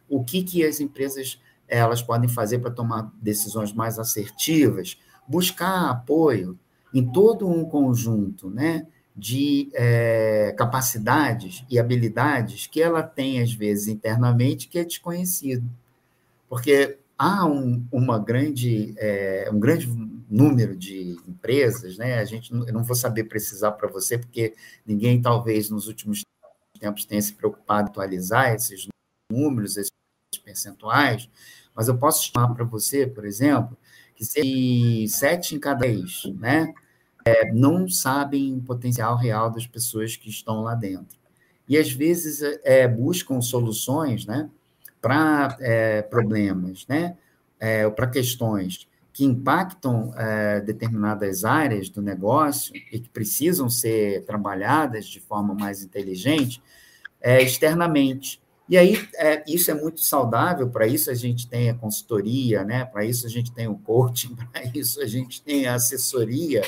O 0.08 0.24
que, 0.24 0.42
que 0.42 0.64
as 0.64 0.80
empresas 0.80 1.40
elas 1.66 2.00
podem 2.00 2.28
fazer 2.28 2.60
para 2.60 2.70
tomar 2.70 3.12
decisões 3.20 3.72
mais 3.72 3.98
assertivas? 3.98 4.98
Buscar 5.26 5.90
apoio 5.90 6.58
em 6.92 7.04
todo 7.04 7.48
um 7.48 7.64
conjunto, 7.64 8.48
né? 8.48 8.86
De 9.16 9.70
é, 9.74 10.52
capacidades 10.58 11.64
e 11.70 11.78
habilidades 11.78 12.66
que 12.66 12.82
ela 12.82 13.02
tem, 13.02 13.40
às 13.40 13.52
vezes, 13.52 13.88
internamente, 13.88 14.68
que 14.68 14.78
é 14.78 14.84
desconhecido. 14.84 15.68
Porque 16.48 16.98
há 17.16 17.46
um, 17.46 17.86
uma 17.92 18.18
grande, 18.18 18.94
é, 18.98 19.48
um 19.52 19.60
grande 19.60 19.86
número 20.28 20.76
de 20.76 21.16
empresas, 21.28 21.96
né? 21.96 22.18
A 22.18 22.24
gente 22.24 22.52
eu 22.52 22.72
não 22.72 22.82
vou 22.82 22.96
saber 22.96 23.24
precisar 23.24 23.72
para 23.72 23.88
você, 23.88 24.18
porque 24.18 24.54
ninguém, 24.84 25.22
talvez, 25.22 25.70
nos 25.70 25.86
últimos 25.86 26.22
tempos 26.78 27.04
tenha 27.04 27.22
se 27.22 27.32
preocupado 27.34 27.88
em 27.88 27.90
atualizar 27.90 28.52
esses 28.52 28.88
números, 29.30 29.76
esses 29.76 29.92
percentuais, 30.44 31.30
mas 31.74 31.86
eu 31.88 31.96
posso 31.96 32.24
chamar 32.24 32.52
para 32.54 32.64
você, 32.64 33.06
por 33.06 33.24
exemplo, 33.24 33.76
que 34.16 34.24
se 34.24 35.06
sete 35.08 35.54
em 35.54 35.60
cada 35.60 35.80
dez, 35.80 36.24
né? 36.36 36.74
É, 37.24 37.50
não 37.52 37.88
sabem 37.88 38.56
o 38.56 38.60
potencial 38.60 39.16
real 39.16 39.50
das 39.50 39.66
pessoas 39.66 40.16
que 40.16 40.28
estão 40.28 40.62
lá 40.62 40.74
dentro. 40.74 41.18
E, 41.68 41.78
às 41.78 41.90
vezes, 41.90 42.42
é, 42.62 42.86
buscam 42.86 43.40
soluções 43.40 44.26
né, 44.26 44.50
para 45.00 45.56
é, 45.60 46.02
problemas, 46.02 46.86
né, 46.86 47.16
é, 47.58 47.88
para 47.88 48.06
questões 48.06 48.86
que 49.14 49.24
impactam 49.24 50.12
é, 50.16 50.60
determinadas 50.60 51.44
áreas 51.44 51.88
do 51.88 52.02
negócio 52.02 52.74
e 52.74 52.98
que 52.98 53.08
precisam 53.08 53.70
ser 53.70 54.24
trabalhadas 54.24 55.06
de 55.06 55.20
forma 55.20 55.54
mais 55.54 55.84
inteligente 55.84 56.60
é, 57.20 57.40
externamente. 57.40 58.42
E 58.68 58.76
aí, 58.76 59.08
é, 59.14 59.44
isso 59.46 59.70
é 59.70 59.74
muito 59.74 60.00
saudável, 60.00 60.68
para 60.68 60.86
isso 60.86 61.10
a 61.10 61.14
gente 61.14 61.46
tem 61.46 61.70
a 61.70 61.74
consultoria, 61.74 62.64
né? 62.64 62.84
para 62.84 63.04
isso 63.04 63.24
a 63.24 63.30
gente 63.30 63.52
tem 63.52 63.68
o 63.68 63.76
coaching, 63.76 64.34
para 64.50 64.64
isso 64.74 65.00
a 65.00 65.06
gente 65.06 65.40
tem 65.40 65.66
a 65.66 65.74
assessoria, 65.74 66.62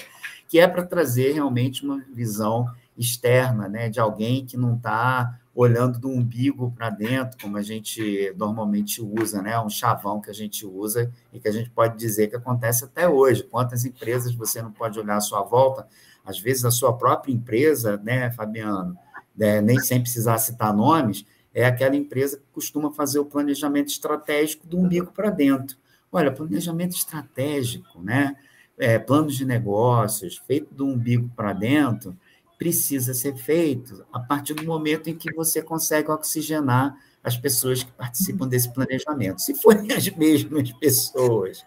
que 0.49 0.59
é 0.59 0.67
para 0.67 0.85
trazer 0.85 1.33
realmente 1.33 1.85
uma 1.85 2.05
visão 2.13 2.67
externa, 2.97 3.69
né, 3.69 3.89
de 3.89 4.01
alguém 4.01 4.45
que 4.47 4.57
não 4.57 4.77
está 4.77 5.39
olhando 5.55 5.99
do 5.99 6.09
umbigo 6.09 6.71
para 6.71 6.91
dentro, 6.91 7.39
como 7.41 7.57
a 7.57 7.63
gente 7.63 8.33
normalmente 8.37 9.03
usa, 9.03 9.41
né, 9.41 9.59
um 9.59 9.71
chavão 9.71 10.21
que 10.21 10.31
a 10.31 10.35
gente 10.35 10.67
usa 10.67 11.11
e 11.33 11.41
que 11.41 11.49
a 11.49 11.53
gente 11.53 11.71
pode 11.71 11.97
dizer 11.99 12.29
que 12.29 12.37
acontece 12.37 12.85
até 12.85 13.09
hoje. 13.09 13.43
Quantas 13.43 13.85
empresas 13.85 14.35
você 14.35 14.61
não 14.61 14.71
pode 14.71 14.99
olhar 14.99 15.17
à 15.17 15.21
sua 15.21 15.43
volta? 15.43 15.87
Às 16.25 16.39
vezes 16.39 16.65
a 16.65 16.71
sua 16.71 16.97
própria 16.97 17.33
empresa, 17.33 17.97
né, 18.05 18.31
Fabiano, 18.31 18.97
né, 19.37 19.61
nem 19.61 19.79
sem 19.79 20.01
precisar 20.01 20.39
citar 20.39 20.75
nomes, 20.75 21.25
é 21.55 21.65
aquela 21.65 21.97
empresa 21.97 22.37
que 22.37 22.45
costuma 22.53 22.93
fazer 22.93 23.19
o 23.19 23.25
planejamento 23.25 23.89
estratégico 23.89 24.67
do 24.67 24.79
umbigo 24.79 25.11
para 25.11 25.31
dentro. 25.31 25.79
Olha, 26.13 26.31
planejamento 26.31 26.95
estratégico, 26.95 28.03
né? 28.03 28.37
É, 28.79 28.99
planos 28.99 29.37
de 29.37 29.45
negócios, 29.45 30.37
feito 30.47 30.75
do 30.75 30.87
umbigo 30.87 31.31
para 31.35 31.53
dentro, 31.53 32.17
precisa 32.59 33.13
ser 33.13 33.37
feito 33.37 34.05
a 34.13 34.19
partir 34.19 34.55
do 34.55 34.65
momento 34.65 35.09
em 35.09 35.17
que 35.17 35.33
você 35.35 35.63
consegue 35.63 36.11
oxigenar 36.11 36.97
as 37.23 37.37
pessoas 37.37 37.83
que 37.83 37.93
participam 37.93 38.47
desse 38.47 38.73
planejamento. 38.73 39.43
Se 39.43 39.55
forem 39.55 39.91
as 39.93 40.09
mesmas 40.11 40.73
pessoas, 40.73 41.65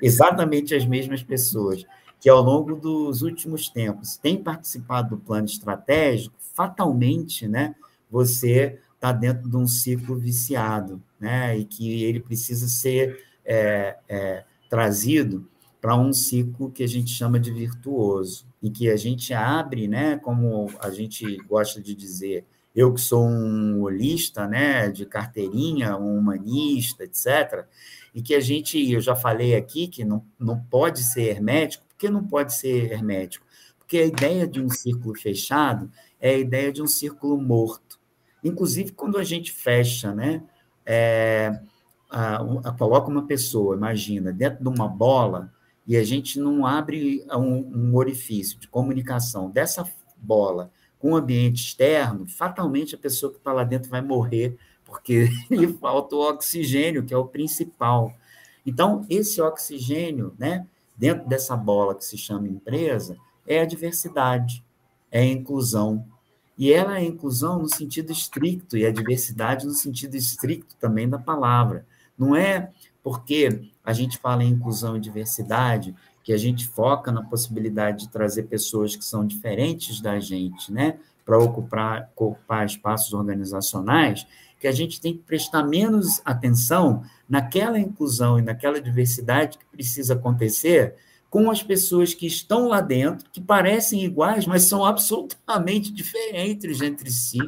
exatamente 0.00 0.74
as 0.74 0.84
mesmas 0.84 1.22
pessoas, 1.22 1.84
que 2.20 2.28
ao 2.28 2.42
longo 2.42 2.76
dos 2.76 3.22
últimos 3.22 3.68
tempos 3.68 4.16
têm 4.16 4.42
participado 4.42 5.16
do 5.16 5.22
plano 5.22 5.46
estratégico, 5.46 6.34
fatalmente, 6.38 7.48
né, 7.48 7.74
você 8.10 8.78
está 8.94 9.10
dentro 9.10 9.48
de 9.50 9.56
um 9.56 9.66
ciclo 9.66 10.16
viciado, 10.16 11.02
né? 11.18 11.58
E 11.58 11.64
que 11.64 12.04
ele 12.04 12.20
precisa 12.20 12.68
ser 12.68 13.24
é, 13.44 13.96
é, 14.08 14.44
trazido 14.70 15.48
para 15.82 15.96
um 15.96 16.12
ciclo 16.12 16.70
que 16.70 16.84
a 16.84 16.86
gente 16.86 17.10
chama 17.10 17.40
de 17.40 17.50
virtuoso, 17.50 18.46
em 18.62 18.70
que 18.70 18.88
a 18.88 18.96
gente 18.96 19.34
abre, 19.34 19.88
né? 19.88 20.16
Como 20.16 20.70
a 20.78 20.90
gente 20.90 21.36
gosta 21.38 21.82
de 21.82 21.92
dizer, 21.92 22.46
eu 22.72 22.94
que 22.94 23.00
sou 23.00 23.26
um 23.26 23.82
holista, 23.82 24.46
né? 24.46 24.88
De 24.88 25.04
carteirinha, 25.04 25.96
um 25.96 26.16
humanista, 26.16 27.02
etc. 27.02 27.66
E 28.14 28.22
que 28.22 28.32
a 28.32 28.38
gente, 28.38 28.92
eu 28.92 29.00
já 29.00 29.16
falei 29.16 29.56
aqui 29.56 29.88
que 29.88 30.04
não, 30.04 30.24
não 30.38 30.56
pode 30.56 31.02
ser 31.02 31.22
hermético. 31.22 31.84
Por 31.88 31.96
que 31.96 32.08
não 32.08 32.24
pode 32.24 32.54
ser 32.54 32.92
hermético? 32.92 33.44
Porque 33.76 33.98
a 33.98 34.06
ideia 34.06 34.46
de 34.46 34.62
um 34.62 34.70
círculo 34.70 35.18
fechado 35.18 35.90
é 36.20 36.30
a 36.30 36.38
ideia 36.38 36.72
de 36.72 36.80
um 36.80 36.86
círculo 36.86 37.42
morto. 37.42 37.98
Inclusive, 38.44 38.92
quando 38.92 39.18
a 39.18 39.24
gente 39.24 39.50
fecha, 39.50 40.14
né? 40.14 40.44
É, 40.86 41.60
a, 42.08 42.36
a, 42.36 42.72
coloca 42.72 43.10
uma 43.10 43.26
pessoa, 43.26 43.74
imagina, 43.74 44.32
dentro 44.32 44.62
de 44.62 44.68
uma 44.68 44.86
bola, 44.86 45.52
e 45.92 45.96
a 45.98 46.02
gente 46.02 46.40
não 46.40 46.64
abre 46.64 47.22
um, 47.30 47.90
um 47.90 47.94
orifício 47.96 48.58
de 48.58 48.66
comunicação 48.66 49.50
dessa 49.50 49.86
bola 50.16 50.70
com 50.98 51.12
o 51.12 51.16
ambiente 51.16 51.66
externo, 51.66 52.26
fatalmente 52.26 52.94
a 52.94 52.98
pessoa 52.98 53.30
que 53.30 53.36
está 53.36 53.52
lá 53.52 53.62
dentro 53.62 53.90
vai 53.90 54.00
morrer, 54.00 54.56
porque 54.86 55.28
lhe 55.50 55.68
falta 55.74 56.16
o 56.16 56.30
oxigênio, 56.30 57.04
que 57.04 57.12
é 57.12 57.16
o 57.18 57.26
principal. 57.26 58.10
Então, 58.64 59.04
esse 59.10 59.38
oxigênio, 59.42 60.34
né, 60.38 60.66
dentro 60.96 61.28
dessa 61.28 61.54
bola 61.54 61.94
que 61.94 62.06
se 62.06 62.16
chama 62.16 62.48
empresa, 62.48 63.18
é 63.46 63.60
a 63.60 63.66
diversidade, 63.66 64.64
é 65.10 65.20
a 65.20 65.26
inclusão. 65.26 66.06
E 66.56 66.72
ela 66.72 67.00
é 67.00 67.04
inclusão 67.04 67.58
no 67.58 67.68
sentido 67.68 68.10
estricto, 68.12 68.78
e 68.78 68.86
a 68.86 68.90
diversidade 68.90 69.66
no 69.66 69.74
sentido 69.74 70.14
estricto 70.14 70.74
também 70.76 71.06
da 71.06 71.18
palavra. 71.18 71.84
Não 72.16 72.34
é 72.34 72.72
porque 73.02 73.68
a 73.84 73.92
gente 73.92 74.18
fala 74.18 74.44
em 74.44 74.50
inclusão 74.50 74.96
e 74.96 75.00
diversidade 75.00 75.94
que 76.22 76.32
a 76.32 76.36
gente 76.36 76.66
foca 76.66 77.10
na 77.10 77.22
possibilidade 77.22 78.04
de 78.04 78.08
trazer 78.08 78.44
pessoas 78.44 78.94
que 78.94 79.04
são 79.04 79.26
diferentes 79.26 80.00
da 80.00 80.20
gente, 80.20 80.72
né, 80.72 80.98
para 81.24 81.38
ocupar, 81.38 82.10
ocupar 82.16 82.64
espaços 82.64 83.12
organizacionais, 83.12 84.26
que 84.60 84.68
a 84.68 84.72
gente 84.72 85.00
tem 85.00 85.14
que 85.14 85.22
prestar 85.24 85.64
menos 85.64 86.22
atenção 86.24 87.02
naquela 87.28 87.78
inclusão 87.78 88.38
e 88.38 88.42
naquela 88.42 88.80
diversidade 88.80 89.58
que 89.58 89.64
precisa 89.64 90.14
acontecer 90.14 90.94
com 91.28 91.50
as 91.50 91.62
pessoas 91.62 92.14
que 92.14 92.26
estão 92.26 92.68
lá 92.68 92.80
dentro, 92.80 93.26
que 93.32 93.40
parecem 93.40 94.04
iguais, 94.04 94.46
mas 94.46 94.64
são 94.64 94.84
absolutamente 94.84 95.90
diferentes 95.92 96.80
entre 96.80 97.10
si, 97.10 97.38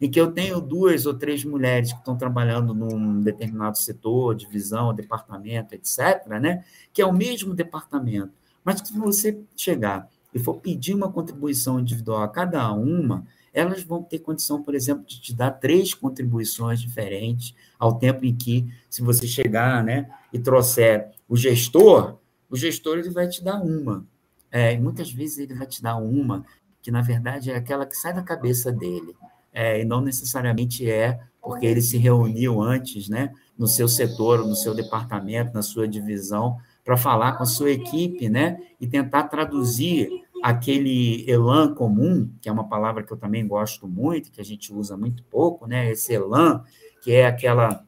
em 0.00 0.10
que 0.10 0.20
eu 0.20 0.30
tenho 0.30 0.60
duas 0.60 1.06
ou 1.06 1.14
três 1.14 1.44
mulheres 1.44 1.92
que 1.92 1.98
estão 1.98 2.16
trabalhando 2.16 2.74
num 2.74 3.20
determinado 3.20 3.78
setor, 3.78 4.34
divisão, 4.34 4.94
departamento, 4.94 5.74
etc., 5.74 6.26
né? 6.40 6.64
que 6.92 7.02
é 7.02 7.06
o 7.06 7.12
mesmo 7.12 7.54
departamento, 7.54 8.32
mas 8.64 8.80
se 8.80 8.92
você 8.98 9.38
chegar 9.56 10.08
e 10.34 10.38
for 10.38 10.54
pedir 10.54 10.94
uma 10.94 11.10
contribuição 11.10 11.80
individual 11.80 12.22
a 12.22 12.28
cada 12.28 12.70
uma, 12.72 13.26
elas 13.56 13.82
vão 13.82 14.02
ter 14.02 14.18
condição, 14.18 14.62
por 14.62 14.74
exemplo, 14.74 15.06
de 15.06 15.18
te 15.18 15.34
dar 15.34 15.50
três 15.50 15.94
contribuições 15.94 16.78
diferentes, 16.78 17.54
ao 17.78 17.98
tempo 17.98 18.26
em 18.26 18.34
que, 18.34 18.70
se 18.90 19.00
você 19.00 19.26
chegar 19.26 19.82
né, 19.82 20.10
e 20.30 20.38
trouxer 20.38 21.10
o 21.26 21.34
gestor, 21.34 22.18
o 22.50 22.56
gestor 22.56 22.98
ele 22.98 23.08
vai 23.08 23.26
te 23.28 23.42
dar 23.42 23.62
uma. 23.62 24.06
É, 24.50 24.76
muitas 24.76 25.10
vezes 25.10 25.38
ele 25.38 25.54
vai 25.54 25.66
te 25.66 25.82
dar 25.82 25.96
uma 25.96 26.44
que, 26.82 26.90
na 26.90 27.00
verdade, 27.00 27.50
é 27.50 27.56
aquela 27.56 27.86
que 27.86 27.96
sai 27.96 28.12
da 28.12 28.22
cabeça 28.22 28.70
dele. 28.70 29.16
É, 29.58 29.80
e 29.80 29.86
não 29.86 30.02
necessariamente 30.02 30.86
é 30.86 31.18
porque 31.40 31.64
ele 31.64 31.80
se 31.80 31.96
reuniu 31.96 32.60
antes, 32.60 33.08
né, 33.08 33.32
no 33.56 33.66
seu 33.66 33.88
setor, 33.88 34.46
no 34.46 34.54
seu 34.54 34.74
departamento, 34.74 35.54
na 35.54 35.62
sua 35.62 35.88
divisão, 35.88 36.58
para 36.84 36.94
falar 36.94 37.32
com 37.38 37.42
a 37.42 37.46
sua 37.46 37.70
equipe, 37.70 38.28
né, 38.28 38.60
e 38.78 38.86
tentar 38.86 39.24
traduzir 39.24 40.10
aquele 40.42 41.24
elan 41.26 41.72
comum, 41.72 42.30
que 42.38 42.50
é 42.50 42.52
uma 42.52 42.68
palavra 42.68 43.02
que 43.02 43.10
eu 43.10 43.16
também 43.16 43.48
gosto 43.48 43.88
muito, 43.88 44.30
que 44.30 44.42
a 44.42 44.44
gente 44.44 44.74
usa 44.74 44.94
muito 44.94 45.24
pouco, 45.24 45.66
né, 45.66 45.90
esse 45.90 46.12
elan, 46.12 46.62
que 47.00 47.12
é 47.12 47.26
aquela 47.26 47.82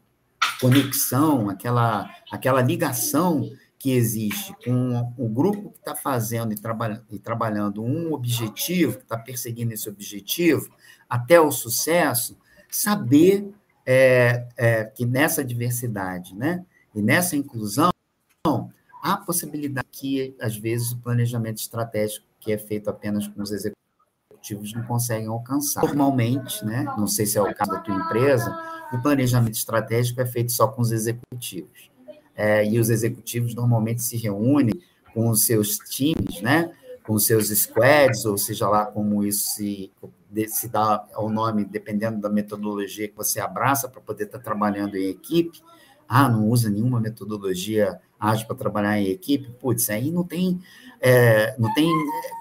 conexão, 0.62 1.50
aquela, 1.50 2.08
aquela 2.32 2.62
ligação 2.62 3.42
que 3.78 3.92
existe 3.92 4.54
com 4.64 5.12
o 5.18 5.28
grupo 5.28 5.70
que 5.70 5.78
está 5.78 5.94
fazendo 5.94 6.52
e, 6.52 6.56
trabalha, 6.56 7.04
e 7.10 7.18
trabalhando 7.18 7.82
um 7.82 8.12
objetivo, 8.14 8.96
que 8.96 9.02
está 9.02 9.18
perseguindo 9.18 9.74
esse 9.74 9.88
objetivo, 9.88 10.68
até 11.08 11.40
o 11.40 11.50
sucesso, 11.50 12.36
saber 12.70 13.50
é, 13.86 14.46
é, 14.56 14.84
que 14.84 15.06
nessa 15.06 15.44
diversidade 15.44 16.34
né, 16.34 16.64
e 16.94 17.00
nessa 17.00 17.36
inclusão, 17.36 17.90
há 19.02 19.16
possibilidade 19.16 19.88
que, 19.90 20.36
às 20.40 20.56
vezes, 20.56 20.92
o 20.92 20.98
planejamento 20.98 21.58
estratégico 21.58 22.26
que 22.40 22.52
é 22.52 22.58
feito 22.58 22.90
apenas 22.90 23.26
com 23.26 23.42
os 23.42 23.50
executivos 23.50 24.72
não 24.74 24.82
conseguem 24.84 25.28
alcançar. 25.28 25.82
Normalmente, 25.82 26.64
né, 26.64 26.84
não 26.96 27.06
sei 27.06 27.26
se 27.26 27.38
é 27.38 27.42
o 27.42 27.54
caso 27.54 27.70
da 27.70 27.80
tua 27.80 27.94
empresa, 27.94 28.50
o 28.92 29.00
planejamento 29.00 29.54
estratégico 29.54 30.20
é 30.20 30.26
feito 30.26 30.52
só 30.52 30.68
com 30.68 30.82
os 30.82 30.92
executivos 30.92 31.90
é, 32.38 32.64
e 32.64 32.78
os 32.78 32.88
executivos 32.88 33.54
normalmente 33.54 34.02
se 34.02 34.16
reúnem 34.16 34.80
com 35.12 35.28
os 35.28 35.44
seus 35.44 35.78
times, 35.78 36.40
né? 36.40 36.72
com 37.02 37.14
os 37.14 37.26
seus 37.26 37.48
squads, 37.48 38.24
ou 38.24 38.38
seja 38.38 38.68
lá 38.68 38.86
como 38.86 39.24
isso 39.24 39.56
se, 39.56 39.90
se 40.48 40.68
dá 40.68 41.06
o 41.16 41.28
nome, 41.28 41.64
dependendo 41.64 42.20
da 42.20 42.28
metodologia 42.28 43.08
que 43.08 43.16
você 43.16 43.40
abraça 43.40 43.88
para 43.88 44.00
poder 44.00 44.24
estar 44.24 44.38
trabalhando 44.38 44.96
em 44.96 45.08
equipe. 45.08 45.62
Ah, 46.08 46.28
não 46.28 46.48
usa 46.48 46.70
nenhuma 46.70 47.00
metodologia 47.00 48.00
ágil 48.18 48.46
para 48.46 48.56
trabalhar 48.56 48.98
em 48.98 49.08
equipe? 49.08 49.50
Putz, 49.60 49.90
aí 49.90 50.10
não 50.10 50.24
tem, 50.24 50.60
é, 51.00 51.54
não 51.58 51.72
tem 51.74 51.90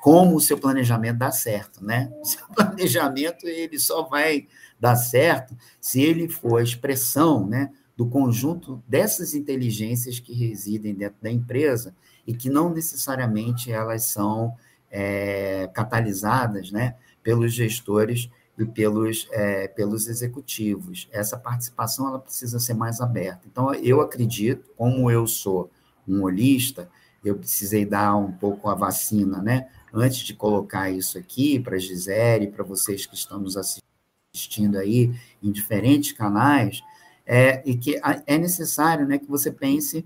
como 0.01 0.35
o 0.35 0.41
seu 0.41 0.57
planejamento 0.57 1.17
dar 1.17 1.31
certo, 1.31 1.83
né? 1.83 2.11
O 2.21 2.25
seu 2.25 2.47
planejamento 2.47 3.47
ele 3.47 3.79
só 3.79 4.03
vai 4.03 4.47
dar 4.79 4.95
certo 4.95 5.55
se 5.81 6.01
ele 6.01 6.29
for 6.29 6.59
a 6.59 6.63
expressão, 6.63 7.45
né? 7.45 7.71
do 7.97 8.05
conjunto 8.05 8.81
dessas 8.87 9.33
inteligências 9.33 10.19
que 10.19 10.31
residem 10.31 10.93
dentro 10.93 11.17
da 11.19 11.31
empresa 11.31 11.95
e 12.27 12.33
que 12.33 12.47
não 12.47 12.69
necessariamente 12.69 13.71
elas 13.71 14.03
são 14.03 14.55
é, 14.91 15.67
catalisadas 15.73 16.71
né, 16.71 16.95
pelos 17.27 17.53
gestores 17.53 18.29
e 18.57 18.63
pelos, 18.63 19.27
é, 19.33 19.67
pelos 19.67 20.07
executivos. 20.07 21.09
Essa 21.11 21.37
participação 21.37 22.07
ela 22.07 22.19
precisa 22.19 22.57
ser 22.57 22.73
mais 22.73 23.01
aberta. 23.01 23.41
Então, 23.51 23.73
eu 23.73 23.99
acredito, 23.99 24.71
como 24.77 25.11
eu 25.11 25.27
sou 25.27 25.69
um 26.07 26.23
holista, 26.23 26.89
eu 27.25 27.35
precisei 27.35 27.85
dar 27.85 28.15
um 28.15 28.31
pouco 28.31 28.69
a 28.69 28.75
vacina, 28.75 29.41
né? 29.41 29.67
Antes 29.93 30.19
de 30.19 30.33
colocar 30.33 30.89
isso 30.89 31.17
aqui 31.17 31.59
para 31.59 31.75
a 31.75 31.79
Gisele, 31.79 32.47
para 32.47 32.63
vocês 32.63 33.05
que 33.05 33.13
estão 33.13 33.41
nos 33.41 33.57
assistindo 33.57 34.77
aí 34.77 35.13
em 35.43 35.51
diferentes 35.51 36.13
canais, 36.13 36.81
é, 37.25 37.61
e 37.69 37.75
que 37.75 37.99
é 38.25 38.37
necessário 38.37 39.05
né, 39.05 39.17
que 39.17 39.27
você 39.27 39.51
pense 39.51 40.05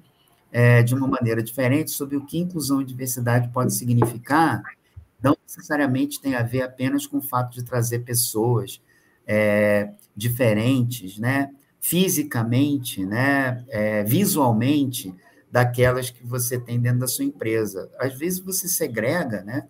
é, 0.52 0.82
de 0.82 0.96
uma 0.96 1.08
maneira 1.08 1.44
diferente 1.44 1.92
sobre 1.92 2.18
o 2.18 2.26
que 2.26 2.40
inclusão 2.40 2.82
e 2.82 2.86
diversidade 2.86 3.48
pode 3.50 3.76
significar, 3.76 4.64
não 5.22 5.38
necessariamente 5.44 6.22
tem 6.22 6.36
a 6.36 6.44
ver 6.44 6.64
apenas 6.64 7.06
com 7.06 7.18
o 7.18 7.22
fato 7.22 7.54
de 7.54 7.64
trazer 7.64 8.00
pessoas 8.00 8.82
é, 9.26 9.92
diferentes, 10.16 11.18
né, 11.18 11.52
fisicamente, 11.80 13.06
né, 13.06 13.64
é, 13.70 14.04
visualmente, 14.04 15.14
daquelas 15.52 16.10
que 16.10 16.26
você 16.26 16.58
tem 16.58 16.80
dentro 16.80 17.00
da 17.00 17.08
sua 17.08 17.26
empresa. 17.26 17.90
Às 18.00 18.18
vezes 18.18 18.40
você 18.40 18.68
segrega, 18.68 19.44
né, 19.44 19.68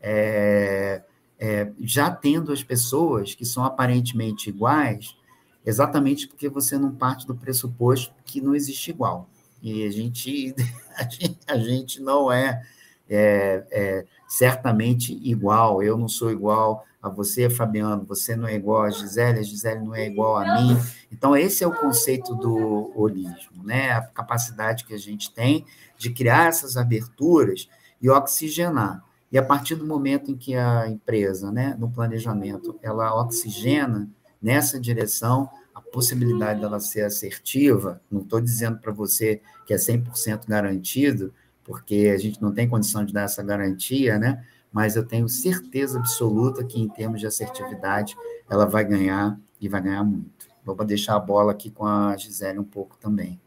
é, 0.00 1.02
é, 1.38 1.70
já 1.80 2.10
tendo 2.10 2.52
as 2.52 2.62
pessoas 2.62 3.34
que 3.34 3.44
são 3.44 3.64
aparentemente 3.64 4.48
iguais, 4.48 5.16
exatamente 5.64 6.28
porque 6.28 6.48
você 6.48 6.78
não 6.78 6.94
parte 6.94 7.26
do 7.26 7.34
pressuposto 7.34 8.14
que 8.24 8.40
não 8.40 8.54
existe 8.54 8.90
igual. 8.90 9.28
E 9.60 9.84
a 9.84 9.90
gente, 9.90 10.54
a 11.46 11.58
gente, 11.58 12.00
não 12.00 12.30
é, 12.30 12.62
é, 13.08 13.64
é, 13.70 14.04
certamente 14.28 15.12
igual. 15.22 15.82
Eu 15.82 15.96
não 15.96 16.08
sou 16.08 16.30
igual 16.30 16.84
a 17.02 17.08
você, 17.08 17.48
Fabiano, 17.48 18.04
você 18.04 18.34
não 18.34 18.48
é 18.48 18.54
igual 18.54 18.82
a 18.82 18.90
Gisele, 18.90 19.38
a 19.38 19.42
Gisele 19.42 19.80
não 19.80 19.94
é 19.94 20.06
igual 20.06 20.36
a 20.36 20.60
mim. 20.60 20.76
Então, 21.10 21.36
esse 21.36 21.62
é 21.62 21.66
o 21.66 21.72
conceito 21.72 22.34
do 22.34 22.92
holismo, 22.96 23.62
né? 23.62 23.92
a 23.92 24.02
capacidade 24.02 24.84
que 24.84 24.94
a 24.94 24.98
gente 24.98 25.32
tem 25.32 25.64
de 25.96 26.10
criar 26.10 26.48
essas 26.48 26.76
aberturas 26.76 27.68
e 28.00 28.10
oxigenar. 28.10 29.04
E 29.30 29.38
a 29.38 29.42
partir 29.42 29.74
do 29.74 29.86
momento 29.86 30.30
em 30.30 30.36
que 30.36 30.54
a 30.54 30.88
empresa, 30.88 31.50
né, 31.50 31.76
no 31.78 31.90
planejamento, 31.90 32.78
ela 32.82 33.14
oxigena 33.20 34.08
nessa 34.40 34.78
direção, 34.78 35.48
a 35.74 35.80
possibilidade 35.80 36.60
dela 36.60 36.80
ser 36.80 37.02
assertiva, 37.02 38.00
não 38.10 38.22
estou 38.22 38.40
dizendo 38.40 38.78
para 38.78 38.92
você 38.92 39.40
que 39.66 39.74
é 39.74 39.76
100% 39.76 40.46
garantido, 40.46 41.34
porque 41.66 42.12
a 42.14 42.16
gente 42.16 42.40
não 42.40 42.54
tem 42.54 42.68
condição 42.68 43.04
de 43.04 43.12
dar 43.12 43.22
essa 43.22 43.42
garantia, 43.42 44.18
né? 44.18 44.42
mas 44.76 44.94
eu 44.94 45.06
tenho 45.06 45.26
certeza 45.26 45.98
absoluta 45.98 46.62
que, 46.62 46.78
em 46.78 46.86
termos 46.86 47.18
de 47.18 47.26
assertividade, 47.26 48.14
ela 48.46 48.66
vai 48.66 48.84
ganhar 48.84 49.40
e 49.58 49.70
vai 49.70 49.80
ganhar 49.80 50.04
muito. 50.04 50.46
Vou 50.62 50.76
deixar 50.84 51.16
a 51.16 51.18
bola 51.18 51.52
aqui 51.52 51.70
com 51.70 51.86
a 51.86 52.14
Gisele 52.14 52.58
um 52.58 52.64
pouco 52.64 52.98
também. 52.98 53.40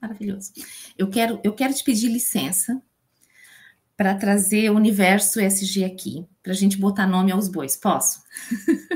Maravilhoso. 0.00 0.52
Eu 0.96 1.08
quero, 1.08 1.38
eu 1.44 1.52
quero 1.52 1.74
te 1.74 1.84
pedir 1.84 2.08
licença 2.08 2.80
para 3.94 4.14
trazer 4.14 4.70
o 4.70 4.76
universo 4.76 5.38
SG 5.38 5.84
aqui, 5.84 6.26
para 6.42 6.52
a 6.52 6.56
gente 6.56 6.78
botar 6.78 7.06
nome 7.06 7.30
aos 7.30 7.46
bois. 7.46 7.76
Posso? 7.76 8.22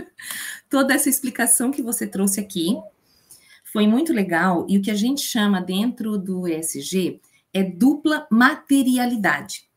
Toda 0.70 0.95
essa 0.95 1.11
explicação 1.11 1.70
que 1.70 1.83
você 1.83 2.07
trouxe 2.07 2.41
aqui 2.41 2.75
foi 3.62 3.87
muito 3.87 4.11
legal, 4.11 4.64
e 4.70 4.79
o 4.79 4.81
que 4.81 4.91
a 4.91 4.95
gente 4.95 5.20
chama 5.20 5.61
dentro 5.61 6.16
do 6.16 6.49
ESG 6.49 7.20
é 7.55 7.63
dupla 7.63 8.27
materialidade. 8.31 9.69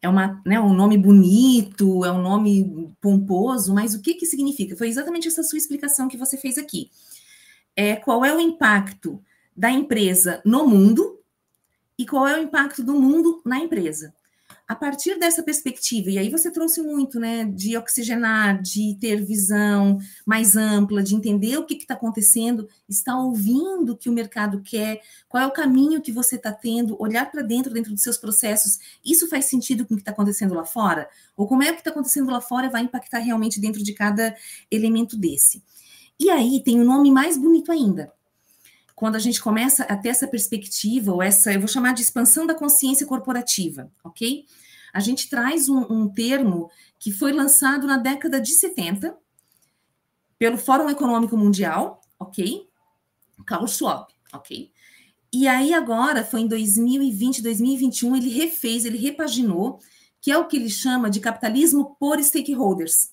É 0.00 0.08
uma, 0.08 0.40
né, 0.46 0.58
um 0.60 0.72
nome 0.72 0.96
bonito, 0.96 2.04
é 2.04 2.10
um 2.10 2.22
nome 2.22 2.92
pomposo, 3.00 3.74
mas 3.74 3.94
o 3.94 4.00
que, 4.00 4.14
que 4.14 4.26
significa? 4.26 4.76
Foi 4.76 4.88
exatamente 4.88 5.28
essa 5.28 5.42
sua 5.42 5.58
explicação 5.58 6.08
que 6.08 6.16
você 6.16 6.36
fez 6.36 6.56
aqui. 6.56 6.90
É, 7.76 7.94
qual 7.96 8.24
é 8.24 8.34
o 8.34 8.40
impacto 8.40 9.22
da 9.54 9.70
empresa 9.70 10.40
no 10.44 10.66
mundo 10.66 11.20
e 11.98 12.06
qual 12.06 12.26
é 12.26 12.38
o 12.38 12.42
impacto 12.42 12.82
do 12.82 12.94
mundo 12.94 13.42
na 13.44 13.58
empresa 13.58 14.14
a 14.68 14.76
partir 14.76 15.18
dessa 15.18 15.42
perspectiva, 15.42 16.10
e 16.10 16.18
aí 16.18 16.28
você 16.28 16.50
trouxe 16.50 16.82
muito, 16.82 17.18
né, 17.18 17.46
de 17.46 17.74
oxigenar, 17.78 18.60
de 18.60 18.94
ter 19.00 19.24
visão 19.24 19.98
mais 20.26 20.56
ampla, 20.56 21.02
de 21.02 21.14
entender 21.14 21.56
o 21.56 21.64
que 21.64 21.72
está 21.72 21.94
acontecendo, 21.94 22.68
estar 22.86 23.16
ouvindo 23.16 23.92
o 23.92 23.96
que 23.96 24.10
o 24.10 24.12
mercado 24.12 24.60
quer, 24.60 25.00
qual 25.26 25.42
é 25.42 25.46
o 25.46 25.52
caminho 25.52 26.02
que 26.02 26.12
você 26.12 26.36
está 26.36 26.52
tendo, 26.52 27.00
olhar 27.00 27.30
para 27.30 27.40
dentro, 27.40 27.72
dentro 27.72 27.92
dos 27.92 28.02
seus 28.02 28.18
processos, 28.18 28.78
isso 29.02 29.26
faz 29.26 29.46
sentido 29.46 29.86
com 29.86 29.94
o 29.94 29.96
que 29.96 30.02
está 30.02 30.12
acontecendo 30.12 30.52
lá 30.52 30.66
fora? 30.66 31.08
Ou 31.34 31.48
como 31.48 31.62
é 31.62 31.72
que 31.72 31.78
está 31.78 31.90
acontecendo 31.90 32.30
lá 32.30 32.42
fora 32.42 32.68
vai 32.68 32.82
impactar 32.82 33.20
realmente 33.20 33.58
dentro 33.58 33.82
de 33.82 33.94
cada 33.94 34.36
elemento 34.70 35.16
desse? 35.16 35.62
E 36.20 36.28
aí 36.28 36.62
tem 36.62 36.78
um 36.78 36.84
nome 36.84 37.10
mais 37.10 37.38
bonito 37.38 37.72
ainda, 37.72 38.12
quando 38.98 39.14
a 39.14 39.20
gente 39.20 39.40
começa 39.40 39.84
a 39.84 39.96
ter 39.96 40.08
essa 40.08 40.26
perspectiva, 40.26 41.12
ou 41.12 41.22
essa, 41.22 41.52
eu 41.52 41.60
vou 41.60 41.68
chamar 41.68 41.94
de 41.94 42.02
expansão 42.02 42.44
da 42.44 42.52
consciência 42.52 43.06
corporativa, 43.06 43.92
ok? 44.02 44.44
A 44.92 44.98
gente 44.98 45.30
traz 45.30 45.68
um, 45.68 45.86
um 45.88 46.08
termo 46.08 46.68
que 46.98 47.12
foi 47.12 47.32
lançado 47.32 47.86
na 47.86 47.96
década 47.96 48.40
de 48.40 48.50
70 48.50 49.16
pelo 50.36 50.58
Fórum 50.58 50.90
Econômico 50.90 51.36
Mundial, 51.36 52.00
ok? 52.18 52.68
Carl 53.46 53.68
Schwab, 53.68 54.08
ok? 54.32 54.68
E 55.32 55.46
aí 55.46 55.72
agora, 55.72 56.24
foi 56.24 56.40
em 56.40 56.48
2020, 56.48 57.40
2021, 57.40 58.16
ele 58.16 58.30
refez, 58.30 58.84
ele 58.84 58.98
repaginou, 58.98 59.78
que 60.20 60.32
é 60.32 60.36
o 60.36 60.48
que 60.48 60.56
ele 60.56 60.70
chama 60.70 61.08
de 61.08 61.20
capitalismo 61.20 61.94
por 62.00 62.20
stakeholders. 62.20 63.10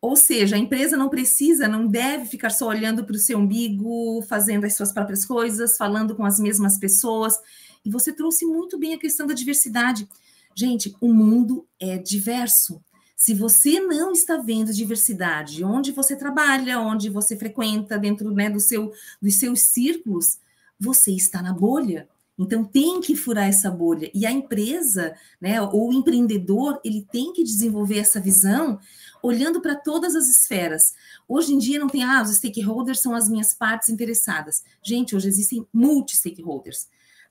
Ou 0.00 0.14
seja, 0.14 0.54
a 0.54 0.58
empresa 0.58 0.96
não 0.96 1.08
precisa, 1.08 1.66
não 1.66 1.86
deve 1.86 2.26
ficar 2.26 2.50
só 2.50 2.68
olhando 2.68 3.04
para 3.04 3.16
o 3.16 3.18
seu 3.18 3.38
umbigo, 3.38 4.22
fazendo 4.22 4.64
as 4.64 4.74
suas 4.74 4.92
próprias 4.92 5.24
coisas, 5.24 5.76
falando 5.76 6.14
com 6.14 6.24
as 6.24 6.38
mesmas 6.38 6.78
pessoas. 6.78 7.36
E 7.84 7.90
você 7.90 8.12
trouxe 8.12 8.46
muito 8.46 8.78
bem 8.78 8.94
a 8.94 8.98
questão 8.98 9.26
da 9.26 9.34
diversidade. 9.34 10.08
Gente, 10.54 10.94
o 11.00 11.12
mundo 11.12 11.66
é 11.80 11.98
diverso. 11.98 12.80
Se 13.16 13.34
você 13.34 13.80
não 13.80 14.12
está 14.12 14.36
vendo 14.36 14.72
diversidade 14.72 15.64
onde 15.64 15.90
você 15.90 16.14
trabalha, 16.14 16.78
onde 16.78 17.10
você 17.10 17.36
frequenta, 17.36 17.98
dentro 17.98 18.30
né, 18.30 18.48
do 18.48 18.60
seu, 18.60 18.92
dos 19.20 19.34
seus 19.34 19.60
círculos, 19.62 20.38
você 20.78 21.10
está 21.10 21.42
na 21.42 21.52
bolha. 21.52 22.08
Então 22.38 22.62
tem 22.62 23.00
que 23.00 23.16
furar 23.16 23.48
essa 23.48 23.68
bolha. 23.68 24.08
E 24.14 24.24
a 24.24 24.30
empresa, 24.30 25.16
né, 25.40 25.60
ou 25.60 25.88
o 25.88 25.92
empreendedor, 25.92 26.80
ele 26.84 27.04
tem 27.10 27.32
que 27.32 27.42
desenvolver 27.42 27.98
essa 27.98 28.20
visão 28.20 28.78
olhando 29.22 29.60
para 29.60 29.74
todas 29.74 30.14
as 30.14 30.28
esferas. 30.28 30.94
Hoje 31.28 31.54
em 31.54 31.58
dia 31.58 31.78
não 31.78 31.88
tem, 31.88 32.02
ah, 32.02 32.22
os 32.22 32.34
stakeholders 32.36 33.00
são 33.00 33.14
as 33.14 33.28
minhas 33.28 33.52
partes 33.52 33.88
interessadas. 33.88 34.64
Gente, 34.82 35.14
hoje 35.14 35.28
existem 35.28 35.66
multi-stakeholders. 35.72 36.88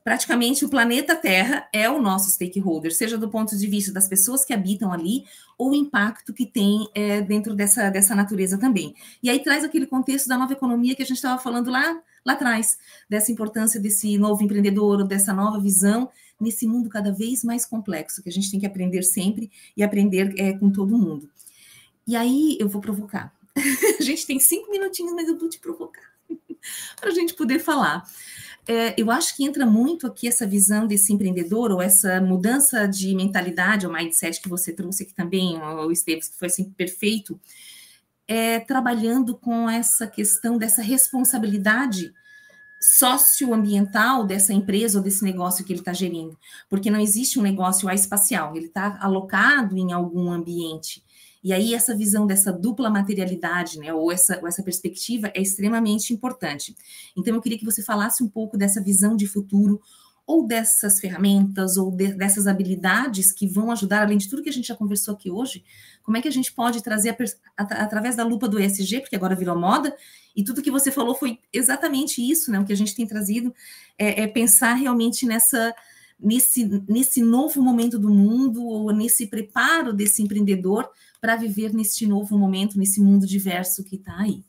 Praticamente 0.08 0.64
o 0.64 0.70
planeta 0.70 1.18
Terra 1.18 1.68
é 1.74 1.90
o 1.90 2.02
nosso 2.02 2.30
stakeholder, 2.32 2.96
seja 2.96 3.18
do 3.18 3.30
ponto 3.30 3.58
de 3.58 3.68
vista 3.68 3.92
das 3.92 4.08
pessoas 4.08 4.46
que 4.46 4.54
habitam 4.54 4.94
ali, 4.94 5.26
ou 5.58 5.72
o 5.72 5.76
impacto 5.76 6.34
que 6.34 6.46
tem 6.46 6.88
é, 6.96 7.20
dentro 7.20 7.54
dessa, 7.54 7.90
dessa 7.90 8.16
natureza 8.16 8.58
também. 8.58 8.96
E 9.22 9.30
aí 9.30 9.44
traz 9.44 9.66
aquele 9.66 9.86
contexto 9.86 10.30
da 10.30 10.38
nova 10.38 10.54
economia 10.54 10.96
que 10.96 11.04
a 11.04 11.06
gente 11.06 11.18
estava 11.18 11.42
falando 11.42 11.70
lá, 11.70 12.02
lá 12.26 12.34
atrás, 12.34 12.78
dessa 13.10 13.34
importância 13.34 13.82
desse 13.82 14.18
novo 14.18 14.42
empreendedor, 14.42 15.06
dessa 15.06 15.34
nova 15.34 15.60
visão 15.60 16.10
nesse 16.40 16.68
mundo 16.68 16.90
cada 16.90 17.12
vez 17.12 17.44
mais 17.44 17.66
complexo, 17.66 18.24
que 18.24 18.30
a 18.30 18.32
gente 18.32 18.50
tem 18.50 18.60
que 18.60 18.66
aprender 18.66 19.04
sempre 19.04 19.52
e 19.76 19.84
aprender 19.84 20.34
é, 20.38 20.54
com 20.54 20.70
todo 20.72 20.98
mundo. 20.98 21.30
E 22.08 22.16
aí 22.16 22.58
eu 22.60 22.70
vou 22.70 22.82
provocar. 22.82 23.34
a 24.00 24.04
gente 24.04 24.26
tem 24.26 24.40
cinco 24.40 24.72
minutinhos, 24.72 25.14
mas 25.14 25.28
eu 25.28 25.38
vou 25.38 25.50
te 25.50 25.60
provocar 25.60 26.10
para 27.00 27.10
a 27.10 27.14
gente 27.14 27.34
poder 27.34 27.60
falar. 27.60 28.04
É, 28.68 28.94
eu 28.98 29.10
acho 29.10 29.36
que 29.36 29.46
entra 29.46 29.66
muito 29.66 30.06
aqui 30.06 30.28
essa 30.28 30.46
visão 30.46 30.88
desse 30.88 31.14
empreendedor, 31.14 31.72
ou 31.72 31.82
essa 31.82 32.20
mudança 32.20 32.86
de 32.86 33.16
mentalidade, 33.16 33.88
ou 33.88 33.94
mindset 33.94 34.42
que 34.42 34.50
você 34.50 34.74
trouxe 34.74 35.04
aqui 35.04 35.14
também, 35.14 35.58
o 35.62 35.92
Esteves, 35.92 36.28
que 36.28 36.38
foi 36.38 36.48
assim 36.48 36.66
perfeito, 36.72 37.40
é, 38.28 38.60
trabalhando 38.60 39.38
com 39.38 39.70
essa 39.70 40.06
questão 40.06 40.58
dessa 40.58 40.82
responsabilidade 40.82 42.14
socioambiental 42.80 44.24
dessa 44.26 44.54
empresa 44.54 45.00
ou 45.00 45.04
desse 45.04 45.24
negócio 45.24 45.66
que 45.66 45.72
ele 45.72 45.80
está 45.80 45.94
gerindo, 45.94 46.38
porque 46.70 46.92
não 46.92 47.00
existe 47.00 47.40
um 47.40 47.42
negócio 47.42 47.90
espacial, 47.90 48.56
ele 48.56 48.68
está 48.68 48.98
alocado 49.02 49.78
em 49.78 49.94
algum 49.94 50.30
ambiente. 50.30 51.04
E 51.44 51.54
aí 51.54 51.74
essa 51.74 51.96
visão 51.96 52.26
dessa 52.26 52.52
dupla 52.52 52.90
materialidade, 52.90 53.80
né, 53.80 53.94
ou 53.94 54.12
essa, 54.12 54.40
ou 54.42 54.48
essa 54.48 54.64
perspectiva 54.64 55.32
é 55.34 55.42
extremamente 55.42 56.14
importante. 56.14 56.76
Então 57.16 57.34
eu 57.34 57.42
queria 57.42 57.58
que 57.58 57.66
você 57.66 57.82
falasse 57.82 58.24
um 58.24 58.28
pouco 58.30 58.58
dessa 58.58 58.82
visão 58.82 59.16
de 59.16 59.28
futuro, 59.28 59.82
ou 60.28 60.46
dessas 60.46 61.00
ferramentas, 61.00 61.78
ou 61.78 61.90
de, 61.90 62.14
dessas 62.14 62.48
habilidades 62.48 63.32
que 63.32 63.48
vão 63.48 63.72
ajudar, 63.72 64.02
além 64.02 64.18
de 64.18 64.30
tudo 64.30 64.44
que 64.44 64.50
a 64.50 64.54
gente 64.54 64.68
já 64.68 64.76
conversou 64.76 65.14
aqui 65.14 65.32
hoje, 65.32 65.64
como 66.04 66.18
é 66.18 66.22
que 66.22 66.28
a 66.28 66.32
gente 66.32 66.52
pode 66.52 66.84
trazer, 66.84 67.16
a, 67.56 67.64
a, 67.64 67.84
através 67.84 68.18
da 68.18 68.26
lupa 68.26 68.50
do 68.50 68.60
ESG, 68.60 69.00
porque 69.00 69.16
agora 69.16 69.34
virou 69.34 69.58
moda, 69.58 69.96
e 70.36 70.44
tudo 70.44 70.62
que 70.62 70.70
você 70.70 70.92
falou 70.92 71.16
foi 71.16 71.40
exatamente 71.54 72.22
isso, 72.22 72.52
né? 72.52 72.60
O 72.60 72.66
que 72.66 72.74
a 72.74 72.76
gente 72.78 72.94
tem 72.94 73.08
trazido 73.08 73.56
é, 73.98 74.24
é 74.24 74.28
pensar 74.28 74.74
realmente 74.74 75.26
nessa 75.26 75.74
nesse, 76.20 76.66
nesse 76.88 77.22
novo 77.22 77.62
momento 77.62 78.00
do 78.00 78.10
mundo, 78.10 78.66
ou 78.66 78.92
nesse 78.92 79.28
preparo 79.28 79.94
desse 79.94 80.22
empreendedor 80.22 80.90
para 81.20 81.36
viver 81.36 81.74
neste 81.74 82.06
novo 82.06 82.38
momento, 82.38 82.78
nesse 82.78 83.02
mundo 83.02 83.26
diverso 83.26 83.84
que 83.84 83.96
está 83.96 84.18
aí. 84.20 84.44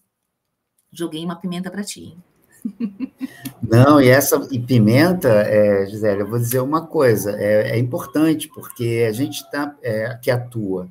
Joguei 0.93 1.25
uma 1.25 1.37
pimenta 1.37 1.71
para 1.71 1.85
ti. 1.85 2.17
Não, 3.63 4.01
e 4.01 4.09
essa 4.09 4.47
e 4.51 4.59
pimenta, 4.59 5.29
é, 5.29 5.87
Gisele, 5.87 6.23
eu 6.23 6.29
vou 6.29 6.39
dizer 6.39 6.61
uma 6.61 6.87
coisa, 6.87 7.33
é, 7.39 7.73
é 7.73 7.79
importante, 7.79 8.49
porque 8.49 9.07
a 9.09 9.13
gente 9.13 9.49
tá, 9.51 9.77
é, 9.83 10.15
que 10.23 10.31
atua 10.31 10.89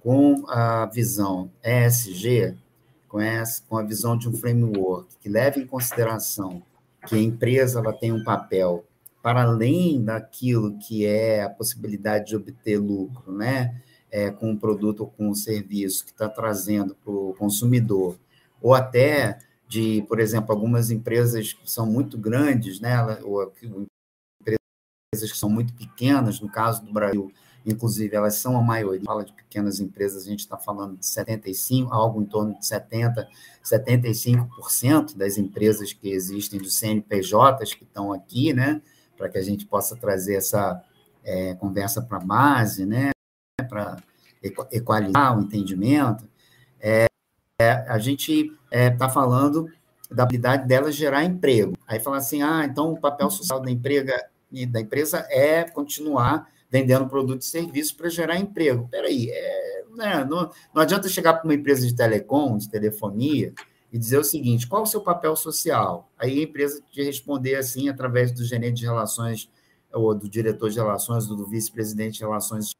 com 0.00 0.44
a 0.48 0.86
visão 0.86 1.50
ESG, 1.62 2.54
com, 3.08 3.20
essa, 3.20 3.62
com 3.68 3.76
a 3.76 3.82
visão 3.82 4.16
de 4.16 4.28
um 4.28 4.34
framework 4.34 5.08
que 5.20 5.28
leva 5.28 5.58
em 5.58 5.66
consideração 5.66 6.62
que 7.06 7.14
a 7.14 7.20
empresa 7.20 7.78
ela 7.78 7.92
tem 7.92 8.12
um 8.12 8.24
papel 8.24 8.84
para 9.22 9.42
além 9.42 10.02
daquilo 10.02 10.78
que 10.78 11.06
é 11.06 11.42
a 11.42 11.48
possibilidade 11.48 12.26
de 12.26 12.36
obter 12.36 12.78
lucro, 12.78 13.32
né? 13.32 13.80
É, 14.16 14.30
com 14.30 14.50
um 14.50 14.56
produto 14.56 15.00
ou 15.00 15.06
com 15.08 15.28
um 15.28 15.34
serviço 15.34 16.04
que 16.04 16.12
está 16.12 16.28
trazendo 16.28 16.94
para 16.94 17.12
o 17.12 17.34
consumidor, 17.34 18.16
ou 18.62 18.72
até 18.72 19.38
de, 19.66 20.04
por 20.08 20.20
exemplo, 20.20 20.52
algumas 20.52 20.92
empresas 20.92 21.52
que 21.52 21.68
são 21.68 21.84
muito 21.84 22.16
grandes, 22.16 22.78
né? 22.78 22.96
Ou 23.24 23.52
empresas 23.60 25.32
que 25.32 25.36
são 25.36 25.50
muito 25.50 25.74
pequenas, 25.74 26.38
no 26.40 26.48
caso 26.48 26.84
do 26.84 26.92
Brasil, 26.92 27.32
inclusive, 27.66 28.14
elas 28.14 28.36
são 28.36 28.56
a 28.56 28.62
maioria, 28.62 29.02
fala 29.04 29.24
de 29.24 29.32
pequenas 29.32 29.80
empresas, 29.80 30.24
a 30.24 30.30
gente 30.30 30.40
está 30.40 30.56
falando 30.56 30.96
de 30.96 31.06
75, 31.06 31.92
algo 31.92 32.22
em 32.22 32.26
torno 32.26 32.56
de 32.56 32.64
70, 32.64 33.26
75% 33.64 35.16
das 35.16 35.38
empresas 35.38 35.92
que 35.92 36.10
existem, 36.10 36.60
dos 36.60 36.76
CNPJs 36.76 37.74
que 37.74 37.82
estão 37.82 38.12
aqui, 38.12 38.52
né? 38.52 38.80
para 39.16 39.28
que 39.28 39.38
a 39.38 39.42
gente 39.42 39.66
possa 39.66 39.96
trazer 39.96 40.34
essa 40.36 40.82
é, 41.22 41.54
conversa 41.54 42.02
para 42.02 42.18
a 42.18 42.20
base, 42.20 42.84
né, 42.84 43.10
para 43.74 43.96
equalizar 44.70 45.36
o 45.36 45.42
entendimento, 45.42 46.28
é, 46.80 47.06
é, 47.60 47.70
a 47.88 47.98
gente 47.98 48.52
está 48.70 49.06
é, 49.06 49.10
falando 49.10 49.68
da 50.08 50.22
habilidade 50.22 50.68
dela 50.68 50.92
gerar 50.92 51.24
emprego. 51.24 51.76
Aí 51.88 51.98
fala 51.98 52.18
assim, 52.18 52.40
ah, 52.42 52.64
então 52.64 52.92
o 52.92 53.00
papel 53.00 53.28
social 53.30 53.60
da, 53.60 53.70
emprega, 53.70 54.16
da 54.68 54.80
empresa 54.80 55.26
é 55.28 55.64
continuar 55.64 56.48
vendendo 56.70 57.08
produtos 57.08 57.48
e 57.48 57.50
serviços 57.50 57.92
para 57.92 58.08
gerar 58.08 58.38
emprego. 58.38 58.88
Peraí, 58.88 59.28
é, 59.30 59.84
né, 59.96 60.24
não, 60.24 60.50
não 60.72 60.82
adianta 60.82 61.08
chegar 61.08 61.34
para 61.34 61.44
uma 61.44 61.54
empresa 61.54 61.84
de 61.84 61.94
telecom, 61.96 62.56
de 62.56 62.68
telefonia, 62.68 63.52
e 63.92 63.98
dizer 63.98 64.18
o 64.18 64.24
seguinte: 64.24 64.66
qual 64.66 64.82
o 64.82 64.86
seu 64.86 65.00
papel 65.00 65.34
social? 65.36 66.10
Aí 66.18 66.40
a 66.40 66.42
empresa 66.42 66.82
te 66.90 67.02
responder 67.02 67.54
assim, 67.56 67.88
através 67.88 68.32
do 68.32 68.44
gerente 68.44 68.78
de 68.78 68.84
relações, 68.84 69.48
ou 69.92 70.14
do 70.14 70.28
diretor 70.28 70.70
de 70.70 70.76
relações, 70.76 71.30
ou 71.30 71.36
do 71.36 71.46
vice-presidente 71.46 72.18
de 72.18 72.20
relações 72.20 72.74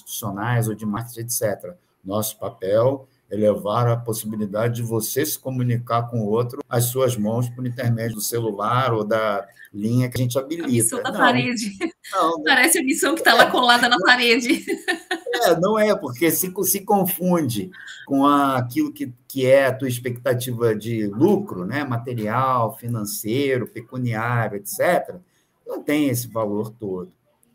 institucionais 0.00 0.68
ou 0.68 0.74
de 0.74 0.86
marketing, 0.86 1.20
etc. 1.20 1.74
Nosso 2.04 2.38
papel 2.38 3.06
é 3.30 3.36
levar 3.36 3.86
a 3.86 3.96
possibilidade 3.96 4.76
de 4.76 4.82
você 4.82 5.24
se 5.24 5.38
comunicar 5.38 6.10
com 6.10 6.20
o 6.20 6.28
outro 6.28 6.60
às 6.68 6.86
suas 6.86 7.16
mãos 7.16 7.48
por 7.48 7.64
intermédio 7.64 8.16
do 8.16 8.20
celular 8.20 8.92
ou 8.92 9.04
da 9.04 9.46
linha 9.72 10.08
que 10.08 10.20
a 10.20 10.22
gente 10.22 10.36
habilita. 10.36 10.66
A 10.66 10.70
missão 10.70 11.02
da 11.02 11.12
não, 11.12 11.20
parede. 11.20 11.78
Não, 12.12 12.42
Parece 12.42 12.78
a 12.78 12.82
missão 12.82 13.14
que 13.14 13.20
está 13.20 13.34
lá 13.34 13.50
colada 13.50 13.88
na 13.88 13.98
parede. 13.98 14.64
É, 15.42 15.58
não 15.60 15.78
é, 15.78 15.94
porque 15.94 16.30
se, 16.30 16.52
se 16.64 16.80
confunde 16.80 17.70
com 18.04 18.26
a, 18.26 18.58
aquilo 18.58 18.92
que, 18.92 19.12
que 19.28 19.46
é 19.46 19.66
a 19.66 19.74
tua 19.74 19.88
expectativa 19.88 20.74
de 20.74 21.06
lucro, 21.06 21.64
né? 21.64 21.84
material, 21.84 22.76
financeiro, 22.76 23.68
pecuniário, 23.68 24.56
etc., 24.56 25.14
não 25.64 25.82
tem 25.82 26.08
esse 26.08 26.26
valor 26.26 26.70
todo. 26.70 27.12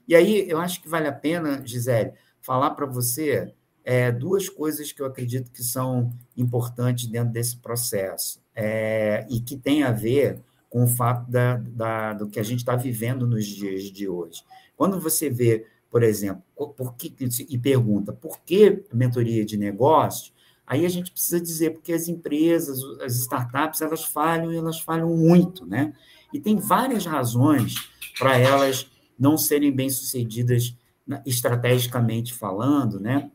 E 0.08 0.16
aí 0.16 0.50
eu 0.50 0.58
acho 0.60 0.82
que 0.82 0.88
vale 0.88 1.08
a 1.08 1.12
pena, 1.12 1.62
Gisele, 1.66 2.14
falar 2.46 2.72
para 2.72 2.86
você 2.86 3.52
é, 3.84 4.12
duas 4.12 4.48
coisas 4.48 4.92
que 4.92 5.02
eu 5.02 5.06
acredito 5.08 5.52
que 5.52 5.64
são 5.64 6.14
importantes 6.38 7.08
dentro 7.08 7.34
desse 7.34 7.58
processo 7.58 8.40
é, 8.56 9.26
e 9.30 9.40
que 9.40 9.58
tem 9.58 9.84
a 9.84 9.92
ver 9.92 10.40
com 10.70 10.84
o 10.84 10.88
fato 10.88 11.30
da, 11.30 11.58
da, 11.58 12.14
do 12.14 12.28
que 12.28 12.40
a 12.40 12.44
gente 12.44 12.60
está 12.60 12.76
vivendo 12.76 13.26
nos 13.26 13.46
dias 13.46 13.84
de 13.84 14.08
hoje. 14.08 14.44
Quando 14.78 15.00
você 15.00 15.28
vê, 15.28 15.66
por 15.90 16.04
exemplo, 16.04 16.44
por 16.56 16.96
que, 16.96 17.14
e 17.50 17.58
pergunta 17.58 18.14
por 18.14 18.40
que 18.42 18.84
mentoria 18.94 19.44
de 19.44 19.58
negócios, 19.58 20.32
aí 20.68 20.86
a 20.86 20.90
gente 20.90 21.12
precisa 21.12 21.42
dizer 21.42 21.72
porque 21.72 21.94
as 21.94 22.08
empresas, 22.08 22.80
as 23.02 23.16
startups, 23.16 23.82
elas 23.82 24.04
falham 24.04 24.54
e 24.54 24.58
elas 24.58 24.80
falham 24.80 25.16
muito, 25.16 25.66
né? 25.66 25.94
E 26.32 26.40
tem 26.40 26.58
várias 26.58 27.06
razões 27.06 27.90
para 28.20 28.38
elas 28.38 28.88
não 29.18 29.38
serem 29.38 29.72
bem-sucedidas 29.72 30.76
estrategicamente 31.26 32.34
falando, 32.34 33.00
né? 33.00 33.30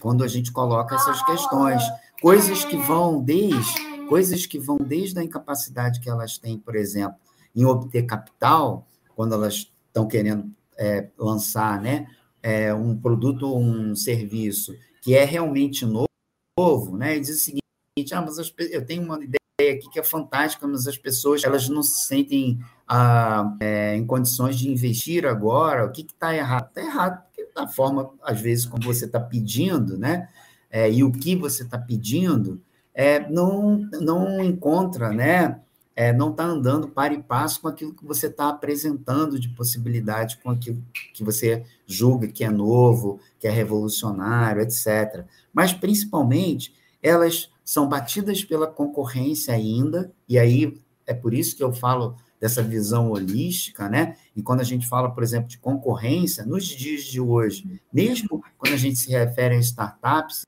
quando 0.00 0.22
a 0.22 0.28
gente 0.28 0.52
coloca 0.52 0.94
essas 0.94 1.22
questões, 1.24 1.82
coisas 2.20 2.64
que 2.64 2.76
vão 2.76 3.20
desde 3.20 3.90
coisas 4.10 4.44
que 4.44 4.58
vão 4.58 4.76
desde 4.76 5.20
a 5.20 5.22
incapacidade 5.22 6.00
que 6.00 6.10
elas 6.10 6.36
têm, 6.36 6.58
por 6.58 6.74
exemplo, 6.74 7.16
em 7.54 7.64
obter 7.64 8.02
capital, 8.02 8.84
quando 9.14 9.34
elas 9.34 9.72
estão 9.86 10.08
querendo 10.08 10.52
é, 10.76 11.08
lançar, 11.16 11.80
né, 11.80 12.08
é, 12.42 12.74
um 12.74 12.96
produto 12.96 13.46
ou 13.46 13.60
um 13.60 13.94
serviço 13.94 14.76
que 15.00 15.14
é 15.14 15.24
realmente 15.24 15.86
novo, 15.86 16.96
né, 16.96 17.16
e 17.16 17.20
diz 17.20 17.30
o 17.30 17.38
seguinte, 17.38 18.12
ah, 18.12 18.20
mas 18.20 18.36
eu 18.58 18.84
tenho 18.84 19.04
uma 19.04 19.14
ideia 19.22 19.39
aqui 19.68 19.90
que 19.90 20.00
é 20.00 20.02
fantástica, 20.02 20.66
mas 20.66 20.86
as 20.86 20.96
pessoas 20.96 21.44
elas 21.44 21.68
não 21.68 21.82
se 21.82 22.06
sentem 22.06 22.58
ah, 22.88 23.56
é, 23.60 23.94
em 23.94 24.06
condições 24.06 24.58
de 24.58 24.68
investir 24.68 25.26
agora, 25.26 25.84
o 25.84 25.92
que 25.92 26.02
está 26.02 26.34
errado? 26.34 26.68
Está 26.68 26.80
errado 26.80 27.22
da 27.54 27.66
forma, 27.66 28.10
às 28.22 28.40
vezes, 28.40 28.66
como 28.66 28.82
você 28.84 29.04
está 29.04 29.20
pedindo, 29.20 29.98
né? 29.98 30.28
É, 30.70 30.90
e 30.90 31.02
o 31.02 31.12
que 31.12 31.34
você 31.36 31.62
está 31.62 31.78
pedindo, 31.78 32.60
é, 32.94 33.28
não, 33.28 33.78
não 34.00 34.42
encontra, 34.42 35.10
né? 35.10 35.60
É, 35.94 36.12
não 36.12 36.30
está 36.30 36.44
andando 36.44 36.88
para 36.88 37.12
e 37.12 37.22
passo 37.22 37.60
com 37.60 37.68
aquilo 37.68 37.92
que 37.92 38.04
você 38.04 38.28
está 38.28 38.48
apresentando 38.48 39.38
de 39.38 39.48
possibilidade, 39.50 40.38
com 40.42 40.50
aquilo 40.50 40.82
que 41.12 41.22
você 41.22 41.64
julga 41.86 42.28
que 42.28 42.42
é 42.42 42.50
novo, 42.50 43.20
que 43.38 43.46
é 43.46 43.50
revolucionário, 43.50 44.62
etc. 44.62 45.26
Mas, 45.52 45.72
principalmente, 45.72 46.74
elas 47.02 47.50
são 47.70 47.88
batidas 47.88 48.42
pela 48.42 48.66
concorrência 48.66 49.54
ainda, 49.54 50.12
e 50.28 50.40
aí 50.40 50.82
é 51.06 51.14
por 51.14 51.32
isso 51.32 51.56
que 51.56 51.62
eu 51.62 51.72
falo 51.72 52.16
dessa 52.40 52.64
visão 52.64 53.12
holística, 53.12 53.88
né? 53.88 54.16
E 54.34 54.42
quando 54.42 54.58
a 54.58 54.64
gente 54.64 54.88
fala, 54.88 55.14
por 55.14 55.22
exemplo, 55.22 55.48
de 55.48 55.56
concorrência, 55.56 56.44
nos 56.44 56.64
dias 56.64 57.04
de 57.04 57.20
hoje, 57.20 57.80
mesmo 57.92 58.42
quando 58.58 58.74
a 58.74 58.76
gente 58.76 58.96
se 58.96 59.12
refere 59.12 59.54
a 59.54 59.58
startups 59.60 60.44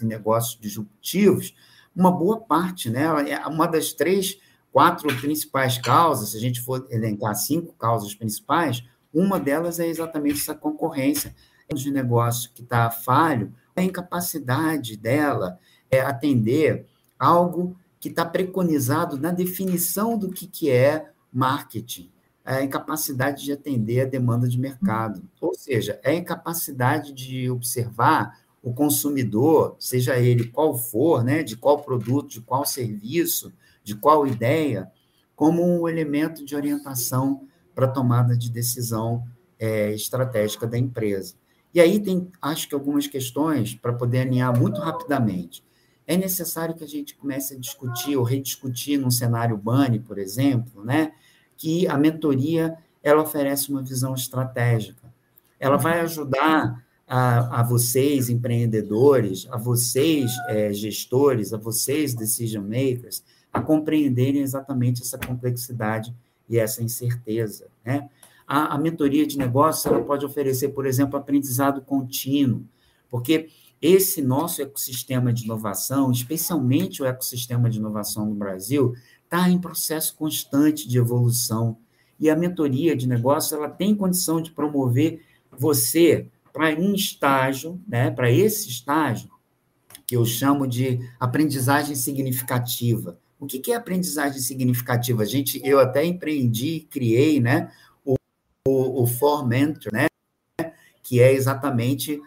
negócios 0.00 0.56
disruptivos, 0.60 1.52
uma 1.96 2.12
boa 2.12 2.40
parte, 2.40 2.88
né? 2.88 3.06
É 3.28 3.44
uma 3.48 3.66
das 3.66 3.92
três, 3.92 4.38
quatro 4.70 5.12
principais 5.16 5.78
causas, 5.78 6.28
se 6.28 6.36
a 6.36 6.40
gente 6.40 6.60
for 6.60 6.86
elencar 6.90 7.34
cinco 7.34 7.72
causas 7.72 8.14
principais, 8.14 8.84
uma 9.12 9.40
delas 9.40 9.80
é 9.80 9.88
exatamente 9.88 10.38
essa 10.38 10.54
concorrência 10.54 11.34
de 11.74 11.90
negócio 11.90 12.52
que 12.54 12.62
está 12.62 12.88
falho, 12.88 13.52
a 13.74 13.82
incapacidade 13.82 14.96
dela 14.96 15.58
é 15.92 16.00
atender 16.00 16.86
algo 17.18 17.76
que 18.00 18.08
está 18.08 18.24
preconizado 18.24 19.18
na 19.18 19.30
definição 19.30 20.18
do 20.18 20.30
que, 20.30 20.46
que 20.46 20.70
é 20.70 21.10
marketing, 21.32 22.10
é 22.44 22.54
a 22.56 22.64
incapacidade 22.64 23.44
de 23.44 23.52
atender 23.52 24.00
a 24.00 24.08
demanda 24.08 24.48
de 24.48 24.58
mercado. 24.58 25.22
Ou 25.40 25.54
seja, 25.54 26.00
é 26.02 26.10
a 26.10 26.14
incapacidade 26.14 27.12
de 27.12 27.48
observar 27.48 28.40
o 28.62 28.72
consumidor, 28.72 29.76
seja 29.78 30.18
ele 30.18 30.48
qual 30.48 30.76
for, 30.76 31.22
né, 31.22 31.42
de 31.42 31.56
qual 31.56 31.82
produto, 31.82 32.30
de 32.30 32.40
qual 32.40 32.64
serviço, 32.64 33.52
de 33.84 33.94
qual 33.94 34.26
ideia, 34.26 34.90
como 35.36 35.62
um 35.62 35.88
elemento 35.88 36.44
de 36.44 36.56
orientação 36.56 37.46
para 37.74 37.86
a 37.86 37.90
tomada 37.90 38.36
de 38.36 38.50
decisão 38.50 39.24
é, 39.58 39.92
estratégica 39.92 40.66
da 40.66 40.78
empresa. 40.78 41.34
E 41.74 41.80
aí 41.80 42.00
tem, 42.00 42.30
acho 42.40 42.68
que, 42.68 42.74
algumas 42.74 43.06
questões 43.06 43.74
para 43.74 43.92
poder 43.92 44.20
alinhar 44.20 44.56
muito 44.58 44.80
rapidamente. 44.80 45.62
É 46.12 46.16
necessário 46.18 46.74
que 46.74 46.84
a 46.84 46.86
gente 46.86 47.16
comece 47.16 47.54
a 47.54 47.58
discutir 47.58 48.18
ou 48.18 48.22
rediscutir 48.22 48.98
num 48.98 49.10
cenário 49.10 49.56
BANI, 49.56 49.98
por 49.98 50.18
exemplo, 50.18 50.84
né, 50.84 51.12
que 51.56 51.88
a 51.88 51.96
mentoria 51.96 52.76
ela 53.02 53.22
oferece 53.22 53.70
uma 53.70 53.82
visão 53.82 54.12
estratégica. 54.12 55.10
Ela 55.58 55.78
vai 55.78 55.96
uhum. 55.96 56.04
ajudar 56.04 56.84
a, 57.08 57.60
a 57.60 57.62
vocês, 57.62 58.28
empreendedores, 58.28 59.48
a 59.50 59.56
vocês, 59.56 60.30
é, 60.48 60.70
gestores, 60.70 61.54
a 61.54 61.56
vocês, 61.56 62.12
decision 62.12 62.62
makers, 62.62 63.24
a 63.50 63.62
compreenderem 63.62 64.42
exatamente 64.42 65.00
essa 65.00 65.16
complexidade 65.16 66.14
e 66.46 66.58
essa 66.58 66.82
incerteza. 66.82 67.68
Né? 67.82 68.06
A, 68.46 68.74
a 68.74 68.78
mentoria 68.78 69.26
de 69.26 69.38
negócios 69.38 69.86
ela 69.86 70.04
pode 70.04 70.26
oferecer, 70.26 70.68
por 70.68 70.84
exemplo, 70.84 71.18
aprendizado 71.18 71.80
contínuo, 71.80 72.66
porque 73.08 73.48
esse 73.82 74.22
nosso 74.22 74.62
ecossistema 74.62 75.32
de 75.32 75.44
inovação, 75.44 76.12
especialmente 76.12 77.02
o 77.02 77.06
ecossistema 77.06 77.68
de 77.68 77.78
inovação 77.78 78.26
no 78.26 78.34
Brasil, 78.34 78.94
está 79.24 79.50
em 79.50 79.58
processo 79.58 80.14
constante 80.14 80.88
de 80.88 80.98
evolução. 80.98 81.76
E 82.20 82.30
a 82.30 82.36
mentoria 82.36 82.94
de 82.94 83.08
negócio 83.08 83.56
ela 83.56 83.68
tem 83.68 83.96
condição 83.96 84.40
de 84.40 84.52
promover 84.52 85.22
você 85.50 86.28
para 86.52 86.68
um 86.78 86.94
estágio, 86.94 87.80
né, 87.88 88.10
para 88.10 88.30
esse 88.30 88.68
estágio, 88.68 89.28
que 90.06 90.14
eu 90.14 90.24
chamo 90.24 90.66
de 90.66 91.00
aprendizagem 91.18 91.96
significativa. 91.96 93.18
O 93.40 93.46
que, 93.46 93.72
é 93.72 93.74
aprendizagem 93.74 94.38
significativa? 94.38 95.26
Gente, 95.26 95.60
eu 95.64 95.80
até 95.80 96.04
empreendi, 96.04 96.86
criei 96.88 97.40
né, 97.40 97.72
o, 98.04 98.14
o, 98.68 99.02
o 99.02 99.06
For 99.06 99.44
Mentor, 99.44 99.92
né, 99.92 100.06
que 101.02 101.20
é 101.20 101.32
exatamente 101.32 102.20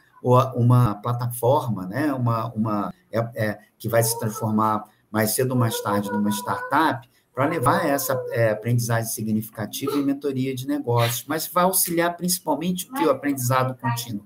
uma 0.55 0.95
plataforma, 0.95 1.86
né, 1.86 2.13
uma, 2.13 2.51
uma, 2.53 2.93
é, 3.11 3.19
é, 3.36 3.59
que 3.78 3.88
vai 3.88 4.03
se 4.03 4.17
transformar 4.19 4.84
mais 5.11 5.32
cedo 5.32 5.51
ou 5.51 5.57
mais 5.57 5.80
tarde 5.82 6.11
numa 6.11 6.30
startup, 6.32 7.07
para 7.34 7.45
levar 7.45 7.86
essa 7.86 8.13
é, 8.32 8.51
aprendizagem 8.51 9.11
significativa 9.11 9.91
e 9.91 10.03
mentoria 10.03 10.55
de 10.55 10.65
negócios, 10.65 11.26
mas 11.28 11.47
vai 11.47 11.65
auxiliar 11.65 12.15
principalmente 12.15 12.89
o 12.89 12.93
que 12.93 13.05
o 13.05 13.09
aprendizado 13.09 13.78
contínuo. 13.80 14.26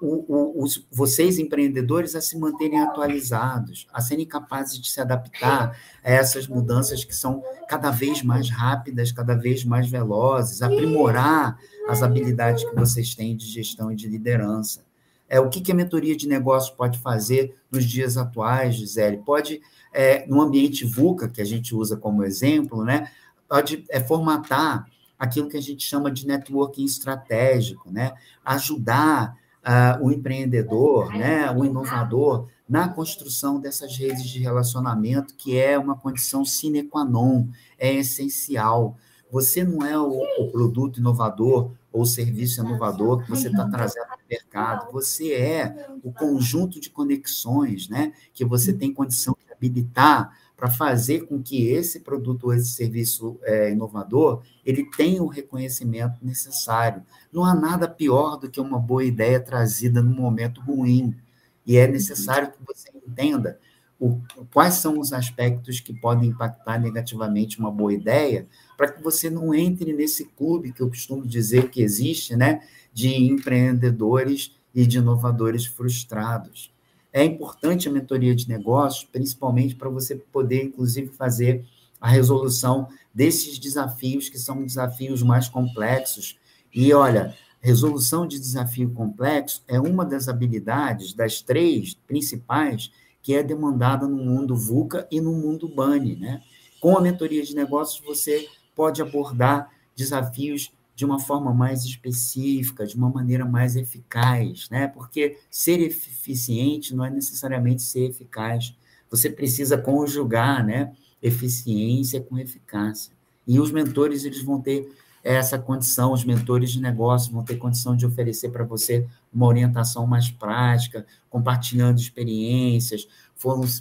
O, 0.00 0.24
o, 0.26 0.64
os, 0.64 0.86
vocês, 0.90 1.38
empreendedores, 1.38 2.14
a 2.14 2.22
se 2.22 2.38
manterem 2.38 2.80
atualizados, 2.80 3.86
a 3.92 4.00
serem 4.00 4.26
capazes 4.26 4.80
de 4.80 4.90
se 4.90 4.98
adaptar 4.98 5.76
a 6.02 6.10
essas 6.10 6.48
mudanças 6.48 7.04
que 7.04 7.14
são 7.14 7.42
cada 7.68 7.90
vez 7.90 8.22
mais 8.22 8.48
rápidas, 8.48 9.12
cada 9.12 9.34
vez 9.34 9.62
mais 9.62 9.90
velozes, 9.90 10.62
aprimorar 10.62 11.58
as 11.86 12.02
habilidades 12.02 12.64
que 12.64 12.74
vocês 12.74 13.14
têm 13.14 13.36
de 13.36 13.44
gestão 13.44 13.92
e 13.92 13.96
de 13.96 14.08
liderança. 14.08 14.89
É, 15.30 15.38
o 15.38 15.48
que, 15.48 15.60
que 15.60 15.70
a 15.70 15.74
mentoria 15.74 16.16
de 16.16 16.26
negócio 16.26 16.74
pode 16.74 16.98
fazer 16.98 17.56
nos 17.70 17.84
dias 17.84 18.16
atuais, 18.16 18.74
Gisele? 18.74 19.18
Pode 19.18 19.62
é, 19.92 20.26
no 20.26 20.40
ambiente 20.40 20.84
VUCA, 20.84 21.28
que 21.28 21.40
a 21.40 21.44
gente 21.44 21.74
usa 21.74 21.96
como 21.96 22.24
exemplo, 22.24 22.84
né, 22.84 23.10
pode 23.48 23.84
é, 23.88 24.00
formatar 24.00 24.86
aquilo 25.18 25.48
que 25.48 25.56
a 25.56 25.62
gente 25.62 25.84
chama 25.84 26.10
de 26.10 26.26
networking 26.26 26.84
estratégico, 26.84 27.90
né, 27.90 28.12
ajudar 28.44 29.36
uh, 29.60 30.04
o 30.04 30.10
empreendedor, 30.10 31.12
né, 31.12 31.50
o 31.50 31.64
inovador, 31.64 32.48
na 32.68 32.88
construção 32.88 33.60
dessas 33.60 33.96
redes 33.96 34.24
de 34.24 34.40
relacionamento, 34.40 35.34
que 35.34 35.58
é 35.58 35.78
uma 35.78 35.96
condição 35.96 36.44
sine 36.44 36.84
qua 36.84 37.04
non, 37.04 37.48
é 37.78 37.92
essencial. 37.92 38.96
Você 39.30 39.64
não 39.64 39.84
é 39.84 39.98
o, 39.98 40.22
o 40.38 40.50
produto 40.50 41.00
inovador 41.00 41.72
ou 41.92 42.04
serviço 42.04 42.60
inovador 42.60 43.22
que 43.22 43.30
você 43.30 43.48
está 43.48 43.68
trazendo 43.68 44.06
para 44.06 44.16
o 44.16 44.28
mercado, 44.28 44.92
você 44.92 45.32
é 45.32 45.88
o 46.02 46.12
conjunto 46.12 46.80
de 46.80 46.88
conexões 46.90 47.88
né, 47.88 48.12
que 48.32 48.44
você 48.44 48.72
tem 48.72 48.92
condição 48.92 49.36
de 49.44 49.52
habilitar 49.52 50.36
para 50.56 50.70
fazer 50.70 51.26
com 51.26 51.42
que 51.42 51.68
esse 51.68 52.00
produto 52.00 52.44
ou 52.44 52.54
esse 52.54 52.70
serviço 52.70 53.38
é, 53.42 53.72
inovador 53.72 54.42
ele 54.64 54.84
tenha 54.84 55.22
o 55.22 55.26
reconhecimento 55.26 56.18
necessário. 56.22 57.02
Não 57.32 57.44
há 57.44 57.54
nada 57.54 57.88
pior 57.88 58.36
do 58.36 58.50
que 58.50 58.60
uma 58.60 58.78
boa 58.78 59.02
ideia 59.02 59.40
trazida 59.40 60.02
num 60.02 60.14
momento 60.14 60.60
ruim. 60.60 61.16
E 61.64 61.76
é 61.76 61.86
necessário 61.86 62.52
que 62.52 62.58
você 62.66 62.90
entenda 62.94 63.58
o, 64.00 64.18
quais 64.52 64.74
são 64.74 64.98
os 64.98 65.12
aspectos 65.12 65.78
que 65.78 65.92
podem 65.92 66.30
impactar 66.30 66.80
negativamente 66.80 67.58
uma 67.58 67.70
boa 67.70 67.92
ideia, 67.92 68.48
para 68.76 68.90
que 68.90 69.02
você 69.02 69.28
não 69.28 69.54
entre 69.54 69.92
nesse 69.92 70.24
clube 70.24 70.72
que 70.72 70.80
eu 70.80 70.88
costumo 70.88 71.26
dizer 71.26 71.68
que 71.68 71.82
existe, 71.82 72.34
né, 72.34 72.62
de 72.94 73.14
empreendedores 73.14 74.56
e 74.74 74.86
de 74.86 74.98
inovadores 74.98 75.66
frustrados. 75.66 76.72
É 77.12 77.22
importante 77.22 77.88
a 77.88 77.92
mentoria 77.92 78.34
de 78.34 78.48
negócios, 78.48 79.04
principalmente 79.04 79.74
para 79.74 79.90
você 79.90 80.16
poder, 80.16 80.64
inclusive, 80.64 81.08
fazer 81.08 81.64
a 82.00 82.08
resolução 82.08 82.88
desses 83.12 83.58
desafios, 83.58 84.28
que 84.30 84.38
são 84.38 84.64
desafios 84.64 85.22
mais 85.22 85.48
complexos. 85.48 86.38
E, 86.72 86.92
olha, 86.94 87.36
resolução 87.60 88.26
de 88.26 88.38
desafio 88.38 88.90
complexo 88.90 89.62
é 89.68 89.78
uma 89.78 90.04
das 90.04 90.28
habilidades, 90.28 91.12
das 91.12 91.42
três 91.42 91.94
principais, 92.06 92.90
que 93.22 93.34
é 93.34 93.42
demandada 93.42 94.06
no 94.06 94.16
mundo 94.16 94.56
VUCA 94.56 95.06
e 95.10 95.20
no 95.20 95.32
mundo 95.32 95.68
BANI. 95.68 96.16
Né? 96.16 96.42
Com 96.80 96.96
a 96.96 97.00
mentoria 97.00 97.42
de 97.42 97.54
negócios, 97.54 98.04
você 98.04 98.48
pode 98.74 99.02
abordar 99.02 99.70
desafios 99.94 100.72
de 101.00 101.04
uma 101.04 101.18
forma 101.18 101.52
mais 101.54 101.84
específica, 101.84 102.86
de 102.86 102.94
uma 102.94 103.08
maneira 103.08 103.46
mais 103.46 103.74
eficaz, 103.74 104.68
né? 104.68 104.86
Porque 104.86 105.38
ser 105.50 105.80
eficiente 105.80 106.94
não 106.94 107.02
é 107.02 107.08
necessariamente 107.08 107.80
ser 107.80 108.10
eficaz. 108.10 108.76
Você 109.10 109.30
precisa 109.30 109.78
conjugar, 109.78 110.62
né, 110.62 110.92
eficiência 111.22 112.20
com 112.20 112.38
eficácia. 112.38 113.14
E 113.46 113.58
os 113.58 113.72
mentores 113.72 114.24
eles 114.24 114.42
vão 114.42 114.60
ter 114.60 114.94
essa 115.24 115.58
condição, 115.58 116.12
os 116.12 116.24
mentores 116.24 116.70
de 116.70 116.80
negócio 116.80 117.32
vão 117.32 117.44
ter 117.44 117.56
condição 117.56 117.96
de 117.96 118.04
oferecer 118.04 118.50
para 118.50 118.64
você 118.64 119.06
uma 119.32 119.46
orientação 119.46 120.06
mais 120.06 120.30
prática, 120.30 121.06
compartilhando 121.28 121.98
experiências, 121.98 123.06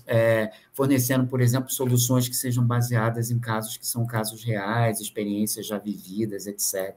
é, 0.06 0.52
fornecendo, 0.74 1.28
por 1.28 1.42
exemplo, 1.42 1.72
soluções 1.72 2.30
que 2.30 2.36
sejam 2.36 2.66
baseadas 2.66 3.32
em 3.32 3.40
casos 3.40 3.78
que 3.78 3.86
são 3.86 4.06
casos 4.06 4.44
reais, 4.44 5.02
experiências 5.02 5.66
já 5.66 5.78
vividas, 5.78 6.48
etc. 6.48 6.96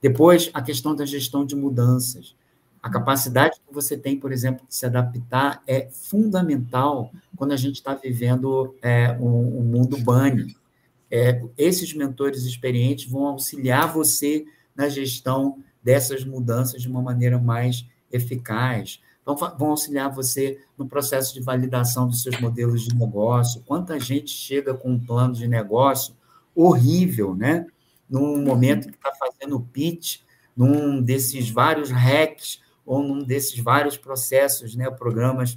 Depois, 0.00 0.50
a 0.54 0.62
questão 0.62 0.94
da 0.94 1.04
gestão 1.04 1.44
de 1.44 1.56
mudanças. 1.56 2.34
A 2.82 2.88
capacidade 2.88 3.60
que 3.66 3.74
você 3.74 3.96
tem, 3.96 4.18
por 4.18 4.32
exemplo, 4.32 4.66
de 4.66 4.74
se 4.74 4.86
adaptar 4.86 5.62
é 5.66 5.88
fundamental 5.90 7.12
quando 7.36 7.52
a 7.52 7.56
gente 7.56 7.76
está 7.76 7.94
vivendo 7.94 8.74
é, 8.80 9.12
um, 9.20 9.60
um, 9.60 9.62
mundo 9.62 9.98
bunny. 9.98 10.56
É, 11.10 11.42
esses 11.58 11.92
mentores 11.92 12.44
experientes 12.44 13.10
vão 13.10 13.26
auxiliar 13.26 13.92
você 13.92 14.46
na 14.74 14.88
gestão 14.88 15.58
dessas 15.82 16.24
mudanças 16.24 16.82
de 16.82 16.88
uma 16.88 17.02
maneira 17.02 17.38
mais 17.38 17.86
eficaz. 18.12 19.00
Vão, 19.24 19.36
vão 19.36 19.70
auxiliar 19.70 20.12
você 20.12 20.58
no 20.76 20.86
processo 20.86 21.34
de 21.34 21.40
validação 21.40 22.06
dos 22.06 22.22
seus 22.22 22.40
modelos 22.40 22.82
de 22.82 22.94
negócio. 22.94 23.62
Quanta 23.66 23.98
gente 23.98 24.30
chega 24.30 24.74
com 24.74 24.92
um 24.92 24.98
plano 24.98 25.34
de 25.34 25.46
negócio 25.46 26.14
horrível, 26.54 27.34
né? 27.34 27.66
num 28.10 28.42
momento 28.42 28.88
que 28.88 28.96
está 28.96 29.12
fazendo 29.14 29.60
pitch, 29.60 30.18
num 30.56 31.00
desses 31.00 31.48
vários 31.48 31.90
hacks 31.90 32.60
ou 32.84 33.02
num 33.02 33.22
desses 33.22 33.56
vários 33.60 33.96
processos, 33.96 34.74
né, 34.74 34.90
programas 34.90 35.56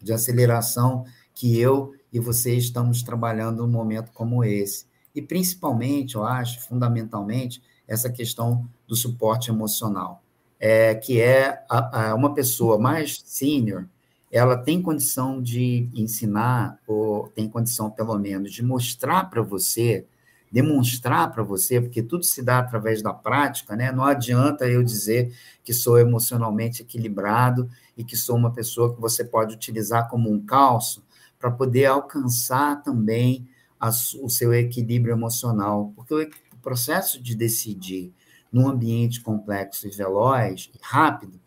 de 0.00 0.12
aceleração 0.12 1.06
que 1.34 1.58
eu 1.58 1.94
e 2.12 2.20
você 2.20 2.54
estamos 2.54 3.02
trabalhando 3.02 3.66
num 3.66 3.72
momento 3.72 4.12
como 4.12 4.44
esse. 4.44 4.86
E 5.14 5.22
principalmente, 5.22 6.14
eu 6.14 6.24
acho, 6.24 6.60
fundamentalmente, 6.60 7.62
essa 7.86 8.10
questão 8.10 8.68
do 8.88 8.96
suporte 8.96 9.50
emocional, 9.50 10.22
é, 10.58 10.94
que 10.94 11.20
é 11.20 11.62
a, 11.68 12.10
a 12.10 12.14
uma 12.14 12.34
pessoa 12.34 12.78
mais 12.78 13.22
senior, 13.24 13.86
ela 14.32 14.56
tem 14.56 14.82
condição 14.82 15.40
de 15.40 15.88
ensinar, 15.94 16.78
ou 16.86 17.28
tem 17.28 17.48
condição, 17.48 17.90
pelo 17.90 18.18
menos, 18.18 18.52
de 18.52 18.62
mostrar 18.62 19.30
para 19.30 19.42
você 19.42 20.06
demonstrar 20.50 21.30
para 21.32 21.42
você, 21.42 21.80
porque 21.80 22.02
tudo 22.02 22.24
se 22.24 22.42
dá 22.42 22.58
através 22.58 23.02
da 23.02 23.12
prática, 23.12 23.76
né? 23.76 23.92
Não 23.92 24.04
adianta 24.04 24.66
eu 24.66 24.82
dizer 24.82 25.32
que 25.62 25.72
sou 25.74 25.98
emocionalmente 25.98 26.82
equilibrado 26.82 27.68
e 27.96 28.02
que 28.02 28.16
sou 28.16 28.36
uma 28.36 28.50
pessoa 28.50 28.94
que 28.94 29.00
você 29.00 29.24
pode 29.24 29.54
utilizar 29.54 30.08
como 30.08 30.30
um 30.30 30.40
calço 30.40 31.04
para 31.38 31.50
poder 31.50 31.86
alcançar 31.86 32.82
também 32.82 33.46
a, 33.78 33.88
o 33.88 34.28
seu 34.28 34.52
equilíbrio 34.54 35.12
emocional, 35.12 35.92
porque 35.94 36.14
o, 36.14 36.22
o 36.22 36.58
processo 36.62 37.22
de 37.22 37.34
decidir 37.34 38.12
num 38.52 38.68
ambiente 38.68 39.20
complexo 39.20 39.86
e 39.86 39.90
veloz 39.90 40.70
e 40.74 40.78
rápido 40.80 41.38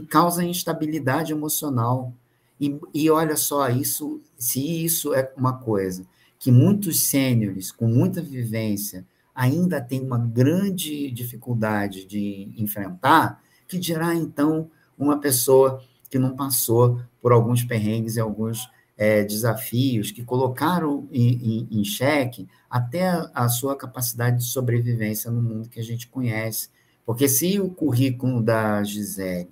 causa 0.00 0.44
instabilidade 0.44 1.32
emocional. 1.32 2.14
E, 2.60 2.78
e 2.94 3.10
olha 3.10 3.36
só, 3.36 3.68
isso, 3.68 4.20
se 4.36 4.84
isso 4.84 5.14
é 5.14 5.30
uma 5.36 5.58
coisa 5.58 6.06
que 6.38 6.50
muitos 6.50 7.02
sêniores 7.02 7.70
com 7.70 7.86
muita 7.86 8.22
vivência 8.22 9.06
ainda 9.34 9.80
têm 9.80 10.00
uma 10.00 10.18
grande 10.18 11.10
dificuldade 11.10 12.04
de 12.04 12.52
enfrentar, 12.56 13.42
que 13.66 13.78
dirá 13.78 14.14
então 14.14 14.70
uma 14.98 15.18
pessoa 15.18 15.82
que 16.10 16.18
não 16.18 16.36
passou 16.36 17.00
por 17.20 17.32
alguns 17.32 17.64
perrengues 17.64 18.16
e 18.16 18.20
alguns 18.20 18.68
é, 19.02 19.24
desafios 19.24 20.12
que 20.12 20.22
colocaram 20.22 21.08
em, 21.10 21.66
em, 21.72 21.80
em 21.80 21.84
xeque 21.84 22.46
até 22.70 23.08
a, 23.08 23.30
a 23.34 23.48
sua 23.48 23.74
capacidade 23.74 24.38
de 24.38 24.44
sobrevivência 24.44 25.28
no 25.28 25.42
mundo 25.42 25.68
que 25.68 25.80
a 25.80 25.82
gente 25.82 26.06
conhece. 26.06 26.68
Porque 27.04 27.28
se 27.28 27.58
o 27.58 27.68
currículo 27.68 28.40
da 28.40 28.84
Gisele 28.84 29.50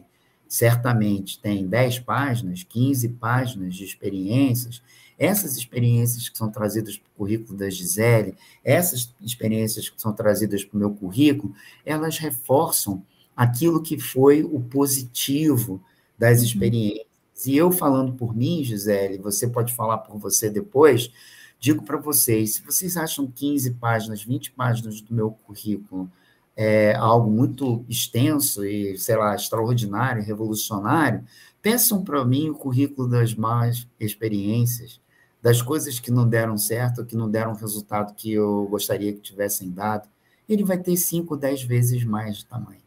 certamente 0.48 1.40
tem 1.40 1.66
10 1.66 1.98
páginas, 1.98 2.62
15 2.62 3.08
páginas 3.08 3.74
de 3.74 3.82
experiências, 3.82 4.80
essas 5.18 5.56
experiências 5.56 6.28
que 6.28 6.38
são 6.38 6.48
trazidas 6.48 6.96
para 6.96 7.08
o 7.08 7.18
currículo 7.18 7.58
da 7.58 7.68
Gisele, 7.68 8.36
essas 8.64 9.12
experiências 9.20 9.88
que 9.88 10.00
são 10.00 10.12
trazidas 10.12 10.62
para 10.62 10.76
o 10.76 10.78
meu 10.78 10.92
currículo, 10.92 11.52
elas 11.84 12.18
reforçam 12.18 13.02
aquilo 13.36 13.82
que 13.82 13.98
foi 13.98 14.44
o 14.44 14.60
positivo 14.60 15.82
das 16.16 16.38
uhum. 16.38 16.44
experiências. 16.44 17.09
E 17.46 17.56
eu 17.56 17.70
falando 17.70 18.12
por 18.14 18.34
mim, 18.34 18.62
Gisele, 18.64 19.18
você 19.18 19.48
pode 19.48 19.74
falar 19.74 19.98
por 19.98 20.18
você 20.18 20.50
depois, 20.50 21.10
digo 21.58 21.82
para 21.82 21.96
vocês, 21.96 22.54
se 22.54 22.62
vocês 22.62 22.96
acham 22.96 23.26
15 23.26 23.72
páginas, 23.72 24.22
20 24.22 24.52
páginas 24.52 25.00
do 25.00 25.14
meu 25.14 25.30
currículo 25.30 26.10
é 26.56 26.94
algo 26.94 27.30
muito 27.30 27.84
extenso 27.88 28.64
e, 28.64 28.98
sei 28.98 29.16
lá, 29.16 29.34
extraordinário, 29.34 30.22
revolucionário, 30.22 31.24
peçam 31.62 32.02
para 32.02 32.24
mim 32.24 32.50
o 32.50 32.54
currículo 32.54 33.08
das 33.08 33.34
más 33.34 33.86
experiências, 33.98 35.00
das 35.40 35.62
coisas 35.62 35.98
que 35.98 36.10
não 36.10 36.28
deram 36.28 36.58
certo, 36.58 37.04
que 37.04 37.16
não 37.16 37.30
deram 37.30 37.52
o 37.52 37.56
resultado 37.56 38.14
que 38.14 38.32
eu 38.32 38.66
gostaria 38.70 39.12
que 39.12 39.20
tivessem 39.20 39.70
dado, 39.70 40.08
ele 40.48 40.64
vai 40.64 40.76
ter 40.76 40.96
5, 40.96 41.36
10 41.36 41.62
vezes 41.62 42.04
mais 42.04 42.38
de 42.38 42.46
tamanho. 42.46 42.80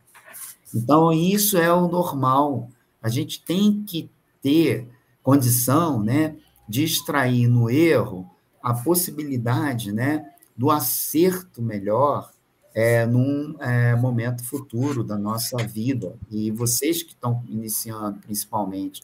Então, 0.75 1.11
isso 1.11 1.57
é 1.57 1.71
o 1.71 1.87
normal. 1.87 2.69
A 3.01 3.07
gente 3.09 3.43
tem 3.43 3.83
que 3.83 4.09
ter 4.43 4.87
condição 5.23 6.03
né, 6.03 6.35
de 6.69 6.83
extrair 6.83 7.47
no 7.47 7.69
erro 7.69 8.29
a 8.61 8.73
possibilidade 8.73 9.91
né, 9.91 10.29
do 10.55 10.69
acerto 10.69 11.61
melhor 11.61 12.31
é, 12.75 13.05
num 13.05 13.55
é, 13.59 13.95
momento 13.95 14.43
futuro 14.43 15.03
da 15.03 15.17
nossa 15.17 15.57
vida. 15.57 16.15
E 16.29 16.51
vocês 16.51 17.01
que 17.01 17.13
estão 17.13 17.43
iniciando, 17.47 18.19
principalmente, 18.19 19.01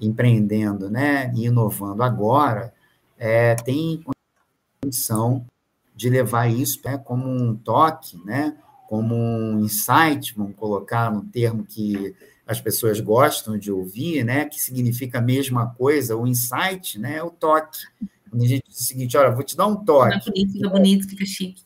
empreendendo 0.00 0.90
né, 0.90 1.32
e 1.34 1.46
inovando 1.46 2.02
agora, 2.02 2.72
é, 3.18 3.54
tem 3.54 4.02
condição 4.82 5.44
de 5.94 6.08
levar 6.08 6.48
isso 6.48 6.80
né, 6.84 6.96
como 6.96 7.28
um 7.28 7.54
toque, 7.54 8.16
né, 8.24 8.56
como 8.88 9.14
um 9.14 9.60
insight, 9.60 10.34
vamos 10.34 10.56
colocar 10.56 11.12
no 11.12 11.22
termo 11.22 11.64
que 11.64 12.14
as 12.50 12.60
pessoas 12.60 12.98
gostam 12.98 13.56
de 13.56 13.70
ouvir, 13.70 14.24
né, 14.24 14.44
que 14.44 14.60
significa 14.60 15.18
a 15.18 15.22
mesma 15.22 15.72
coisa, 15.74 16.16
o 16.16 16.26
insight 16.26 16.98
né, 16.98 17.18
é 17.18 17.22
o 17.22 17.30
toque. 17.30 17.78
Quando 18.28 18.42
a 18.42 18.46
gente 18.46 18.64
diz 18.68 18.80
o 18.80 18.82
seguinte, 18.82 19.16
olha, 19.16 19.30
vou 19.30 19.44
te 19.44 19.56
dar 19.56 19.68
um 19.68 19.76
toque. 19.84 20.18
Fica 20.18 20.32
bonito, 20.32 20.52
fica 20.52 20.68
bonito, 20.68 21.08
fica 21.08 21.24
chique. 21.24 21.62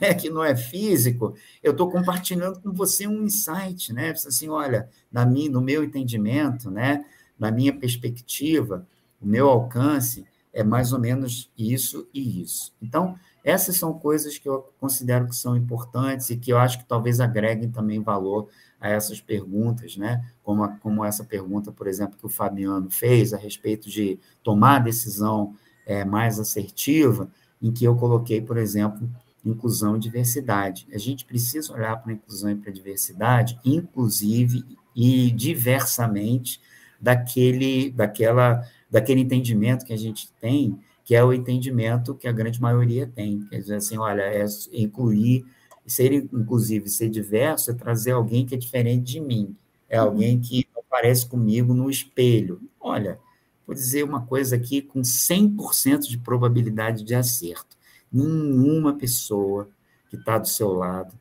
É, 0.00 0.12
que 0.14 0.28
não 0.28 0.42
é 0.42 0.56
físico, 0.56 1.36
eu 1.62 1.70
estou 1.70 1.88
compartilhando 1.88 2.60
com 2.60 2.72
você 2.72 3.06
um 3.06 3.22
insight, 3.22 3.92
né? 3.92 4.10
Assim, 4.10 4.48
olha, 4.48 4.88
na 5.12 5.24
minha, 5.24 5.48
no 5.48 5.60
meu 5.60 5.84
entendimento, 5.84 6.72
né, 6.72 7.04
na 7.38 7.52
minha 7.52 7.72
perspectiva, 7.72 8.84
o 9.20 9.26
meu 9.26 9.48
alcance, 9.48 10.26
é 10.52 10.64
mais 10.64 10.92
ou 10.92 10.98
menos 10.98 11.48
isso 11.56 12.08
e 12.12 12.42
isso. 12.42 12.72
Então, 12.82 13.16
essas 13.44 13.76
são 13.76 13.92
coisas 13.92 14.38
que 14.38 14.48
eu 14.48 14.72
considero 14.80 15.28
que 15.28 15.36
são 15.36 15.56
importantes 15.56 16.30
e 16.30 16.36
que 16.36 16.52
eu 16.52 16.58
acho 16.58 16.80
que 16.80 16.84
talvez 16.84 17.20
agreguem 17.20 17.70
também 17.70 18.02
valor 18.02 18.48
a 18.80 18.88
essas 18.88 19.20
perguntas, 19.20 19.96
né? 19.96 20.24
Como, 20.42 20.64
a, 20.64 20.68
como 20.68 21.04
essa 21.04 21.22
pergunta, 21.22 21.70
por 21.70 21.86
exemplo, 21.86 22.16
que 22.18 22.26
o 22.26 22.30
Fabiano 22.30 22.90
fez 22.90 23.34
a 23.34 23.36
respeito 23.36 23.90
de 23.90 24.18
tomar 24.42 24.76
a 24.76 24.80
decisão 24.80 25.54
é, 25.86 26.04
mais 26.04 26.40
assertiva, 26.40 27.30
em 27.60 27.70
que 27.70 27.84
eu 27.84 27.94
coloquei, 27.96 28.40
por 28.40 28.56
exemplo, 28.56 29.08
inclusão 29.44 29.96
e 29.96 30.00
diversidade. 30.00 30.86
A 30.92 30.98
gente 30.98 31.24
precisa 31.24 31.72
olhar 31.72 31.96
para 31.96 32.10
a 32.10 32.14
inclusão 32.14 32.50
e 32.50 32.54
para 32.54 32.70
a 32.70 32.72
diversidade, 32.72 33.58
inclusive 33.64 34.64
e 34.94 35.30
diversamente 35.30 36.60
daquele, 37.00 37.90
daquela, 37.90 38.66
daquele 38.90 39.20
entendimento 39.20 39.84
que 39.84 39.92
a 39.92 39.98
gente 39.98 40.30
tem, 40.40 40.78
que 41.04 41.14
é 41.14 41.24
o 41.24 41.32
entendimento 41.32 42.14
que 42.14 42.28
a 42.28 42.32
grande 42.32 42.60
maioria 42.60 43.06
tem. 43.06 43.40
Quer 43.48 43.58
dizer 43.58 43.76
assim, 43.76 43.98
olha, 43.98 44.22
é 44.22 44.44
incluir, 44.72 45.44
ser 45.92 46.12
inclusive, 46.12 46.88
ser 46.88 47.08
diverso, 47.08 47.70
é 47.70 47.74
trazer 47.74 48.12
alguém 48.12 48.46
que 48.46 48.54
é 48.54 48.58
diferente 48.58 49.12
de 49.12 49.20
mim, 49.20 49.56
é 49.88 49.98
alguém 49.98 50.40
que 50.40 50.66
não 50.74 50.82
parece 50.88 51.26
comigo 51.26 51.74
no 51.74 51.90
espelho. 51.90 52.60
Olha, 52.80 53.18
vou 53.66 53.74
dizer 53.74 54.04
uma 54.04 54.24
coisa 54.24 54.56
aqui 54.56 54.82
com 54.82 55.00
100% 55.00 56.08
de 56.08 56.18
probabilidade 56.18 57.04
de 57.04 57.14
acerto. 57.14 57.76
Nenhuma 58.12 58.96
pessoa 58.96 59.68
que 60.08 60.16
está 60.16 60.38
do 60.38 60.48
seu 60.48 60.72
lado, 60.72 61.14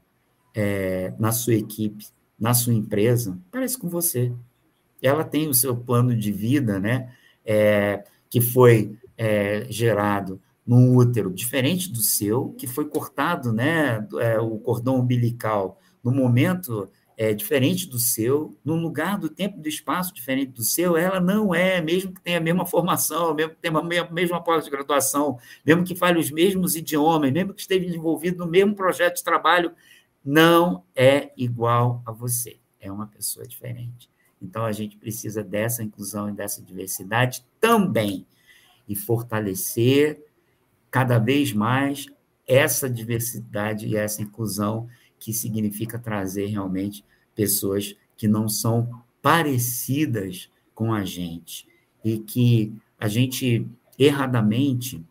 é, 0.56 1.14
na 1.20 1.32
sua 1.32 1.54
equipe, 1.54 2.08
na 2.40 2.54
sua 2.54 2.74
empresa, 2.74 3.38
parece 3.52 3.78
com 3.78 3.88
você. 3.88 4.32
Ela 5.02 5.24
tem 5.24 5.48
o 5.48 5.54
seu 5.54 5.76
plano 5.76 6.16
de 6.16 6.32
vida, 6.32 6.80
né? 6.80 7.14
É, 7.46 8.04
que 8.30 8.42
foi 8.42 8.98
é, 9.18 9.66
gerado 9.70 10.40
num 10.70 10.96
útero 10.96 11.34
diferente 11.34 11.92
do 11.92 11.98
seu, 11.98 12.54
que 12.56 12.68
foi 12.68 12.86
cortado, 12.88 13.52
né? 13.52 14.08
É, 14.20 14.40
o 14.40 14.60
cordão 14.60 15.00
umbilical 15.00 15.82
no 16.04 16.12
momento 16.12 16.88
é, 17.18 17.34
diferente 17.34 17.90
do 17.90 17.98
seu, 17.98 18.56
num 18.64 18.80
lugar 18.80 19.18
do 19.18 19.30
tempo 19.30 19.58
e 19.58 19.62
do 19.64 19.68
espaço 19.68 20.14
diferente 20.14 20.52
do 20.52 20.62
seu, 20.62 20.96
ela 20.96 21.20
não 21.20 21.56
é, 21.56 21.82
mesmo 21.82 22.14
que 22.14 22.22
tenha 22.22 22.38
a 22.38 22.42
mesma 22.42 22.68
formação, 22.68 23.34
mesmo 23.34 23.56
que 23.56 23.62
tenha 23.62 23.80
a 23.80 24.12
mesma 24.12 24.44
pós-graduação, 24.44 25.40
mesmo 25.66 25.84
que 25.84 25.96
fale 25.96 26.20
os 26.20 26.30
mesmos 26.30 26.76
idiomas, 26.76 27.32
mesmo 27.32 27.52
que 27.52 27.62
esteja 27.62 27.88
envolvido 27.88 28.38
no 28.38 28.52
mesmo 28.52 28.76
projeto 28.76 29.16
de 29.16 29.24
trabalho, 29.24 29.72
não 30.24 30.84
é 30.96 31.32
igual 31.36 32.04
a 32.06 32.12
você, 32.12 32.60
é 32.80 32.92
uma 32.92 33.08
pessoa 33.08 33.44
diferente. 33.48 34.08
Então, 34.40 34.66
a 34.66 34.72
gente 34.72 34.98
precisa 34.98 35.44
dessa 35.44 35.82
inclusão 35.82 36.30
e 36.30 36.32
dessa 36.32 36.62
diversidade 36.62 37.44
também, 37.60 38.24
e 38.88 38.96
fortalecer 38.96 40.29
cada 40.92 41.20
vez 41.20 41.54
mais 41.54 42.08
essa 42.48 42.90
diversidade 42.90 43.88
e 43.88 43.96
essa 43.96 44.22
inclusão 44.22 44.88
que 45.20 45.34
significa 45.34 46.00
trazer 46.00 46.48
realmente 46.48 47.06
pessoas 47.36 47.96
que 48.18 48.28
não 48.28 48.50
são 48.50 49.04
parecidas 49.22 50.50
com 50.74 50.94
a 50.94 51.04
gente 51.04 51.68
e 52.04 52.20
que 52.20 52.74
a 53.00 53.08
gente 53.08 53.68
erradamente 53.98 55.06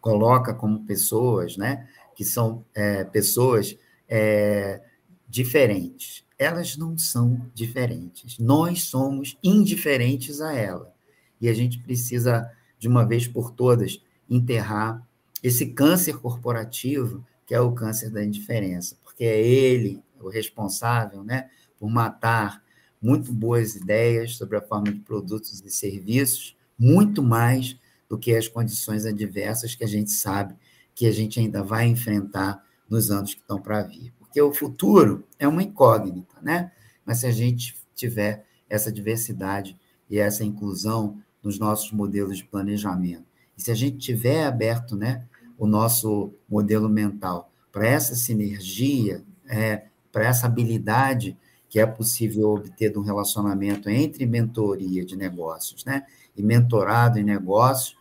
coloca 0.00 0.54
como 0.54 0.84
pessoas, 0.84 1.56
né, 1.56 1.88
que 2.14 2.24
são 2.24 2.64
é, 2.74 3.04
pessoas 3.04 3.76
é, 4.08 4.82
diferentes. 5.28 6.24
Elas 6.38 6.76
não 6.76 6.96
são 6.96 7.46
diferentes. 7.54 8.38
Nós 8.38 8.84
somos 8.84 9.38
indiferentes 9.42 10.40
a 10.40 10.54
ela. 10.54 10.94
E 11.40 11.48
a 11.48 11.54
gente 11.54 11.78
precisa, 11.78 12.50
de 12.78 12.88
uma 12.88 13.04
vez 13.04 13.26
por 13.26 13.50
todas, 13.50 14.02
enterrar 14.30 15.06
esse 15.42 15.66
câncer 15.66 16.18
corporativo, 16.18 17.26
que 17.44 17.54
é 17.54 17.60
o 17.60 17.72
câncer 17.72 18.10
da 18.10 18.24
indiferença 18.24 18.96
que 19.20 19.24
é 19.26 19.38
ele 19.38 20.02
o 20.18 20.30
responsável 20.30 21.22
né, 21.22 21.50
por 21.78 21.90
matar 21.90 22.64
muito 23.02 23.30
boas 23.30 23.76
ideias 23.76 24.34
sobre 24.38 24.56
a 24.56 24.62
forma 24.62 24.90
de 24.90 24.98
produtos 25.00 25.60
e 25.62 25.70
serviços, 25.70 26.56
muito 26.78 27.22
mais 27.22 27.78
do 28.08 28.16
que 28.16 28.34
as 28.34 28.48
condições 28.48 29.04
adversas 29.04 29.74
que 29.74 29.84
a 29.84 29.86
gente 29.86 30.10
sabe 30.10 30.56
que 30.94 31.04
a 31.04 31.12
gente 31.12 31.38
ainda 31.38 31.62
vai 31.62 31.86
enfrentar 31.86 32.64
nos 32.88 33.10
anos 33.10 33.34
que 33.34 33.42
estão 33.42 33.60
para 33.60 33.82
vir. 33.82 34.10
Porque 34.18 34.40
o 34.40 34.54
futuro 34.54 35.22
é 35.38 35.46
uma 35.46 35.62
incógnita, 35.62 36.40
né? 36.40 36.72
Mas 37.04 37.18
se 37.18 37.26
a 37.26 37.30
gente 37.30 37.76
tiver 37.94 38.46
essa 38.70 38.90
diversidade 38.90 39.78
e 40.08 40.18
essa 40.18 40.44
inclusão 40.44 41.22
nos 41.42 41.58
nossos 41.58 41.92
modelos 41.92 42.38
de 42.38 42.44
planejamento, 42.44 43.29
e 43.60 43.62
se 43.62 43.70
a 43.70 43.74
gente 43.74 43.98
tiver 43.98 44.46
aberto, 44.46 44.96
né, 44.96 45.26
o 45.58 45.66
nosso 45.66 46.32
modelo 46.48 46.88
mental 46.88 47.52
para 47.70 47.86
essa 47.86 48.14
sinergia, 48.14 49.22
é, 49.46 49.84
para 50.10 50.26
essa 50.26 50.46
habilidade 50.46 51.36
que 51.68 51.78
é 51.78 51.84
possível 51.84 52.54
obter 52.54 52.90
de 52.90 52.98
um 52.98 53.02
relacionamento 53.02 53.90
entre 53.90 54.24
mentoria 54.24 55.04
de 55.04 55.14
negócios 55.14 55.84
né, 55.84 56.06
e 56.34 56.42
mentorado 56.42 57.18
em 57.18 57.22
negócios, 57.22 57.98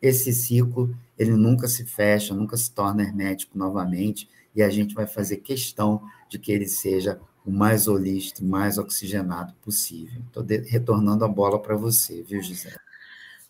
esse 0.00 0.32
ciclo 0.32 0.96
ele 1.18 1.32
nunca 1.32 1.68
se 1.68 1.84
fecha, 1.84 2.34
nunca 2.34 2.56
se 2.56 2.72
torna 2.72 3.02
hermético 3.02 3.58
novamente, 3.58 4.30
e 4.56 4.62
a 4.62 4.70
gente 4.70 4.94
vai 4.94 5.06
fazer 5.06 5.36
questão 5.36 6.02
de 6.26 6.38
que 6.38 6.50
ele 6.50 6.66
seja 6.66 7.20
o 7.44 7.50
mais 7.50 7.86
holístico, 7.86 8.46
mais 8.46 8.78
oxigenado 8.78 9.52
possível. 9.62 10.22
Estou 10.26 10.44
retornando 10.66 11.22
a 11.22 11.28
bola 11.28 11.60
para 11.60 11.76
você, 11.76 12.22
viu, 12.22 12.42
Gisele? 12.42 12.76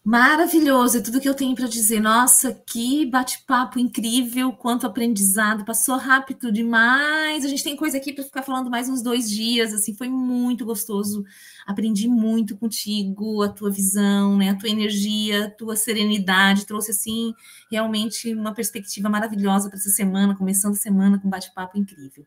Maravilhoso, 0.05 0.99
é 0.99 1.01
tudo 1.01 1.21
que 1.21 1.29
eu 1.29 1.35
tenho 1.35 1.55
para 1.55 1.69
dizer. 1.69 2.01
Nossa, 2.01 2.53
que 2.67 3.07
bate-papo 3.07 3.79
incrível, 3.79 4.53
quanto 4.53 4.85
aprendizado, 4.85 5.65
passou 5.65 5.97
rápido 5.97 6.51
demais. 6.51 7.45
A 7.45 7.49
gente 7.49 7.63
tem 7.63 7.77
coisa 7.77 7.99
aqui 7.99 8.13
para 8.13 8.25
ficar 8.25 8.43
falando 8.43 8.69
mais 8.69 8.89
uns 8.89 9.01
dois 9.01 9.31
dias, 9.31 9.73
assim, 9.73 9.95
foi 9.95 10.09
muito 10.09 10.65
gostoso. 10.65 11.25
Aprendi 11.65 12.09
muito 12.09 12.57
contigo, 12.57 13.43
a 13.43 13.49
tua 13.49 13.71
visão, 13.71 14.37
né, 14.37 14.51
a 14.51 14.57
tua 14.57 14.69
energia, 14.69 15.45
a 15.45 15.51
tua 15.51 15.77
serenidade, 15.77 16.67
trouxe 16.67 16.91
assim 16.91 17.33
realmente 17.71 18.35
uma 18.35 18.53
perspectiva 18.53 19.09
maravilhosa 19.09 19.69
para 19.69 19.79
essa 19.79 19.91
semana, 19.91 20.35
começando 20.35 20.73
a 20.73 20.79
semana 20.79 21.17
com 21.21 21.29
um 21.29 21.31
bate-papo 21.31 21.79
incrível. 21.79 22.27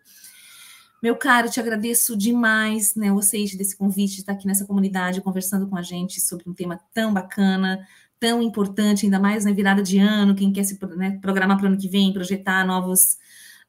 Meu 1.01 1.15
caro, 1.15 1.49
te 1.49 1.59
agradeço 1.59 2.15
demais, 2.17 2.95
né, 2.95 3.11
vocês 3.11 3.55
desse 3.55 3.75
convite 3.75 4.15
de 4.15 4.19
estar 4.21 4.33
aqui 4.33 4.47
nessa 4.47 4.65
comunidade 4.65 5.21
conversando 5.21 5.67
com 5.67 5.77
a 5.77 5.81
gente 5.81 6.19
sobre 6.19 6.49
um 6.49 6.53
tema 6.53 6.79
tão 6.93 7.13
bacana, 7.13 7.85
tão 8.19 8.41
importante, 8.41 9.05
ainda 9.05 9.19
mais 9.19 9.45
na 9.45 9.51
virada 9.51 9.83
de 9.83 9.99
ano, 9.99 10.35
quem 10.35 10.51
quer 10.51 10.63
se 10.63 10.79
né, 10.95 11.19
programar 11.21 11.57
para 11.57 11.65
o 11.65 11.67
ano 11.67 11.77
que 11.77 11.89
vem, 11.89 12.13
projetar 12.13 12.65
novos 12.65 13.17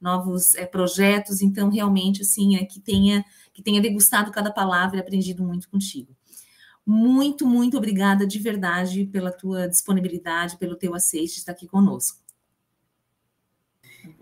novos 0.01 0.55
é, 0.55 0.67
projetos, 0.67 1.41
então 1.41 1.71
realmente 1.71 2.21
assim 2.21 2.57
é 2.57 2.65
que 2.67 2.79
tenha 2.79 3.25
que 3.53 3.63
tenha 3.63 3.81
degustado 3.81 4.31
cada 4.31 4.51
palavra 4.53 4.99
e 4.99 5.01
aprendido 5.01 5.43
muito 5.43 5.69
contigo. 5.71 6.15
Muito, 6.85 7.47
muito 7.47 7.77
obrigada 7.79 8.27
de 8.27 8.39
verdade 8.39 9.07
pela 9.07 9.33
tua 9.33 9.67
disponibilidade, 9.67 10.59
pelo 10.59 10.77
teu 10.77 10.95
aceite 10.95 11.33
de 11.33 11.39
estar 11.41 11.53
aqui 11.53 11.67
conosco. 11.67 12.26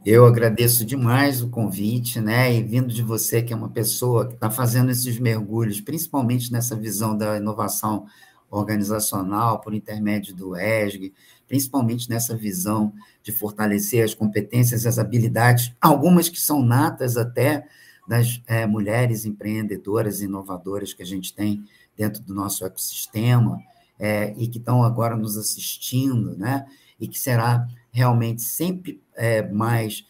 Eu 0.05 0.27
agradeço 0.27 0.85
demais 0.85 1.43
o 1.43 1.49
convite, 1.49 2.21
né? 2.21 2.55
E 2.55 2.63
vindo 2.63 2.93
de 2.93 3.03
você, 3.03 3.43
que 3.43 3.53
é 3.53 3.57
uma 3.57 3.71
pessoa 3.71 4.27
que 4.27 4.35
está 4.35 4.51
fazendo 4.51 4.91
esses 4.91 5.19
mergulhos, 5.19 5.81
principalmente 5.81 6.53
nessa 6.53 6.77
visão 6.77 7.17
da 7.17 7.37
inovação 7.37 8.07
organizacional 8.51 9.61
por 9.61 9.75
intermédio 9.75 10.35
do 10.35 10.57
ESG, 10.57 11.13
principalmente 11.49 12.09
nessa 12.09 12.37
visão 12.37 12.93
de 13.23 13.33
fortalecer 13.33 14.05
as 14.05 14.15
competências 14.15 14.85
e 14.85 14.89
as 14.89 14.99
habilidades, 14.99 15.73
algumas 15.81 16.29
que 16.29 16.41
são 16.41 16.63
natas 16.63 17.17
até 17.17 17.67
das 18.07 18.43
é, 18.47 18.67
mulheres 18.67 19.25
empreendedoras 19.25 20.21
e 20.21 20.25
inovadoras 20.25 20.93
que 20.93 21.03
a 21.03 21.07
gente 21.07 21.35
tem 21.35 21.65
dentro 21.97 22.23
do 22.23 22.35
nosso 22.35 22.65
ecossistema 22.65 23.59
é, 23.99 24.35
e 24.37 24.47
que 24.49 24.59
estão 24.59 24.83
agora 24.83 25.17
nos 25.17 25.37
assistindo, 25.37 26.37
né? 26.37 26.67
E 27.01 27.09
que 27.09 27.19
será 27.19 27.67
realmente 27.95 28.43
sempre 28.43 29.01
é, 29.15 29.41
mais 29.41 30.05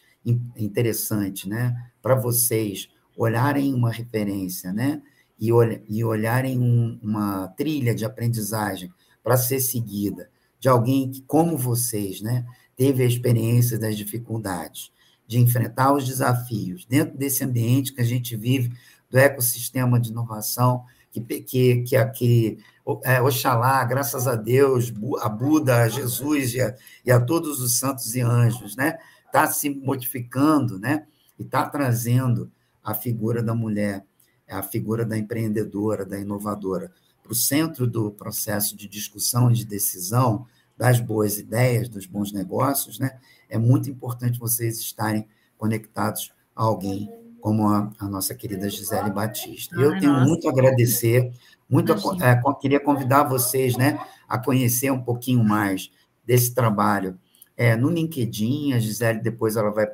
interessante, 0.57 1.47
né? 1.47 1.91
Para 2.01 2.15
vocês 2.15 2.89
olharem 3.15 3.75
uma 3.75 3.91
referência, 3.91 4.73
né? 4.73 5.03
E, 5.39 5.53
olh 5.53 5.79
e 5.87 6.03
olharem 6.03 6.57
um, 6.59 6.99
uma 6.99 7.47
trilha 7.49 7.93
de 7.93 8.03
aprendizagem 8.03 8.91
para 9.23 9.37
ser 9.37 9.59
seguida 9.59 10.31
de 10.59 10.67
alguém 10.67 11.11
que, 11.11 11.21
como 11.21 11.55
vocês, 11.55 12.21
né? 12.21 12.43
Teve 12.75 13.03
a 13.03 13.07
experiência 13.07 13.77
das 13.77 13.95
dificuldades, 13.95 14.91
de 15.27 15.39
enfrentar 15.39 15.93
os 15.93 16.07
desafios 16.07 16.85
dentro 16.85 17.15
desse 17.15 17.43
ambiente 17.43 17.93
que 17.93 18.01
a 18.01 18.05
gente 18.05 18.35
vive, 18.35 18.75
do 19.11 19.19
ecossistema 19.19 19.99
de 19.99 20.09
inovação, 20.09 20.83
que, 21.21 21.41
que, 21.41 21.81
que, 21.83 22.05
que 22.11 22.57
é, 23.03 23.21
Oxalá, 23.21 23.83
graças 23.83 24.27
a 24.27 24.35
Deus, 24.35 24.93
a 25.21 25.29
Buda, 25.29 25.83
a 25.83 25.87
Jesus 25.87 26.53
e 26.53 26.61
a, 26.61 26.75
e 27.05 27.11
a 27.11 27.19
todos 27.19 27.61
os 27.61 27.79
santos 27.79 28.15
e 28.15 28.21
anjos, 28.21 28.75
né? 28.75 28.97
Está 29.25 29.47
se 29.47 29.69
modificando, 29.69 30.79
né? 30.79 31.05
E 31.39 31.43
está 31.43 31.67
trazendo 31.67 32.51
a 32.83 32.93
figura 32.93 33.41
da 33.41 33.55
mulher, 33.55 34.05
a 34.49 34.61
figura 34.61 35.05
da 35.05 35.17
empreendedora, 35.17 36.05
da 36.05 36.19
inovadora, 36.19 36.91
para 37.23 37.31
o 37.31 37.35
centro 37.35 37.87
do 37.87 38.11
processo 38.11 38.77
de 38.77 38.87
discussão 38.87 39.51
e 39.51 39.55
de 39.55 39.65
decisão 39.65 40.45
das 40.77 40.99
boas 40.99 41.39
ideias, 41.39 41.89
dos 41.89 42.05
bons 42.05 42.31
negócios, 42.31 42.99
né? 42.99 43.17
É 43.49 43.57
muito 43.57 43.89
importante 43.89 44.39
vocês 44.39 44.79
estarem 44.79 45.27
conectados 45.57 46.31
a 46.55 46.63
alguém 46.63 47.09
como 47.45 47.67
a, 47.67 47.91
a 47.99 48.07
nossa 48.07 48.33
querida 48.33 48.67
Gisele 48.67 49.11
Batista. 49.11 49.75
Eu 49.75 49.99
tenho 49.99 50.13
nossa. 50.13 50.25
muito 50.25 50.47
a 50.47 50.51
agradecer 50.51 51.31
muito 51.69 51.91
é, 51.91 52.41
queria 52.59 52.79
convidar 52.79 53.25
vocês 53.25 53.77
né, 53.77 53.99
a 54.27 54.35
conhecer 54.39 54.89
um 54.89 54.99
pouquinho 54.99 55.43
mais 55.43 55.91
desse 56.25 56.55
trabalho 56.55 57.19
é, 57.55 57.75
no 57.75 57.91
LinkedIn. 57.91 58.73
A 58.73 58.79
Gisele 58.79 59.19
depois 59.21 59.57
ela 59.57 59.69
vai 59.69 59.85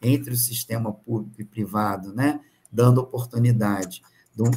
entre 0.03 0.35
o 0.35 0.37
sistema 0.37 0.93
público 0.93 1.41
e 1.41 1.45
privado, 1.45 2.13
né, 2.13 2.41
dando 2.71 3.01
oportunidade 3.01 4.03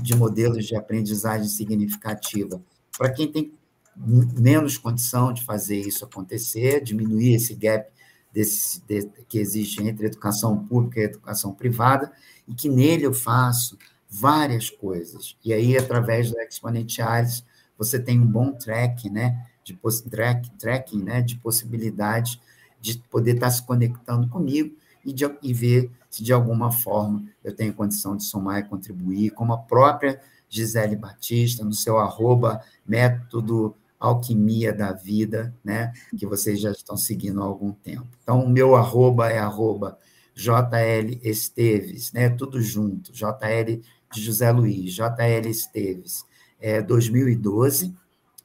de 0.01 0.15
modelos 0.15 0.65
de 0.65 0.75
aprendizagem 0.75 1.47
significativa. 1.47 2.59
Para 2.97 3.11
quem 3.11 3.31
tem 3.31 3.53
menos 3.95 4.77
condição 4.77 5.31
de 5.31 5.43
fazer 5.43 5.79
isso 5.79 6.03
acontecer, 6.03 6.83
diminuir 6.83 7.35
esse 7.35 7.53
gap 7.53 7.87
desse, 8.37 8.83
de, 8.87 9.09
que 9.27 9.39
existe 9.39 9.81
entre 9.81 10.05
educação 10.05 10.63
pública 10.63 10.99
e 10.99 11.05
educação 11.05 11.55
privada, 11.55 12.11
e 12.47 12.53
que 12.53 12.69
nele 12.69 13.03
eu 13.03 13.13
faço 13.13 13.75
várias 14.07 14.69
coisas. 14.69 15.35
E 15.43 15.51
aí, 15.51 15.75
através 15.75 16.29
do 16.29 16.39
Exponentialis, 16.39 17.43
você 17.75 17.99
tem 17.99 18.19
um 18.19 18.27
bom 18.27 18.51
track, 18.51 19.09
né, 19.09 19.43
de 19.63 19.75
track, 20.07 20.51
tracking, 20.51 21.01
né, 21.01 21.19
de 21.23 21.35
possibilidades 21.37 22.39
de 22.79 22.99
poder 23.09 23.33
estar 23.33 23.49
se 23.49 23.65
conectando 23.65 24.29
comigo 24.29 24.77
e, 25.03 25.11
de, 25.11 25.25
e 25.41 25.51
ver 25.51 25.89
se 26.07 26.23
de 26.23 26.31
alguma 26.31 26.71
forma 26.71 27.25
eu 27.43 27.55
tenho 27.55 27.73
condição 27.73 28.15
de 28.15 28.23
somar 28.23 28.59
e 28.59 28.69
contribuir, 28.69 29.31
como 29.31 29.51
a 29.51 29.57
própria 29.57 30.21
Gisele 30.47 30.95
Batista, 30.95 31.65
no 31.65 31.73
seu 31.73 31.97
arroba 31.97 32.63
método 32.87 33.75
alquimia 33.99 34.73
da 34.73 34.93
vida, 34.93 35.53
né, 35.63 35.91
que 36.17 36.25
vocês 36.25 36.59
já 36.59 36.71
estão 36.71 36.95
seguindo 36.95 37.41
há 37.41 37.45
algum 37.45 37.71
tempo. 37.71 38.07
Então, 38.21 38.43
o 38.43 38.49
meu 38.49 38.75
arroba 38.75 39.29
é 39.29 39.39
arroba 39.39 39.97
JL 40.35 41.19
Esteves, 41.23 42.11
né, 42.11 42.29
tudo 42.29 42.61
junto, 42.61 43.11
JL 43.11 43.81
de 44.13 44.21
José 44.21 44.51
Luiz, 44.51 44.93
JL 44.93 45.47
Esteves, 45.49 46.23
é 46.59 46.81
2012, 46.81 47.93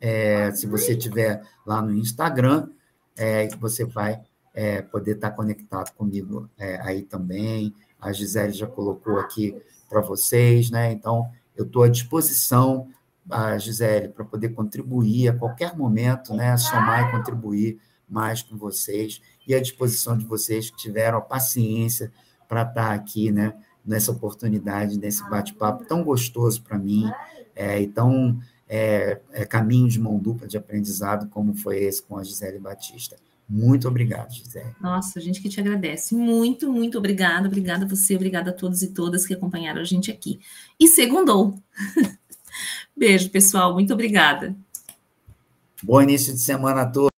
é, 0.01 0.51
se 0.51 0.67
você 0.67 0.97
tiver 0.97 1.43
lá 1.65 1.81
no 1.81 1.95
Instagram, 1.95 2.69
é, 3.17 3.49
você 3.57 3.85
vai 3.85 4.21
é, 4.53 4.83
poder 4.83 5.15
estar 5.15 5.31
conectado 5.31 5.93
comigo 5.93 6.51
é, 6.59 6.81
aí 6.83 7.03
também. 7.03 7.73
A 8.01 8.13
Gisele 8.13 8.53
já 8.53 8.67
colocou 8.67 9.19
aqui 9.19 9.57
para 9.89 10.01
vocês, 10.01 10.71
né? 10.71 10.91
Então, 10.93 11.31
eu 11.57 11.65
estou 11.65 11.85
à 11.85 11.89
disposição, 11.89 12.89
a 13.31 13.57
Gisele, 13.59 14.09
para 14.09 14.25
poder 14.25 14.51
contribuir 14.51 15.29
a 15.29 15.37
qualquer 15.37 15.77
momento, 15.77 16.35
né? 16.35 16.57
Somar 16.57 17.09
e 17.09 17.13
contribuir 17.13 17.79
mais 18.09 18.43
com 18.43 18.57
vocês 18.57 19.21
e 19.47 19.55
à 19.55 19.61
disposição 19.61 20.17
de 20.17 20.25
vocês 20.25 20.71
que 20.71 20.77
tiveram 20.77 21.19
a 21.19 21.23
paciência 21.23 22.13
para 22.49 22.63
estar 22.63 22.93
aqui, 22.93 23.31
né? 23.31 23.55
Nessa 23.85 24.13
oportunidade, 24.13 24.99
nesse 24.99 25.29
bate-papo 25.29 25.85
tão 25.85 26.05
gostoso 26.05 26.63
para 26.63 26.79
mim 26.79 27.11
é, 27.55 27.81
e 27.81 27.89
tão 27.89 28.39
é, 28.69 29.21
é, 29.33 29.45
caminho 29.45 29.89
de 29.89 30.01
mão 30.01 30.19
dupla 30.19 30.47
de 30.47 30.57
aprendizado 30.57 31.29
como 31.29 31.55
foi 31.55 31.83
esse 31.83 32.03
com 32.03 32.17
a 32.17 32.23
Gisele 32.23 32.59
Batista. 32.59 33.17
Muito 33.49 33.87
obrigado, 33.87 34.33
Gisele. 34.33 34.75
Nossa, 34.81 35.19
a 35.19 35.23
gente 35.23 35.43
que 35.43 35.49
te 35.49 35.61
agradece. 35.61 36.15
Muito, 36.15 36.73
muito 36.73 36.97
obrigada. 36.97 37.49
Obrigada 37.49 37.85
a 37.85 37.89
você, 37.89 38.15
obrigada 38.15 38.51
a 38.51 38.53
todos 38.53 38.83
e 38.83 38.89
todas 38.95 39.27
que 39.27 39.35
acompanharam 39.35 39.81
a 39.81 39.85
gente 39.85 40.11
aqui. 40.11 40.41
E 40.81 40.89
segundou. 40.89 41.59
Beijo, 43.03 43.31
pessoal. 43.31 43.75
Muito 43.75 43.93
obrigada. 43.93 44.55
Bom 45.83 46.01
início 46.01 46.33
de 46.33 46.39
semana 46.39 46.83
a 46.83 46.87
todos. 46.87 47.12